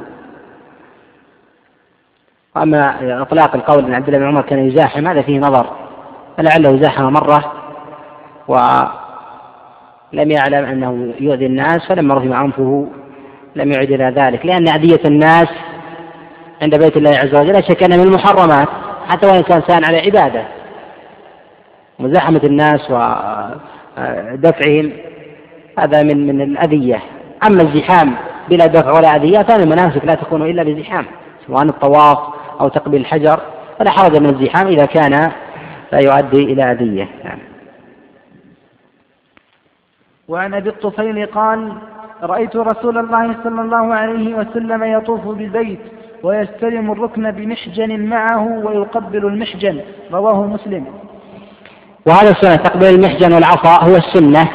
وأما 2.56 2.96
إطلاق 3.22 3.56
القول 3.56 3.86
أن 3.86 3.94
عبد 3.94 4.08
الله 4.08 4.20
بن 4.20 4.26
عمر 4.26 4.42
كان 4.42 4.60
يزاحم 4.60 5.08
هذا 5.08 5.22
فيه 5.22 5.40
نظر. 5.40 5.70
فلعله 6.38 6.82
زاحم 6.82 7.04
مرة 7.04 7.54
ولم 8.48 10.32
يعلم 10.32 10.66
أنه 10.66 11.14
يؤذي 11.20 11.46
الناس 11.46 11.88
فلما 11.88 12.16
رثم 12.16 12.34
أنفه 12.34 12.88
لم 13.56 13.72
يعد 13.72 13.92
إلى 13.92 14.14
ذلك. 14.16 14.46
لأن 14.46 14.68
أذية 14.68 15.02
الناس 15.06 15.48
عند 16.62 16.80
بيت 16.80 16.98
الله 16.98 17.10
عز 17.10 17.36
وجل 17.36 17.54
لا 17.54 17.62
شك 17.62 17.84
أنها 17.84 17.98
من 17.98 18.04
المحرمات 18.04 18.68
حتى 19.10 19.28
وإن 19.28 19.42
كان 19.42 19.62
سان 19.68 19.86
على 19.86 19.98
عبادة. 19.98 20.44
مزاحمة 22.00 22.42
الناس 22.44 22.92
ودفعهم 22.92 24.92
هذا 25.80 26.04
من 26.04 26.28
من 26.28 26.42
الأذية. 26.42 27.02
أما 27.48 27.62
الزحام 27.62 28.16
بلا 28.50 28.66
دفع 28.66 28.92
ولا 28.92 29.16
أذية 29.16 29.40
فمن 29.40 29.64
المناسك 29.64 30.06
لا 30.06 30.14
تكون 30.14 30.42
إلا 30.42 30.64
بزحام 30.64 31.06
سواء 31.48 31.64
الطواف 31.64 32.18
أو 32.62 32.68
تقبيل 32.68 33.02
الحجر 33.02 33.40
فلا 33.80 33.92
حرج 33.92 34.18
من 34.18 34.30
الزحام 34.30 34.68
إذا 34.68 34.86
كان 34.86 35.32
لا 35.92 36.00
يؤدي 36.00 36.44
إلى 36.44 36.72
أذية. 36.72 37.10
نعم. 37.24 37.40
وعن 40.28 40.54
أبي 40.54 40.70
الطفيل 40.70 41.26
قال 41.26 41.74
رأيت 42.24 42.56
رسول 42.56 42.98
الله 42.98 43.36
صلى 43.44 43.62
الله 43.62 43.94
عليه 43.94 44.36
وسلم 44.36 44.84
يطوف 44.84 45.28
بالبيت 45.28 45.80
ويستلم 46.24 46.92
الركن 46.92 47.32
بمحجن 47.32 48.06
معه 48.06 48.66
ويقبل 48.66 49.26
المحجن 49.26 49.82
رواه 50.12 50.44
مسلم. 50.44 50.86
وهذا 52.06 52.32
السنة 52.32 52.56
تقبيل 52.56 52.96
المحجن 52.96 53.34
والعصا 53.34 53.84
هو 53.84 53.96
السنة. 53.96 54.50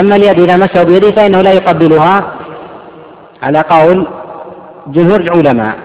أما 0.00 0.16
اليد 0.16 0.40
إذا 0.40 0.56
مسه 0.56 0.84
بيده 0.84 1.10
فإنه 1.10 1.42
لا 1.42 1.52
يقبلها. 1.52 2.34
على 3.42 3.60
قول 3.60 4.06
جمهور 4.86 5.20
العلماء. 5.20 5.78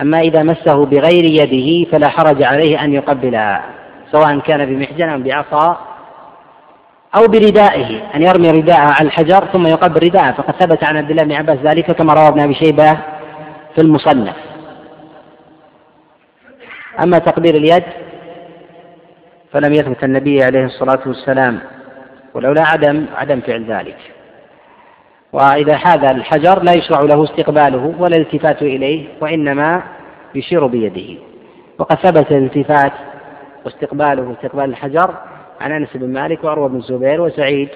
أما 0.00 0.20
إذا 0.20 0.42
مسه 0.42 0.86
بغير 0.86 1.24
يده 1.24 1.90
فلا 1.90 2.08
حرج 2.08 2.42
عليه 2.42 2.84
أن 2.84 2.92
يقبلها 2.92 3.64
سواء 4.12 4.38
كان 4.38 4.66
بمحجن 4.66 5.08
أو 5.08 5.18
بعصا 5.18 5.78
أو 7.16 7.26
بردائه 7.26 8.14
أن 8.14 8.22
يرمي 8.22 8.50
رداءه 8.50 8.78
على 8.78 9.06
الحجر 9.06 9.44
ثم 9.52 9.66
يقبل 9.66 10.02
رداءه. 10.02 10.32
فقد 10.32 10.54
ثبت 10.62 10.84
عن 10.84 10.96
عبد 10.96 11.10
الله 11.10 11.24
بن 11.24 11.32
عباس 11.32 11.58
ذلك 11.58 11.90
كما 11.90 12.14
روى 12.14 12.28
ابن 12.28 12.40
أبي 12.40 12.54
شيبة 12.54 12.92
في 13.74 13.80
المصنف. 13.80 14.36
أما 17.02 17.18
تقبيل 17.18 17.56
اليد 17.56 17.84
فلم 19.52 19.72
يثبت 19.72 20.04
النبي 20.04 20.44
عليه 20.44 20.64
الصلاة 20.64 21.00
والسلام. 21.06 21.60
ولولا 22.34 22.62
عدم 22.62 23.06
عدم 23.16 23.40
فعل 23.40 23.64
ذلك. 23.64 23.96
وإذا 25.32 25.76
حاذ 25.76 26.04
الحجر 26.04 26.62
لا 26.62 26.72
يشرع 26.72 27.00
له 27.00 27.24
استقباله 27.24 27.94
ولا 27.98 28.16
الالتفات 28.16 28.62
إليه 28.62 29.06
وإنما 29.20 29.82
يشير 30.34 30.66
بيده. 30.66 31.20
وقد 31.78 31.96
ثبت 31.96 32.32
الالتفات 32.32 32.92
واستقباله 33.64 34.32
استقبال 34.32 34.64
الحجر 34.64 35.14
عن 35.60 35.72
أنس 35.72 35.88
بن 35.94 36.12
مالك 36.12 36.44
وعروة 36.44 36.68
بن 36.68 36.76
الزبير 36.76 37.20
وسعيد 37.20 37.68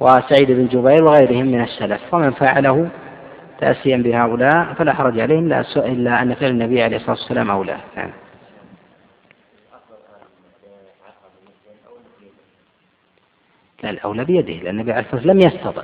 وسعيد 0.00 0.52
بن 0.52 0.66
جبير 0.66 1.04
وغيرهم 1.04 1.46
من 1.46 1.62
السلف. 1.62 2.14
ومن 2.14 2.30
فعله 2.30 2.88
تأسيا 3.60 3.96
بهؤلاء 3.96 4.74
فلا 4.78 4.92
حرج 4.92 5.20
عليهم 5.20 5.52
إلا 5.76 6.22
أن 6.22 6.34
فعل 6.34 6.50
النبي 6.50 6.82
عليه 6.82 6.96
الصلاة 6.96 7.16
والسلام 7.16 7.50
أولى. 7.50 7.76
نعم. 7.96 8.10
لا 13.82 13.90
الأولى 13.90 14.24
بيده 14.24 14.52
لأن 14.52 14.68
النبي 14.68 14.92
عليه 14.92 15.02
الصلاة 15.02 15.16
والسلام 15.16 15.40
لم 15.40 15.46
يستطع. 15.46 15.82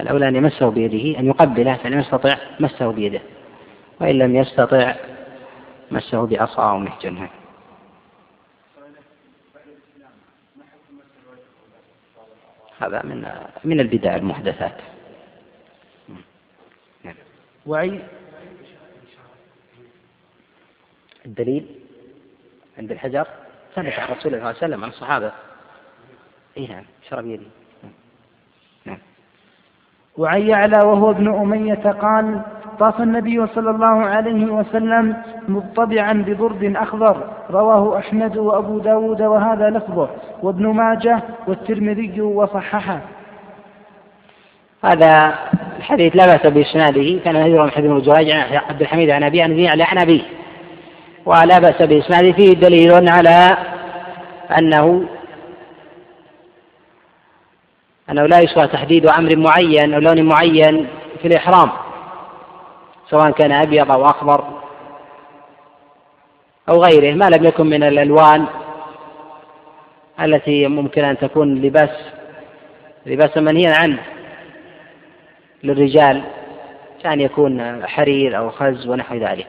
الأولى 0.00 0.28
أن 0.28 0.36
يمسه 0.36 0.70
بيده 0.70 1.18
أن 1.18 1.26
يقبله 1.26 1.76
فلم 1.76 2.00
يستطع 2.00 2.36
مسه 2.60 2.92
بيده. 2.92 3.20
وإن 4.00 4.18
لم 4.18 4.36
يستطع 4.36 4.94
مسه 5.90 6.26
بعصا 6.26 6.70
أو 6.70 6.78
محجن 6.78 7.28
هذا 12.78 13.02
من 13.02 13.28
من 13.64 13.80
البدع 13.80 14.16
المحدثات. 14.16 14.76
وعي 17.66 18.00
الدليل 21.26 21.66
عند 22.78 22.90
الحجر 22.90 23.26
ثبت 23.74 23.92
عن 23.92 24.08
رسول 24.08 24.08
الله 24.08 24.18
صلى 24.18 24.36
الله 24.36 24.46
عليه 24.46 24.56
وسلم 24.58 24.84
عن 24.84 24.90
الصحابة. 24.90 25.32
اي 26.56 26.66
نعم 26.66 26.84
شرب 27.08 27.26
يدي. 27.26 27.46
نعم. 28.84 28.98
وعن 30.18 30.40
يعلى 30.40 30.78
وهو 30.86 31.10
ابن 31.10 31.34
أمية 31.34 31.92
قال 32.02 32.40
طاف 32.78 33.00
النبي 33.00 33.46
صلى 33.46 33.70
الله 33.70 34.06
عليه 34.06 34.44
وسلم 34.44 35.16
مطبعا 35.48 36.12
ببرد 36.12 36.76
أخضر 36.76 37.30
رواه 37.50 37.98
أحمد 37.98 38.36
وأبو 38.36 38.78
داود 38.78 39.22
وهذا 39.22 39.70
لفظه 39.70 40.08
وابن 40.42 40.66
ماجه 40.66 41.22
والترمذي 41.46 42.20
وصححه. 42.20 43.00
هذا 44.84 45.34
الحديث 45.78 46.16
لا 46.16 46.26
بأس 46.26 46.46
بإسناده 46.46 47.20
كان 47.24 47.36
يروى 47.36 47.64
من 47.64 47.70
حديث 47.70 47.90
جريج 47.90 48.30
عن 48.30 48.56
عبد 48.68 48.80
الحميد 48.80 49.10
عن 49.10 49.22
أبي 49.22 49.38
يعلى 49.38 49.82
عن 49.82 49.98
أبيه. 49.98 50.22
ولا 51.26 51.58
بأس 51.58 51.82
بإسناده 51.82 52.32
فيه 52.32 52.52
دليل 52.52 53.08
على 53.08 53.56
أنه 54.58 55.08
أنه 58.10 58.26
لا 58.26 58.40
يسوى 58.40 58.66
تحديد 58.66 59.06
أمر 59.06 59.36
معين 59.36 59.94
أو 59.94 60.00
لون 60.00 60.22
معين 60.22 60.88
في 61.22 61.28
الإحرام 61.28 61.70
سواء 63.10 63.30
كان 63.30 63.52
أبيض 63.52 63.92
أو 63.92 64.04
أخضر 64.04 64.44
أو 66.68 66.84
غيره 66.84 67.14
ما 67.14 67.30
لم 67.30 67.44
يكن 67.44 67.66
من 67.66 67.82
الألوان 67.82 68.46
التي 70.20 70.66
ممكن 70.66 71.04
أن 71.04 71.18
تكون 71.18 71.54
لباس 71.54 71.90
لباسا 73.06 73.40
منهيا 73.40 73.74
عنه 73.74 73.98
للرجال 75.64 76.22
كان 77.02 77.20
يكون 77.20 77.86
حرير 77.86 78.38
أو 78.38 78.50
خز 78.50 78.86
ونحو 78.86 79.14
ذلك. 79.14 79.46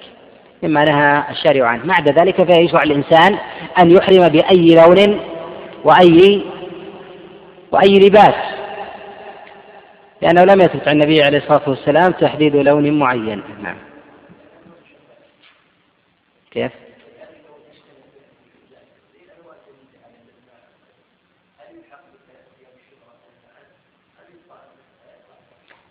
مما 0.63 0.85
نهى 0.85 1.23
الشارع 1.29 1.67
عنه. 1.67 1.85
بعد 1.85 2.19
ذلك 2.19 2.51
فيشرع 2.51 2.83
الإنسان 2.83 3.37
أن 3.79 3.91
يحرم 3.91 4.29
بأي 4.29 4.75
لون 4.75 5.19
وأي 5.83 6.43
وأي 7.71 7.99
لباس. 7.99 8.35
لأنه 10.21 10.43
لم 10.43 10.61
يثبت 10.61 10.87
عن 10.87 10.93
النبي 11.01 11.23
عليه 11.23 11.37
الصلاة 11.37 11.69
والسلام 11.69 12.11
تحديد 12.11 12.55
لون 12.55 12.99
معين. 12.99 13.43
نعم. 13.61 13.77
كيف؟ 16.51 16.71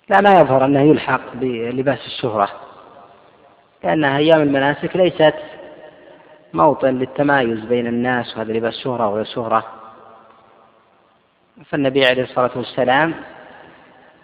لا 0.08 0.20
ما 0.20 0.40
يظهر 0.40 0.64
أنه 0.64 0.80
يلحق 0.80 1.34
بلباس 1.34 2.06
الشهرة. 2.06 2.50
لأنها 3.84 4.18
أيام 4.18 4.40
المناسك 4.42 4.96
ليست 4.96 5.34
موطن 6.52 6.98
للتمايز 6.98 7.60
بين 7.60 7.86
الناس 7.86 8.36
وهذا 8.36 8.52
لباس 8.52 8.74
شهرة 8.74 9.08
وغير 9.08 9.24
شهرة. 9.24 9.79
فالنبي 11.64 12.06
عليه 12.06 12.22
الصلاة 12.22 12.50
والسلام 12.56 13.14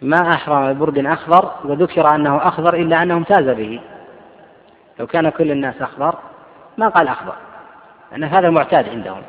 ما 0.03 0.31
أحرم 0.31 0.73
ببرد 0.73 1.07
أخضر 1.07 1.53
وذكر 1.65 2.15
أنه 2.15 2.37
أخضر 2.37 2.75
إلا 2.75 3.03
أنه 3.03 3.17
امتاز 3.17 3.49
به. 3.49 3.81
لو 4.99 5.07
كان 5.07 5.29
كل 5.29 5.51
الناس 5.51 5.83
أخضر 5.83 6.15
ما 6.79 6.89
قال 6.89 7.09
أخضر 7.09 7.35
لأن 8.13 8.25
هذا 8.25 8.49
المعتاد 8.49 8.89
عندهم. 8.89 9.23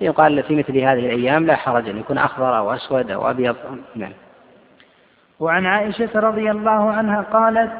يقال 0.00 0.42
في 0.42 0.56
مثل 0.56 0.78
هذه 0.78 0.98
الأيام 0.98 1.46
لا 1.46 1.56
حرج 1.56 1.88
أن 1.88 1.98
يكون 1.98 2.18
أخضر 2.18 2.58
أو 2.58 2.74
أسود 2.74 3.10
أو 3.10 3.30
أبيض. 3.30 3.56
نعم. 3.94 4.12
وعن 5.40 5.66
عائشة 5.66 6.20
رضي 6.20 6.50
الله 6.50 6.92
عنها 6.92 7.20
قالت 7.32 7.72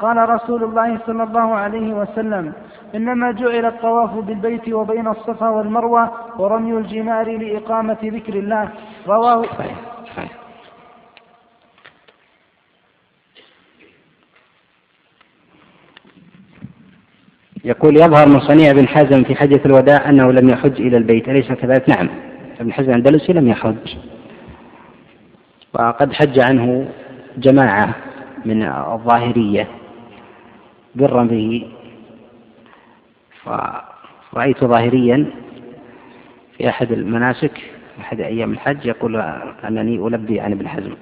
قال 0.00 0.28
رسول 0.28 0.64
الله 0.64 0.98
صلى 1.06 1.22
الله 1.22 1.54
عليه 1.54 1.92
وسلم 1.92 2.52
إنما 2.94 3.32
جعل 3.32 3.66
الطواف 3.66 4.10
بالبيت 4.10 4.68
وبين 4.68 5.08
الصفا 5.08 5.48
والمروة 5.48 6.10
ورمي 6.40 6.72
الجمار 6.72 7.36
لإقامة 7.36 7.96
ذكر 8.04 8.34
الله. 8.34 8.68
رواه 9.08 9.46
يقول 17.64 17.96
يظهر 17.96 18.28
من 18.28 18.40
صنيع 18.40 18.72
بن 18.72 18.88
حزم 18.88 19.24
في 19.24 19.34
حجة 19.34 19.60
الوداع 19.66 20.08
أنه 20.08 20.32
لم 20.32 20.48
يحج 20.48 20.80
إلى 20.80 20.96
البيت. 20.96 21.28
أليس 21.28 21.52
كذلك؟ 21.52 21.88
نعم 21.88 22.08
ابن 22.60 22.72
حزم 22.72 22.90
الأندلسي 22.90 23.32
لم 23.32 23.48
يحج. 23.48 23.96
وقد 25.72 26.12
حج 26.12 26.38
عنه 26.38 26.88
جماعة 27.36 27.94
من 28.44 28.62
الظاهرية 28.62 29.68
برا 30.94 31.24
به. 31.24 31.70
فرأيت 33.44 34.64
ظاهريا 34.64 35.30
في 36.56 36.68
أحد 36.68 36.92
المناسك. 36.92 37.77
أحد 38.00 38.20
أيام 38.20 38.52
الحج 38.52 38.86
يقول 38.86 39.16
أنني 39.64 40.06
ألبي 40.06 40.40
عن 40.40 40.52
ابن 40.52 40.68
حزم. 40.68 40.94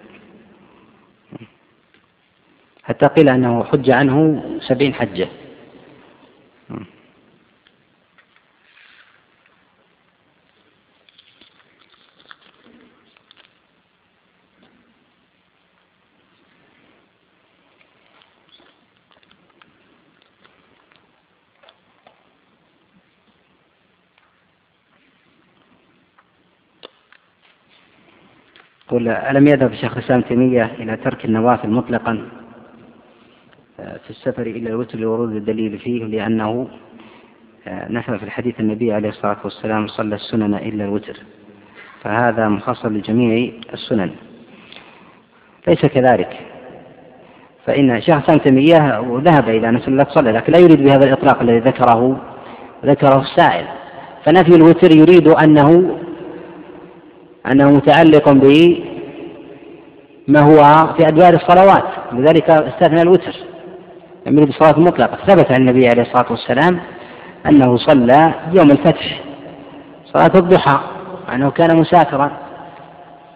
حتى 2.85 3.07
قيل 3.07 3.29
أنه 3.29 3.65
حج 3.65 3.91
عنه 3.91 4.43
سبعين 4.61 4.95
حجة. 4.95 5.29
يقول 28.87 29.09
ألم 29.09 29.47
يذهب 29.47 29.75
شيخ 29.75 29.97
الإسلام 29.97 30.21
تيمية 30.21 30.65
إلى 30.65 30.97
ترك 30.97 31.25
النوافل 31.25 31.71
مطلقا؟ 31.71 32.29
في 33.77 34.11
السفر 34.11 34.43
إلى 34.43 34.71
الوتر 34.71 34.99
لورود 34.99 35.37
الدليل 35.37 35.79
فيه 35.79 36.05
لأنه 36.05 36.69
آه، 37.69 37.93
نفى 37.93 38.19
في 38.19 38.25
الحديث 38.25 38.61
النبي 38.61 38.93
عليه 38.93 39.09
الصلاة 39.09 39.37
والسلام 39.45 39.87
صلى 39.87 40.15
السنن 40.15 40.55
إلا 40.55 40.85
الوتر. 40.85 41.17
فهذا 42.03 42.49
مخصص 42.49 42.87
لجميع 42.87 43.53
السنن. 43.73 44.11
ليس 45.69 45.87
كذلك. 45.87 46.39
فإن 47.67 48.01
شيخ 48.01 48.15
الإسلام 48.15 48.39
تيمية 48.39 49.01
ذهب 49.19 49.49
إلى 49.49 49.69
أن 49.69 49.97
لا 49.97 50.05
تصلي 50.05 50.33
لكن 50.33 50.53
لا 50.53 50.59
يريد 50.59 50.83
بهذا 50.83 51.05
الإطلاق 51.05 51.43
الذي 51.43 51.59
ذكره 51.59 52.21
ذكره 52.85 53.21
السائل. 53.21 53.67
فنفي 54.25 54.57
الوتر 54.57 54.97
يريد 54.97 55.29
أنه 55.29 55.99
أنه 57.53 57.71
متعلق 57.71 58.29
بما 60.29 60.41
هو 60.41 60.57
في 60.97 61.09
أدوار 61.09 61.35
الصلوات. 61.35 61.85
لذلك 62.13 62.51
استثنى 62.51 63.03
الوتر 63.03 63.33
لم 64.27 64.39
يريد 64.39 64.49
الصلاة 64.49 64.77
المطلقة. 64.79 65.19
ثبت 65.27 65.53
عن 65.53 65.57
النبي 65.57 65.89
عليه 65.89 66.03
الصلاة 66.03 66.27
والسلام 66.31 66.81
أنه 67.47 67.77
صلى 67.77 68.35
يوم 68.53 68.71
الفتح 68.71 69.21
صلاة 70.13 70.33
الضحى 70.35 70.81
أنه 71.35 71.51
كان 71.51 71.77
مسافرا. 71.77 72.31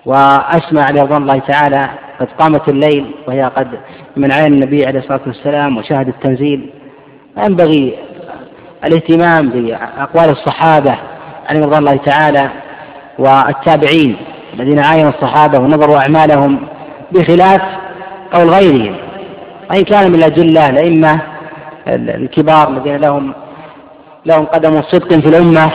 وأسمع 0.06 0.90
لرضوان 0.90 1.22
الله 1.22 1.38
تعالى 1.38 1.90
قد 2.20 2.28
قامت 2.38 2.68
الليل 2.68 3.14
وهي 3.28 3.42
قد 3.42 3.68
من 4.16 4.32
عين 4.32 4.52
النبي 4.52 4.86
عليه 4.86 4.98
الصلاة 4.98 5.20
والسلام 5.26 5.76
وشاهد 5.76 6.08
التنزيل. 6.08 6.70
ينبغي 7.38 7.98
الاهتمام 8.84 9.48
بأقوال 9.50 10.30
الصحابة 10.30 10.98
عليهم 11.48 11.64
رضوان 11.64 11.78
الله 11.78 11.96
تعالى. 11.96 12.50
والتابعين 13.20 14.16
الذين 14.54 14.78
عاينوا 14.78 15.10
الصحابة 15.10 15.58
ونظروا 15.58 15.98
أعمالهم 15.98 16.60
بخلاف 17.12 17.60
قول 18.32 18.48
غيرهم. 18.50 18.96
وإن 19.70 19.82
كان 19.82 20.08
من 20.08 20.14
الأجلة 20.14 20.68
الأئمة 20.68 21.20
الكبار 21.88 22.68
الذين 22.68 22.96
لهم 22.96 23.34
لهم 24.26 24.44
قدم 24.44 24.82
صدق 24.82 25.08
في 25.08 25.28
الأمة 25.28 25.70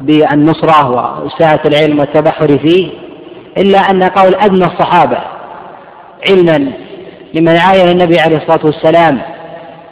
بالنصرة 0.00 0.90
وإساءة 0.90 1.68
العلم 1.68 1.98
والتبحر 1.98 2.58
فيه 2.58 2.90
إلا 3.58 3.78
أن 3.78 4.02
قول 4.02 4.34
أدنى 4.34 4.64
الصحابة 4.64 5.18
علما 6.30 6.72
لمن 7.34 7.56
عاين 7.56 7.88
النبي 7.88 8.20
عليه 8.20 8.36
الصلاة 8.36 8.66
والسلام 8.66 9.20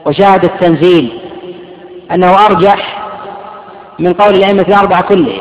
وشاهد 0.07 0.45
التنزيل 0.45 1.21
أنه 2.13 2.47
أرجح 2.47 2.99
من 3.99 4.13
قول 4.13 4.35
الأئمة 4.35 4.65
الأربعة 4.69 5.03
كلهم. 5.03 5.41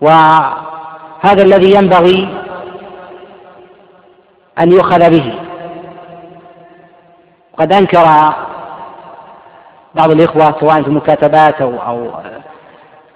وهذا 0.00 1.42
الذي 1.42 1.74
ينبغي 1.74 2.28
أن 4.60 4.72
يؤخذ 4.72 5.10
به. 5.10 5.34
قد 7.58 7.72
أنكر 7.72 8.04
بعض 9.94 10.10
الإخوة 10.10 10.60
سواء 10.60 10.82
في 10.82 10.90
مكاتبات 10.90 11.60
أو 11.62 11.82
أو 11.82 12.10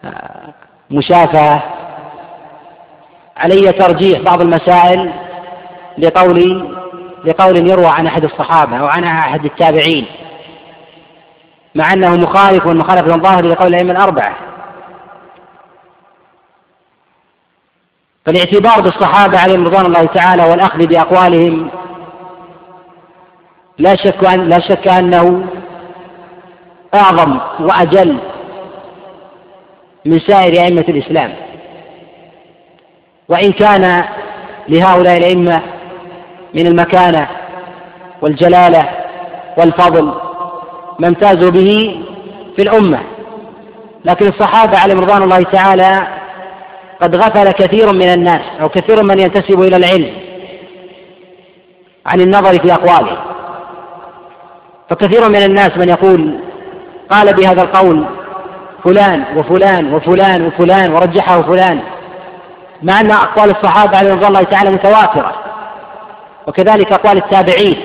آه، 0.05 0.55
مشافهة 0.91 1.63
علي 3.37 3.73
ترجيح 3.73 4.21
بعض 4.21 4.41
المسائل 4.41 5.13
لقول 5.99 6.69
لقول 7.25 7.71
يروى 7.71 7.87
عن 7.87 8.07
أحد 8.07 8.25
الصحابة 8.25 8.77
أو 8.77 8.87
عن 8.87 9.05
أحد 9.05 9.45
التابعين 9.45 10.07
مع 11.75 11.93
أنه 11.93 12.17
مخالف 12.17 12.67
مخالف 12.67 13.09
ظاهر 13.09 13.45
لقول 13.45 13.69
الأئمة 13.69 13.93
الأربعة. 13.93 14.54
فالاعتبار 18.27 18.81
بالصحابة 18.81 19.39
عليهم 19.39 19.65
رضوان 19.65 19.87
الله 19.87 20.05
تعالى 20.05 20.43
والأخذ 20.51 20.87
بأقوالهم 20.87 21.71
لا 23.79 23.97
شك 23.97 24.25
أن 24.25 24.49
لا 24.49 24.61
شك 24.69 24.89
أنه 24.89 25.45
أعظم 26.95 27.39
وأجل 27.61 28.19
من 30.05 30.19
سائر 30.19 30.65
أئمة 30.65 30.85
الإسلام. 30.89 31.35
وإن 33.29 33.53
كان 33.53 34.05
لهؤلاء 34.69 35.19
الأئمة 35.19 35.63
من 36.55 36.67
المكانة 36.67 37.29
والجلالة 38.23 38.91
والفضل 39.59 40.15
ما 40.99 41.09
امتازوا 41.09 41.51
به 41.51 42.01
في 42.57 42.63
الأمة. 42.63 43.01
لكن 44.05 44.29
الصحابة 44.29 44.79
عليهم 44.79 45.01
رضوان 45.01 45.23
الله 45.23 45.43
تعالى 45.43 46.14
قد 47.03 47.17
غفل 47.17 47.51
كثير 47.51 47.93
من 47.93 48.13
الناس 48.13 48.43
أو 48.61 48.69
كثير 48.69 49.03
من 49.03 49.19
ينتسب 49.19 49.61
إلى 49.61 49.77
العلم 49.77 50.17
عن 52.07 52.21
النظر 52.21 52.59
في 52.59 52.73
أقواله. 52.73 53.19
فكثير 54.91 55.29
من 55.29 55.43
الناس 55.43 55.77
من 55.77 55.89
يقول 55.89 56.39
قال 57.11 57.35
بهذا 57.35 57.63
القول 57.63 58.05
فلان 58.85 59.25
وفلان 59.37 59.95
وفلان 59.95 60.47
وفلان 60.47 60.93
ورجحه 60.93 61.43
فلان 61.43 61.81
مع 62.83 63.01
أن 63.01 63.11
أقوال 63.11 63.51
الصحابة 63.51 63.99
عليهم 63.99 64.13
رضوان 64.13 64.29
الله 64.29 64.43
تعالى 64.43 64.71
متواترة 64.71 65.35
وكذلك 66.47 66.93
أقوال 66.93 67.17
التابعين. 67.17 67.77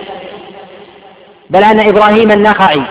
بل 1.50 1.64
أن 1.64 1.88
إبراهيم 1.90 2.32
النخعي 2.32 2.84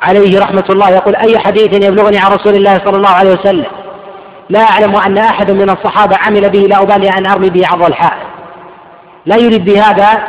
عليه 0.00 0.40
رحمة 0.40 0.64
الله 0.70 0.90
يقول 0.90 1.16
أي 1.16 1.38
حديث 1.38 1.84
يبلغني 1.84 2.18
عن 2.18 2.32
رسول 2.32 2.54
الله 2.54 2.78
صلى 2.84 2.96
الله 2.96 3.10
عليه 3.10 3.30
وسلم؟ 3.30 3.79
لا 4.50 4.60
أعلم 4.60 4.96
أن 4.96 5.18
أحد 5.18 5.50
من 5.50 5.70
الصحابة 5.70 6.16
عمل 6.26 6.50
به 6.50 6.58
لا 6.58 6.82
أبالي 6.82 7.08
أن 7.08 7.26
أرمي 7.26 7.50
به 7.50 7.62
عرض 7.66 7.84
الحائط 7.84 8.26
لا 9.26 9.36
يريد 9.36 9.64
بهذا 9.64 10.28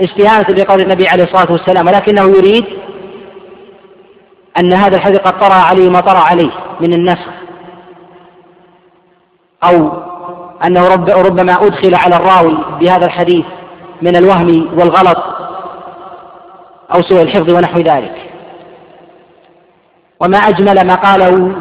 استهانة 0.00 0.46
بقول 0.48 0.80
النبي 0.80 1.08
عليه 1.08 1.24
الصلاة 1.24 1.52
والسلام 1.52 1.86
ولكنه 1.86 2.22
يريد 2.22 2.64
أن 4.58 4.72
هذا 4.72 4.96
الحديث 4.96 5.18
قد 5.18 5.40
طرأ 5.40 5.54
عليه 5.54 5.90
ما 5.90 6.00
طرأ 6.00 6.18
عليه 6.18 6.50
من 6.80 6.92
النسخ. 6.92 7.28
أو 9.64 9.92
أنه 10.64 10.88
رب 10.88 11.10
ربما 11.10 11.52
أدخل 11.52 11.94
على 11.94 12.16
الراوي 12.16 12.58
بهذا 12.80 13.06
الحديث 13.06 13.44
من 14.02 14.16
الوهم 14.16 14.78
والغلط 14.78 15.18
أو 16.94 17.02
سوء 17.02 17.22
الحفظ 17.22 17.52
ونحو 17.52 17.78
ذلك. 17.78 18.30
وما 20.20 20.38
أجمل 20.38 20.86
ما 20.86 20.94
قاله 20.94 21.54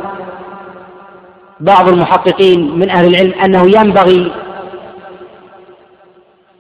بعض 1.64 1.90
المحققين 1.90 2.80
من 2.80 2.90
أهل 2.90 3.06
العلم 3.08 3.34
أنه 3.34 3.62
ينبغي 3.80 4.32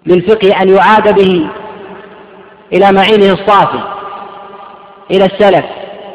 للفقه 0.05 0.61
أن 0.61 0.69
يعاد 0.69 1.15
به 1.15 1.49
إلى 2.73 2.91
معينه 2.91 3.33
الصافي 3.33 3.83
إلى 5.11 5.25
السلف 5.25 5.65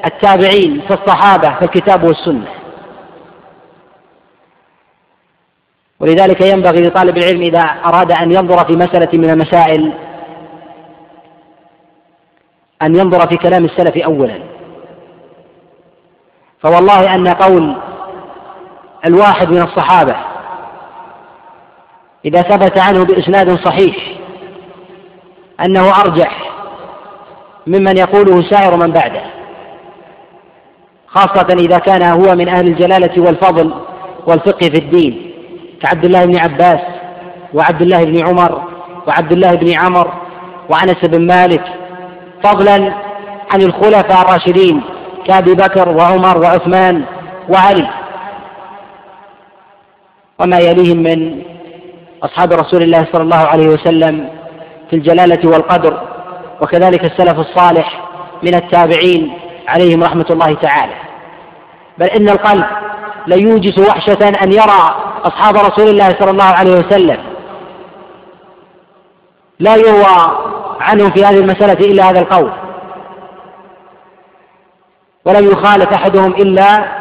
التابعين 0.06 0.80
في 0.80 0.94
الصحابة 0.94 1.54
في 1.58 1.64
الكتاب 1.64 2.04
والسنة. 2.04 2.48
ولذلك 6.00 6.40
ينبغي 6.40 6.80
لطالب 6.80 7.16
العلم 7.16 7.42
إذا 7.42 7.60
أراد 7.60 8.12
أن 8.12 8.32
ينظر 8.32 8.64
في 8.64 8.72
مسألة 8.72 9.08
من 9.12 9.30
المسائل 9.30 9.92
أن 12.82 12.96
ينظر 12.96 13.28
في 13.28 13.36
كلام 13.36 13.64
السلف 13.64 13.96
أولا. 13.96 14.42
فوالله 16.62 17.14
أن 17.14 17.28
قول 17.28 17.76
الواحد 19.06 19.50
من 19.50 19.62
الصحابة. 19.62 20.16
إذا 22.24 22.42
ثبت 22.42 22.78
عنه 22.78 23.04
بإسناد 23.04 23.64
صحيح 23.64 23.96
أنه 25.64 26.00
أرجح 26.00 26.50
ممن 27.66 27.96
يقوله 27.96 28.50
سائر 28.50 28.76
من 28.76 28.90
بعده 28.92 29.22
خاصة 31.06 31.46
إذا 31.50 31.78
كان 31.78 32.02
هو 32.02 32.34
من 32.34 32.48
أهل 32.48 32.68
الجلالة 32.68 33.22
والفضل 33.22 33.74
والفقه 34.26 34.68
في 34.68 34.78
الدين 34.78 35.32
كعبد 35.82 36.04
الله 36.04 36.24
بن 36.24 36.38
عباس 36.38 36.80
وعبد 37.54 37.82
الله 37.82 38.04
بن 38.04 38.26
عمر 38.26 38.62
وعبد 39.06 39.32
الله 39.32 39.54
بن 39.54 39.78
عمر 39.78 40.12
وأنس 40.70 41.04
بن 41.04 41.26
مالك 41.26 41.64
فضلا 42.44 42.94
عن 43.52 43.62
الخلفاء 43.62 44.22
الراشدين 44.22 44.82
كأبي 45.26 45.54
بكر 45.54 45.88
وعمر 45.88 46.38
وعثمان 46.38 47.04
وعلي. 47.48 47.88
وما 50.40 50.58
يليهم 50.58 51.02
من 51.02 51.42
أصحاب 52.22 52.52
رسول 52.52 52.82
الله 52.82 53.06
صلى 53.12 53.22
الله 53.22 53.36
عليه 53.36 53.68
وسلم 53.68 54.28
في 54.90 54.96
الجلالة 54.96 55.50
والقدر 55.50 56.00
وكذلك 56.60 57.04
السلف 57.04 57.38
الصالح 57.38 58.04
من 58.42 58.54
التابعين 58.54 59.32
عليهم 59.68 60.02
رحمة 60.02 60.26
الله 60.30 60.54
تعالى. 60.54 60.94
بل 61.98 62.06
إن 62.06 62.28
القلب 62.28 62.66
ليوجس 63.26 63.78
وحشة 63.78 64.28
أن 64.42 64.52
يرى 64.52 64.94
أصحاب 65.24 65.56
رسول 65.56 65.88
الله 65.88 66.08
صلى 66.20 66.30
الله 66.30 66.44
عليه 66.44 66.72
وسلم. 66.72 67.18
لا 69.60 69.76
يروى 69.76 70.38
عنهم 70.80 71.10
في 71.10 71.24
هذه 71.24 71.38
المسألة 71.38 71.86
إلا 71.86 72.10
هذا 72.10 72.20
القول. 72.20 72.52
ولم 75.24 75.46
يخالف 75.46 75.92
أحدهم 75.92 76.32
إلا 76.32 76.97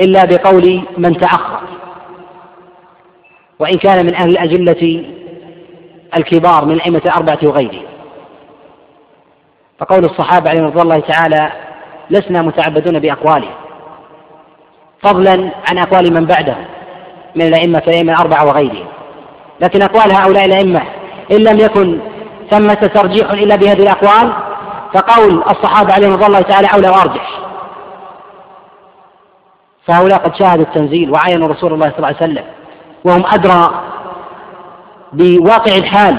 إلا 0.00 0.24
بقول 0.24 0.82
من 0.98 1.16
تأخر. 1.16 1.60
وإن 3.58 3.78
كان 3.78 4.06
من 4.06 4.14
أهل 4.14 4.30
الأجلة 4.30 5.04
الكبار 6.16 6.64
من 6.64 6.72
الأئمة 6.72 7.02
الأربعة 7.06 7.38
وغيرهم 7.42 7.82
فقول 9.78 10.04
الصحابة 10.04 10.50
عليهم 10.50 10.64
رضي 10.64 10.82
الله 10.82 11.00
تعالى 11.00 11.52
لسنا 12.10 12.42
متعبدون 12.42 12.98
بأقوالهم. 12.98 13.54
فضلا 15.02 15.50
عن 15.70 15.78
أقوال 15.78 16.14
من 16.14 16.24
بعدهم 16.24 16.64
من 17.36 17.46
الأئمة 17.46 17.82
الأئمة 17.86 18.12
الأربعة 18.12 18.46
وغيرهم. 18.46 18.86
لكن 19.60 19.82
أقوال 19.82 20.12
هؤلاء 20.12 20.44
الأئمة 20.44 20.82
إن 21.32 21.36
لم 21.36 21.58
يكن 21.58 22.00
ثمة 22.50 22.74
ترجيح 22.74 23.30
إلا 23.30 23.56
بهذه 23.56 23.82
الأقوال 23.82 24.32
فقول 24.94 25.42
الصحابة 25.50 25.94
عليهم 25.94 26.12
رضي 26.12 26.26
الله 26.26 26.40
تعالى 26.40 26.68
أولى 26.74 26.88
وأرجح. 26.88 27.47
فهؤلاء 29.88 30.18
قد 30.18 30.34
شاهدوا 30.34 30.64
التنزيل 30.64 31.10
وعاينوا 31.10 31.48
رسول 31.48 31.72
الله 31.72 31.86
صلى 31.86 31.96
الله 31.96 32.06
عليه 32.06 32.16
وسلم 32.16 32.44
وهم 33.04 33.24
أدرى 33.26 33.84
بواقع 35.12 35.76
الحال 35.76 36.16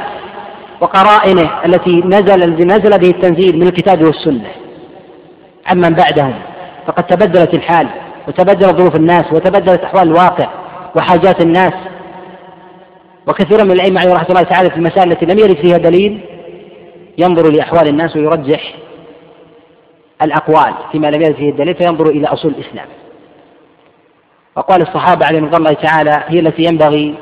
وقرائنه 0.81 1.65
التي 1.65 2.01
نزل 2.05 2.43
الذي 2.43 2.63
نزل 2.63 2.99
به 2.99 3.09
التنزيل 3.09 3.59
من 3.59 3.67
الكتاب 3.67 4.03
والسنة. 4.03 4.51
عمن 5.67 5.89
بعدهم 5.89 6.33
فقد 6.87 7.03
تبدلت 7.03 7.53
الحال 7.53 7.87
وتبدلت 8.27 8.75
ظروف 8.75 8.95
الناس 8.95 9.33
وتبدلت 9.33 9.83
أحوال 9.83 10.03
الواقع 10.03 10.47
وحاجات 10.95 11.41
الناس. 11.41 11.73
وكثيرا 13.27 13.63
من 13.63 13.71
الأئمة 13.71 13.99
عليه 14.01 14.13
رحمة 14.13 14.29
الله 14.29 14.41
تعالى 14.41 14.69
في 14.69 14.75
المسائل 14.75 15.11
التي 15.11 15.25
لم 15.25 15.39
يرد 15.39 15.55
فيها 15.55 15.77
دليل 15.77 16.21
ينظر 17.17 17.51
لأحوال 17.51 17.87
الناس 17.87 18.15
ويرجح 18.15 18.73
الأقوال 20.21 20.73
فيما 20.91 21.07
لم 21.07 21.21
يرد 21.21 21.35
فيه 21.35 21.49
الدليل 21.49 21.75
فينظر 21.75 22.09
إلى 22.09 22.27
أصول 22.27 22.51
الإسلام. 22.51 22.87
أقوال 24.57 24.81
الصحابة 24.81 25.25
عليهم 25.25 25.45
رضي 25.45 25.57
الله 25.57 25.73
تعالى 25.73 26.23
هي 26.27 26.39
التي 26.39 26.63
ينبغي 26.63 27.15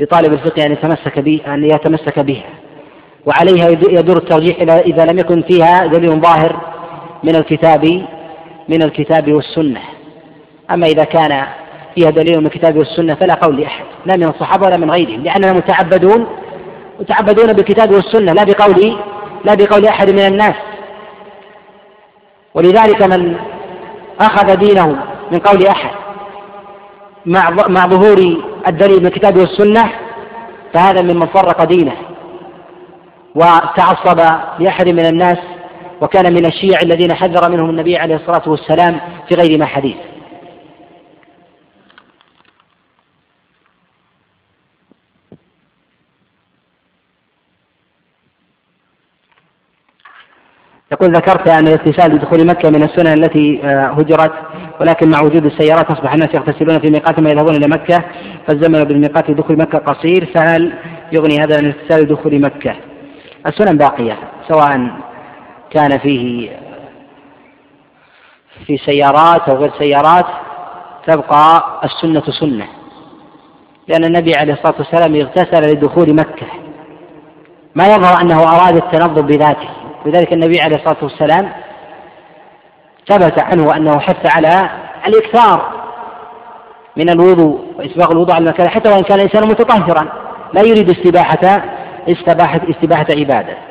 لطالب 0.00 0.32
الفقه 0.32 0.66
أن 0.66 0.72
يتمسك 0.72 1.18
بها 1.18 1.54
أن 1.54 1.64
يتمسك 1.64 2.18
بها. 2.18 2.44
وعليها 3.26 3.68
يدور 3.68 4.16
الترجيح 4.16 4.60
إذا 4.60 5.04
لم 5.04 5.18
يكن 5.18 5.42
فيها 5.42 5.86
دليل 5.86 6.20
ظاهر 6.20 6.60
من 7.24 7.36
الكتاب 7.36 7.84
من 8.68 8.82
الكتاب 8.82 9.32
والسنة. 9.32 9.80
أما 10.70 10.86
إذا 10.86 11.04
كان 11.04 11.46
فيها 11.94 12.10
دليل 12.10 12.40
من 12.40 12.46
الكتاب 12.46 12.76
والسنة 12.76 13.14
فلا 13.14 13.34
قول 13.34 13.60
لأحد 13.60 13.84
لا 14.06 14.16
من 14.16 14.24
الصحابة 14.24 14.66
ولا 14.66 14.76
من 14.76 14.90
غيرهم 14.90 15.22
لأننا 15.22 15.52
متعبدون 15.52 16.26
متعبدون 17.00 17.52
بالكتاب 17.52 17.90
والسنة 17.90 18.32
لا 18.32 18.44
بقول 18.44 18.98
لا 19.44 19.54
بقول 19.54 19.86
أحد 19.86 20.10
من 20.10 20.26
الناس. 20.26 20.54
ولذلك 22.54 23.02
من 23.02 23.36
أخذ 24.20 24.54
دينه 24.56 24.86
من 25.32 25.38
قول 25.38 25.66
أحد 25.66 25.90
مع 27.28 27.50
مع 27.68 27.86
ظهور 27.86 28.42
الدليل 28.66 29.00
من 29.00 29.06
الكتاب 29.06 29.36
والسنة 29.36 29.92
فهذا 30.74 31.02
ممن 31.02 31.26
فرق 31.26 31.64
دينه. 31.64 31.96
وتعصب 33.34 34.20
لأحد 34.58 34.88
من 34.88 35.06
الناس 35.06 35.38
وكان 36.00 36.34
من 36.34 36.46
الشيع 36.46 36.80
الذين 36.82 37.14
حذر 37.14 37.50
منهم 37.50 37.70
النبي 37.70 37.96
عليه 37.96 38.16
الصلاة 38.16 38.48
والسلام 38.48 39.00
في 39.28 39.34
غير 39.34 39.58
ما 39.58 39.66
حديث. 39.66 39.96
يقول 50.92 51.12
ذكرت 51.12 51.48
أن 51.48 51.66
الاغتسال 51.66 52.18
بدخول 52.18 52.46
مكة 52.46 52.70
من 52.70 52.82
السنن 52.82 53.24
التي 53.24 53.60
آه، 53.64 53.86
هجرت. 53.86 54.32
ولكن 54.80 55.10
مع 55.10 55.20
وجود 55.22 55.44
السيارات 55.44 55.90
أصبح 55.90 56.12
الناس 56.12 56.34
يغتسلون 56.34 56.78
في 56.78 56.90
ميقات 56.90 57.20
ما 57.20 57.30
يذهبون 57.30 57.54
إلى 57.56 57.68
مكة 57.68 58.04
فالزمن 58.46 58.84
بالميقات 58.84 59.30
دخول 59.30 59.58
مكة 59.58 59.78
قصير 59.78 60.26
فهل 60.34 60.72
يغني 61.12 61.38
هذا 61.38 61.56
عن 61.56 61.64
الاغتسال 61.64 62.06
بدخول 62.06 62.40
مكة؟ 62.40 62.74
السنن 63.46 63.76
باقية 63.76 64.16
سواء 64.48 64.90
كان 65.70 65.98
فيه 65.98 66.50
في 68.66 68.76
سيارات 68.76 69.48
أو 69.48 69.56
غير 69.56 69.70
سيارات 69.78 70.26
تبقى 71.06 71.64
السنة 71.84 72.22
سنة. 72.40 72.66
لأن 73.88 74.04
النبي 74.04 74.32
عليه 74.36 74.52
الصلاة 74.52 74.74
والسلام 74.78 75.14
اغتسل 75.14 75.72
لدخول 75.72 76.14
مكة. 76.14 76.46
ما 77.74 77.86
يظهر 77.86 78.20
أنه 78.20 78.42
أراد 78.42 78.76
التنظف 78.76 79.22
بذاته. 79.22 79.68
لذلك 80.06 80.32
النبي 80.32 80.60
عليه 80.60 80.76
الصلاة 80.76 80.96
والسلام 81.02 81.52
ثبت 83.08 83.38
عنه 83.38 83.76
أنه 83.76 83.98
حث 83.98 84.36
على 84.36 84.70
الإكثار 85.06 85.72
من 86.96 87.10
الوضوء 87.10 87.60
وإسباغ 87.78 88.12
الوضوء 88.12 88.34
على 88.34 88.44
المكان 88.44 88.68
حتى 88.68 88.90
وإن 88.90 89.02
كان 89.02 89.18
الإنسان 89.18 89.48
متطهرا 89.48 90.08
لا 90.52 90.62
يريد 90.62 90.90
استباحة 90.90 91.62
استباحة 92.08 92.60
استباحة 92.70 93.06
عبادة. 93.10 93.67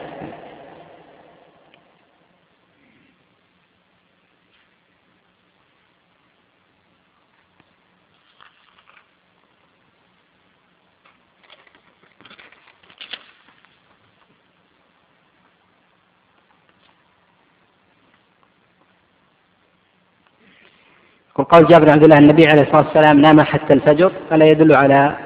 وقول 21.47 21.67
جابر 21.67 21.89
عبد 21.91 22.03
الله 22.03 22.17
النبي 22.17 22.47
عليه 22.47 22.61
الصلاة 22.61 22.85
والسلام 22.87 23.19
نام 23.19 23.41
حتى 23.41 23.73
الفجر 23.73 24.11
فلا 24.29 24.45
يدل 24.45 24.75
على 24.75 25.17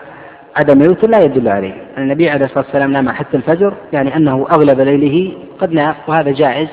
عدم 0.56 0.82
الوتر 0.82 1.08
لا 1.08 1.20
يدل 1.20 1.48
عليه. 1.48 1.74
النبي 1.98 2.30
عليه 2.30 2.46
الصلاة 2.46 2.66
والسلام 2.66 2.92
نام 2.92 3.10
حتى 3.10 3.38
الفجر 3.38 3.78
يعني 3.94 4.16
أنه 4.16 4.48
أغلب 4.52 4.80
ليله 4.80 5.38
قد 5.60 5.72
نام 5.72 5.96
وهذا 6.08 6.32
جائز. 6.32 6.68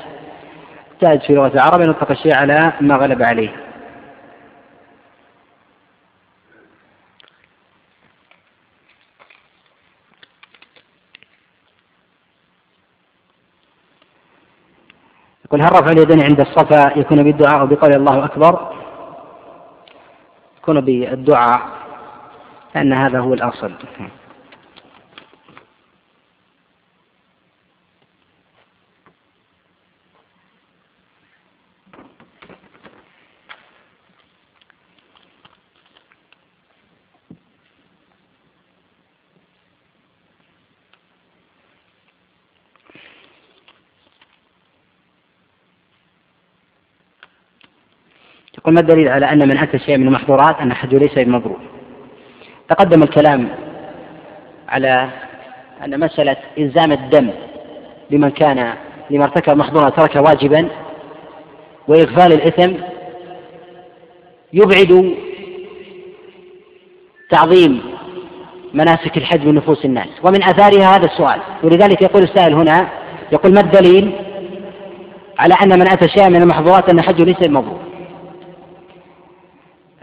جائز 1.02 1.20
في 1.20 1.34
لغة 1.34 1.54
العرب 1.54 1.80
أن 1.80 1.90
يطلق 1.90 2.10
الشيء 2.10 2.34
على 2.34 2.72
ما 2.80 2.96
غلب 2.96 3.22
عليه. 3.22 3.50
يقول 15.44 15.62
هل 15.62 15.72
رفع 15.72 15.90
اليدين 15.92 16.22
عند 16.22 16.40
الصفا 16.40 16.98
يكون 16.98 17.22
بالدعاء 17.22 17.62
وبقول 17.62 17.94
الله 17.94 18.24
أكبر؟ 18.24 18.77
يكون 20.68 20.80
بالدعاء 20.80 21.60
لأن 22.74 22.92
هذا 22.92 23.20
هو 23.20 23.34
الأصل. 23.34 23.72
يقول 48.58 48.74
ما 48.74 48.80
الدليل 48.80 49.08
على 49.08 49.32
أن 49.32 49.48
من 49.48 49.58
أتى 49.58 49.78
شيئا 49.78 49.96
من 49.96 50.06
المحظورات 50.06 50.60
أن 50.60 50.74
حجه 50.74 50.98
ليس 50.98 51.14
بمبرور 51.14 51.60
تقدم 52.68 53.02
الكلام 53.02 53.48
على 54.68 55.08
أن 55.84 56.00
مسألة 56.00 56.36
إلزام 56.58 56.92
الدم 56.92 57.30
لمن 58.10 58.30
كان 58.30 58.74
لما 59.10 59.24
ارتكب 59.24 59.56
محظورا 59.56 59.90
ترك 59.90 60.16
واجبا 60.16 60.68
وإغفال 61.88 62.32
الإثم 62.32 62.72
يبعد 64.52 65.14
تعظيم 67.30 67.80
مناسك 68.74 69.16
الحج 69.16 69.46
من 69.46 69.54
نفوس 69.54 69.84
الناس. 69.84 70.08
ومن 70.22 70.42
آثارها 70.42 70.96
هذا 70.96 71.06
السؤال. 71.06 71.40
ولذلك 71.62 72.02
يقول 72.02 72.22
السائل 72.22 72.54
هنا 72.54 72.88
يقول 73.32 73.54
ما 73.54 73.60
الدليل 73.60 74.12
على 75.38 75.54
أن 75.62 75.78
من 75.78 75.88
أتى 75.88 76.08
شيئا 76.08 76.28
من 76.28 76.42
المحظورات 76.42 76.88
أن 76.90 77.02
حجه 77.02 77.24
ليس 77.24 77.38
بمبرور 77.38 77.87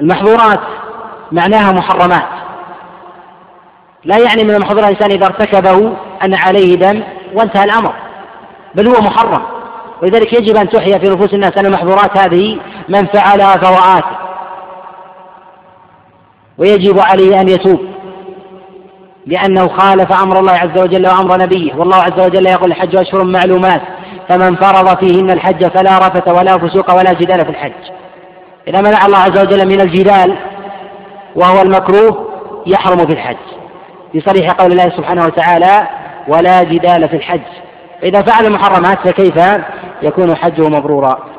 المحظورات 0.02 0.60
معناها 1.32 1.72
محرمات. 1.72 2.28
لا 4.04 4.18
يعني 4.18 4.44
من 4.44 4.56
المحظورات 4.56 4.86
الإنسان 4.86 5.12
إذا 5.12 5.26
ارتكبه 5.26 5.94
أن 6.24 6.34
عليه 6.34 6.76
دم 6.76 7.04
وانتهى 7.34 7.64
الأمر 7.64 7.94
بل 8.76 8.88
هو 8.88 9.02
محرم. 9.02 9.42
ولذلك 10.02 10.34
يجب 10.34 10.56
أن 10.56 10.70
تحيا 10.70 10.98
في 10.98 11.10
نفوس 11.10 11.34
الناس 11.34 11.58
أن 11.58 11.66
المحظورات 11.66 12.18
هذه 12.18 12.60
من 12.90 13.06
فعلها 13.06 13.58
فهو 13.58 13.98
آثم 13.98 14.16
ويجب 16.58 17.00
عليه 17.00 17.42
أن 17.42 17.50
يتوب 17.50 17.80
لأنه 19.26 19.68
خالف 19.68 20.22
أمر 20.24 20.40
الله 20.40 20.54
عز 20.54 20.82
وجل 20.82 21.08
وأمر 21.08 21.38
نبيه. 21.38 21.76
والله 21.76 21.98
عز 21.98 22.20
وجل 22.20 22.48
يقول 22.48 22.72
الحج 22.72 22.96
أشهر 22.96 23.24
معلومات 23.24 23.82
فمن 24.30 24.56
فرض 24.56 24.98
فيهن 24.98 25.32
الحج 25.32 25.68
فلا 25.68 25.98
رفث 25.98 26.28
ولا 26.28 26.58
فسوق 26.58 26.94
ولا 26.94 27.14
جدال 27.14 27.46
في 27.46 27.50
الحج. 27.52 28.05
إذا 28.68 28.82
منع 28.82 29.06
الله 29.06 29.18
عز 29.18 29.40
وجل 29.40 29.68
من 29.68 29.82
الجدال 29.82 30.38
وهو 31.36 31.62
المكروه 31.62 32.30
يحرم 32.66 32.98
في 32.98 33.14
الحج. 33.14 33.38
في 34.12 34.22
صريح 34.22 34.52
قول 34.52 34.72
الله 34.72 34.90
سبحانه 34.90 35.26
وتعالى 35.26 35.88
ولا 36.28 36.64
جدال 36.64 37.10
في 37.10 37.16
الحج. 37.16 37.42
إذا 38.04 38.22
فعل 38.22 38.46
المحرمات 38.46 39.08
فكيف 39.08 39.36
يكون 40.02 40.36
حجه 40.36 40.70
مبرورا؟ 40.70 41.36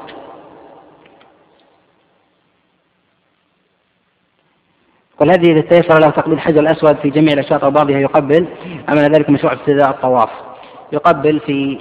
قل 5.21 5.31
هذه 5.31 5.53
إذا 5.53 5.61
تيسر 5.61 6.01
له 6.01 6.11
تقبيل 6.11 6.35
الحجر 6.35 6.61
الأسود 6.61 6.97
في 6.97 7.11
جميع 7.11 7.33
الأشواط 7.33 7.65
أو 7.65 7.71
بعضها 7.71 7.99
يقبل 7.99 8.47
أما 8.89 9.09
ذلك 9.09 9.31
مشروع 9.31 9.53
ابتداء 9.53 9.91
الطواف. 9.91 10.31
يقبل 10.93 11.41
في 11.41 11.81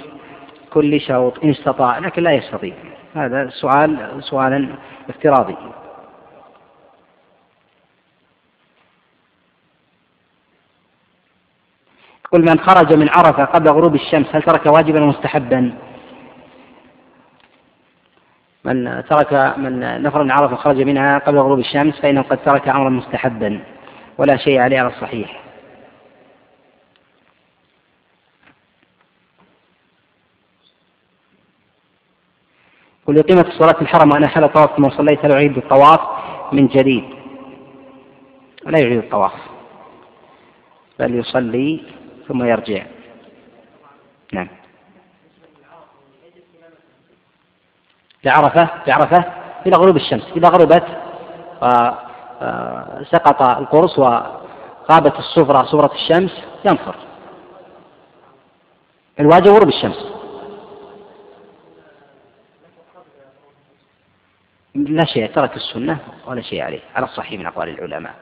كل 0.72 1.00
شوط 1.00 1.44
إن 1.44 1.50
استطاع 1.50 1.98
لكن 1.98 2.22
لا 2.22 2.32
يستطيع. 2.32 2.74
هذا 3.16 3.50
سؤال 3.50 4.10
سؤالا 4.20 4.68
افتراضي. 5.08 5.56
قل 12.32 12.40
من 12.40 12.58
خرج 12.58 12.94
من 12.94 13.08
عرفة 13.08 13.44
قبل 13.44 13.70
غروب 13.70 13.94
الشمس 13.94 14.26
هل 14.34 14.42
ترك 14.42 14.66
واجبا 14.66 15.00
مستحبا؟ 15.00 15.78
من 18.64 19.04
ترك 19.10 19.58
من 19.58 20.02
نفر 20.02 20.22
من 20.22 20.30
عرفة 20.30 20.56
خرج 20.56 20.80
منها 20.82 21.18
قبل 21.18 21.38
غروب 21.38 21.58
الشمس 21.58 22.00
فإنه 22.00 22.22
قد 22.22 22.38
ترك 22.44 22.68
أمرا 22.68 22.90
مستحبا 22.90 23.60
ولا 24.18 24.36
شيء 24.36 24.60
عليه 24.60 24.80
على 24.80 24.88
الصحيح. 24.88 25.45
ولقيمة 33.06 33.48
الصلاة 33.48 33.80
الحرم 33.80 34.10
وأنا 34.12 34.28
حل 34.28 34.48
طواف 34.48 34.76
ثم 34.76 34.90
صليت 34.90 35.24
هل 35.24 35.32
أعيد 35.32 35.56
الطواف 35.56 36.00
من 36.52 36.66
جديد. 36.66 37.04
لا 38.66 38.78
يعيد 38.78 38.98
الطواف 38.98 39.32
بل 40.98 41.14
يصلي 41.14 41.82
ثم 42.28 42.44
يرجع. 42.44 42.82
نعم. 44.32 44.48
لعرفة 48.24 48.70
لعرفة 48.86 49.24
إلى 49.66 49.76
غروب 49.76 49.96
الشمس 49.96 50.32
إذا 50.36 50.48
غربت 50.48 50.84
آه، 51.62 53.02
سقط 53.12 53.42
القرص 53.42 53.98
وغابت 53.98 55.18
الصفرة 55.18 55.64
صورة 55.64 55.90
الشمس 55.94 56.42
ينفر. 56.64 56.94
الواجب 59.20 59.48
غروب 59.48 59.68
الشمس. 59.68 60.15
لا 64.76 65.04
شيء 65.04 65.26
ترك 65.26 65.56
السنة 65.56 65.98
ولا 66.26 66.42
شيء 66.42 66.62
عليه 66.62 66.80
على 66.94 67.04
الصحيح 67.04 67.40
من 67.40 67.46
أقوال 67.46 67.68
العلماء. 67.68 68.14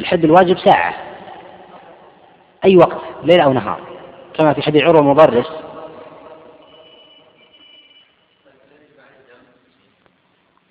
الحد 0.00 0.24
الواجب 0.24 0.58
ساعة 0.58 0.94
أي 2.64 2.76
وقت 2.76 3.00
ليل 3.22 3.40
أو 3.40 3.52
نهار 3.52 3.80
كما 4.34 4.52
في 4.52 4.62
حديث 4.62 4.82
عروة 4.82 5.02
مضرس 5.02 5.50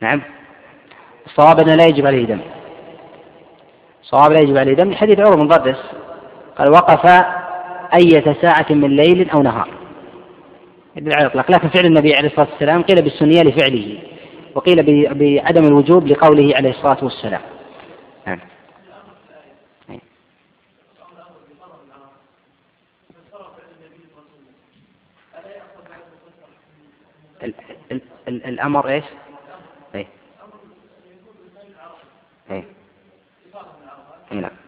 نعم. 0.02 0.22
الصواب 1.26 1.60
أنه 1.60 1.76
لا 1.76 1.86
يجب 1.86 2.08
عليه 2.08 2.26
دم. 2.26 2.42
الصواب 4.02 4.32
لا 4.32 4.40
يجب 4.40 4.58
عليه 4.58 4.74
دم 4.74 4.92
لحديث 4.92 5.20
عروة 5.20 5.38
مضرس 5.38 5.84
قال 6.58 6.70
وقف 6.72 7.06
أية 7.94 8.34
ساعة 8.42 8.66
من 8.70 8.96
ليل 8.96 9.30
أو 9.30 9.42
نهار. 9.42 9.83
يدل 10.96 11.14
على 11.14 11.26
الإطلاق. 11.26 11.52
لكن 11.52 11.70
فعل 11.70 11.86
النبي 11.86 12.16
عليه 12.16 12.28
الصلاة 12.28 12.48
والسلام 12.52 12.82
قيل 12.82 13.02
بالسنية 13.02 13.42
لفعله 13.42 14.00
وقيل 14.56 14.84
بعدم 15.14 15.66
الوجوب 15.68 16.08
لقوله 16.08 16.56
عليه 16.56 16.70
الصلاة 16.70 17.04
والسلام. 17.04 17.42
نعم. 18.28 18.40
الأمر 28.28 28.90
إيش؟ 28.90 29.04
إيه. 29.96 30.08
إيه. 32.52 32.64
نعم 34.32 34.63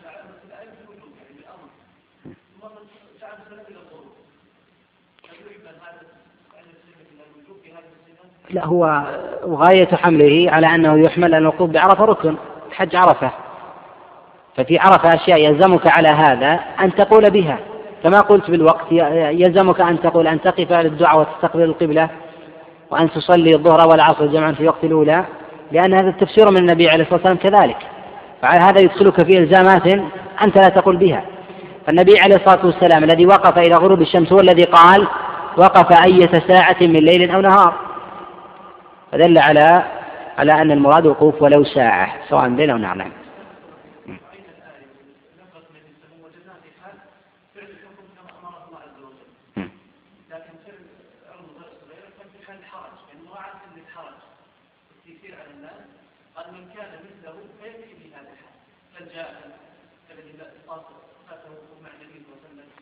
لا 8.49 8.65
هو 8.65 9.03
غاية 9.47 9.87
حمله 9.95 10.47
على 10.51 10.67
أنه 10.67 10.99
يحمل 10.99 11.33
أن 11.33 11.41
الوقوف 11.41 11.69
بعرفة 11.69 12.05
ركن 12.05 12.35
حج 12.71 12.95
عرفة. 12.95 13.31
ففي 14.57 14.79
عرفة 14.79 15.09
أشياء 15.13 15.39
يلزمك 15.39 15.97
على 15.97 16.07
هذا 16.07 16.59
أن 16.79 16.95
تقول 16.95 17.31
بها. 17.31 17.59
كما 18.03 18.19
قلت 18.19 18.51
بالوقت 18.51 18.91
يلزمك 19.31 19.81
أن 19.81 20.01
تقول 20.01 20.27
أن 20.27 20.41
تقف 20.41 20.71
للدعاء 20.71 21.19
وتستقبل 21.19 21.63
القبلة 21.63 22.09
وأن 22.91 23.11
تصلي 23.11 23.55
الظهر 23.55 23.87
والعصر 23.87 24.25
جمعا 24.25 24.51
في 24.51 24.67
وقت 24.67 24.83
الأولى 24.83 25.25
لأن 25.71 25.93
هذا 25.93 26.09
التفسير 26.09 26.51
من 26.51 26.57
النبي 26.57 26.89
عليه 26.89 27.03
الصلاة 27.03 27.21
والسلام 27.33 27.37
كذلك. 27.37 27.77
فعلى 28.41 28.59
هذا 28.59 28.81
يدخلك 28.81 29.23
في 29.23 29.37
إلزامات 29.37 29.87
أنت 30.43 30.57
لا 30.57 30.69
تقول 30.69 30.97
بها. 30.97 31.23
فالنبي 31.87 32.19
عليه 32.19 32.35
الصلاة 32.35 32.65
والسلام 32.65 33.03
الذي 33.03 33.25
وقف 33.25 33.57
إلى 33.57 33.75
غروب 33.75 34.01
الشمس 34.01 34.33
هو 34.33 34.39
الذي 34.39 34.63
قال 34.63 35.07
وقف 35.57 36.03
أية 36.05 36.31
ساعة 36.47 36.77
من 36.81 36.99
ليل 36.99 37.31
أو 37.31 37.41
نهار. 37.41 37.84
فدل 39.15 39.37
على 39.37 39.83
على 40.37 40.61
أن 40.61 40.71
المراد 40.71 41.05
وقوف 41.05 41.41
ولو 41.41 41.63
ساعة 41.63 42.13
سواء 42.29 42.47
ليل 42.47 42.69
أو 42.69 42.77
نهار 42.77 42.97
نعم 42.97 43.11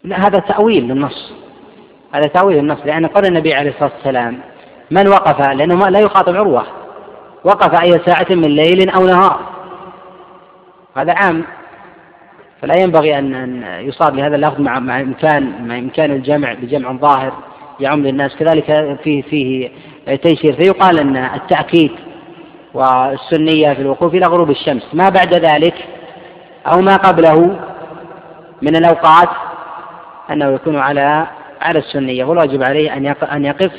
لا 0.04 0.28
هذا 0.28 0.40
تأويل 0.40 0.84
للنص. 0.84 1.34
هذا 2.14 2.28
تأويل 2.28 2.58
النص 2.60 2.80
لأن 2.86 3.06
قول 3.06 3.26
النبي 3.26 3.54
عليه 3.54 3.70
الصلاة 3.70 3.92
والسلام 3.96 4.53
من 4.94 5.08
وقف؟ 5.08 5.48
لأنه 5.50 5.76
ما 5.76 5.86
لا 5.86 6.00
يخاطب 6.00 6.36
عروة. 6.36 6.64
وقف 7.44 7.82
أي 7.82 7.92
ساعة 8.06 8.28
من 8.30 8.56
ليل 8.56 8.90
أو 8.90 9.06
نهار. 9.06 9.40
هذا 10.98 11.14
عام. 11.14 11.44
فلا 12.62 12.74
ينبغي 12.82 13.20
أن 13.20 13.64
يصاب 13.80 14.16
لهذا 14.16 14.36
اللفظ 14.36 14.60
مع 14.62 14.80
مع 14.80 15.02
إمكان 15.02 15.68
مع 15.68 15.78
إمكان 15.78 16.12
الجمع 16.12 16.54
بجمع 16.54 16.94
ظاهر 16.94 17.34
يعم 17.80 18.04
للناس. 18.04 18.36
كذلك 18.36 18.98
فيه 19.04 19.22
فيه 19.22 19.70
تيسير 20.16 20.54
فيقال 20.54 21.00
أن 21.00 21.18
التأكيد 21.18 21.92
والسنية 22.74 23.74
في 23.74 23.82
الوقوف 23.82 24.14
إلى 24.14 24.26
غروب 24.26 24.50
الشمس. 24.50 24.84
ما 24.94 25.10
بعد 25.10 25.34
ذلك 25.34 25.76
أو 26.68 26.82
ما 26.82 26.96
قبله 26.96 27.60
من 28.62 28.76
الأوقات 28.76 29.30
أنه 30.32 30.46
يكون 30.46 30.76
على 30.76 31.28
على 31.62 31.80
السنية. 31.80 32.26
والواجب 32.26 32.64
عليه 32.64 32.94
أن 32.98 33.16
أن 33.32 33.46
يقف 33.46 33.72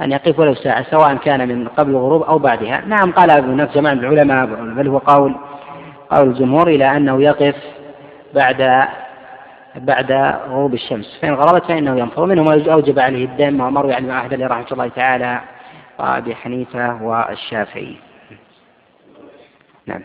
أن 0.00 0.12
يقف 0.12 0.38
ولو 0.38 0.54
ساعة 0.54 0.90
سواء 0.90 1.16
كان 1.16 1.48
من 1.48 1.68
قبل 1.68 1.90
الغروب 1.90 2.22
أو 2.22 2.38
بعدها. 2.38 2.80
نعم 2.86 3.12
قال 3.12 3.30
ابن 3.30 3.56
نفس 3.56 3.74
جماعة 3.74 3.92
العلماء 3.92 4.46
بل 4.46 4.88
هو 4.88 4.98
قول 4.98 5.34
قول 6.10 6.28
الجمهور 6.28 6.68
إلى 6.68 6.96
أنه 6.96 7.22
يقف 7.22 7.56
بعد 8.34 8.88
بعد 9.74 10.12
غروب 10.48 10.74
الشمس. 10.74 11.18
فإن 11.22 11.34
غربت 11.34 11.64
فإنه 11.64 11.98
ينفر. 11.98 12.22
ومنهم 12.22 12.48
أوجب 12.48 12.98
عليه 12.98 13.24
الدم 13.24 13.60
ومروي 13.60 13.94
عن 13.94 14.10
أحمد 14.10 14.42
رحمة 14.42 14.66
الله 14.72 14.88
تعالى 14.88 15.40
وأبي 15.98 16.34
حنيفة 16.34 17.02
والشافعي. 17.02 17.96
نعم. 19.86 20.02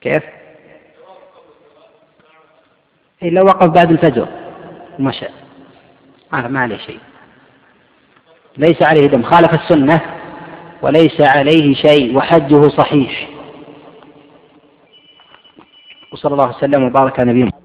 كيف؟ 0.00 0.22
إلا 3.22 3.42
وقف 3.42 3.66
بعد 3.66 3.90
الفجر 3.90 4.28
مشى 4.98 5.41
ما 6.32 6.60
عليه 6.60 6.78
شيء. 6.78 6.98
ليس 8.56 8.82
عليه 8.82 9.06
دم. 9.06 9.22
خالف 9.22 9.54
السنة 9.54 10.00
وليس 10.82 11.20
عليه 11.20 11.74
شيء 11.74 12.16
وحجه 12.16 12.68
صحيح. 12.68 13.28
وصلى 16.12 16.32
الله 16.32 16.48
وسلم 16.48 16.84
وبارك 16.84 17.20
على 17.20 17.30
نبينا 17.30 17.61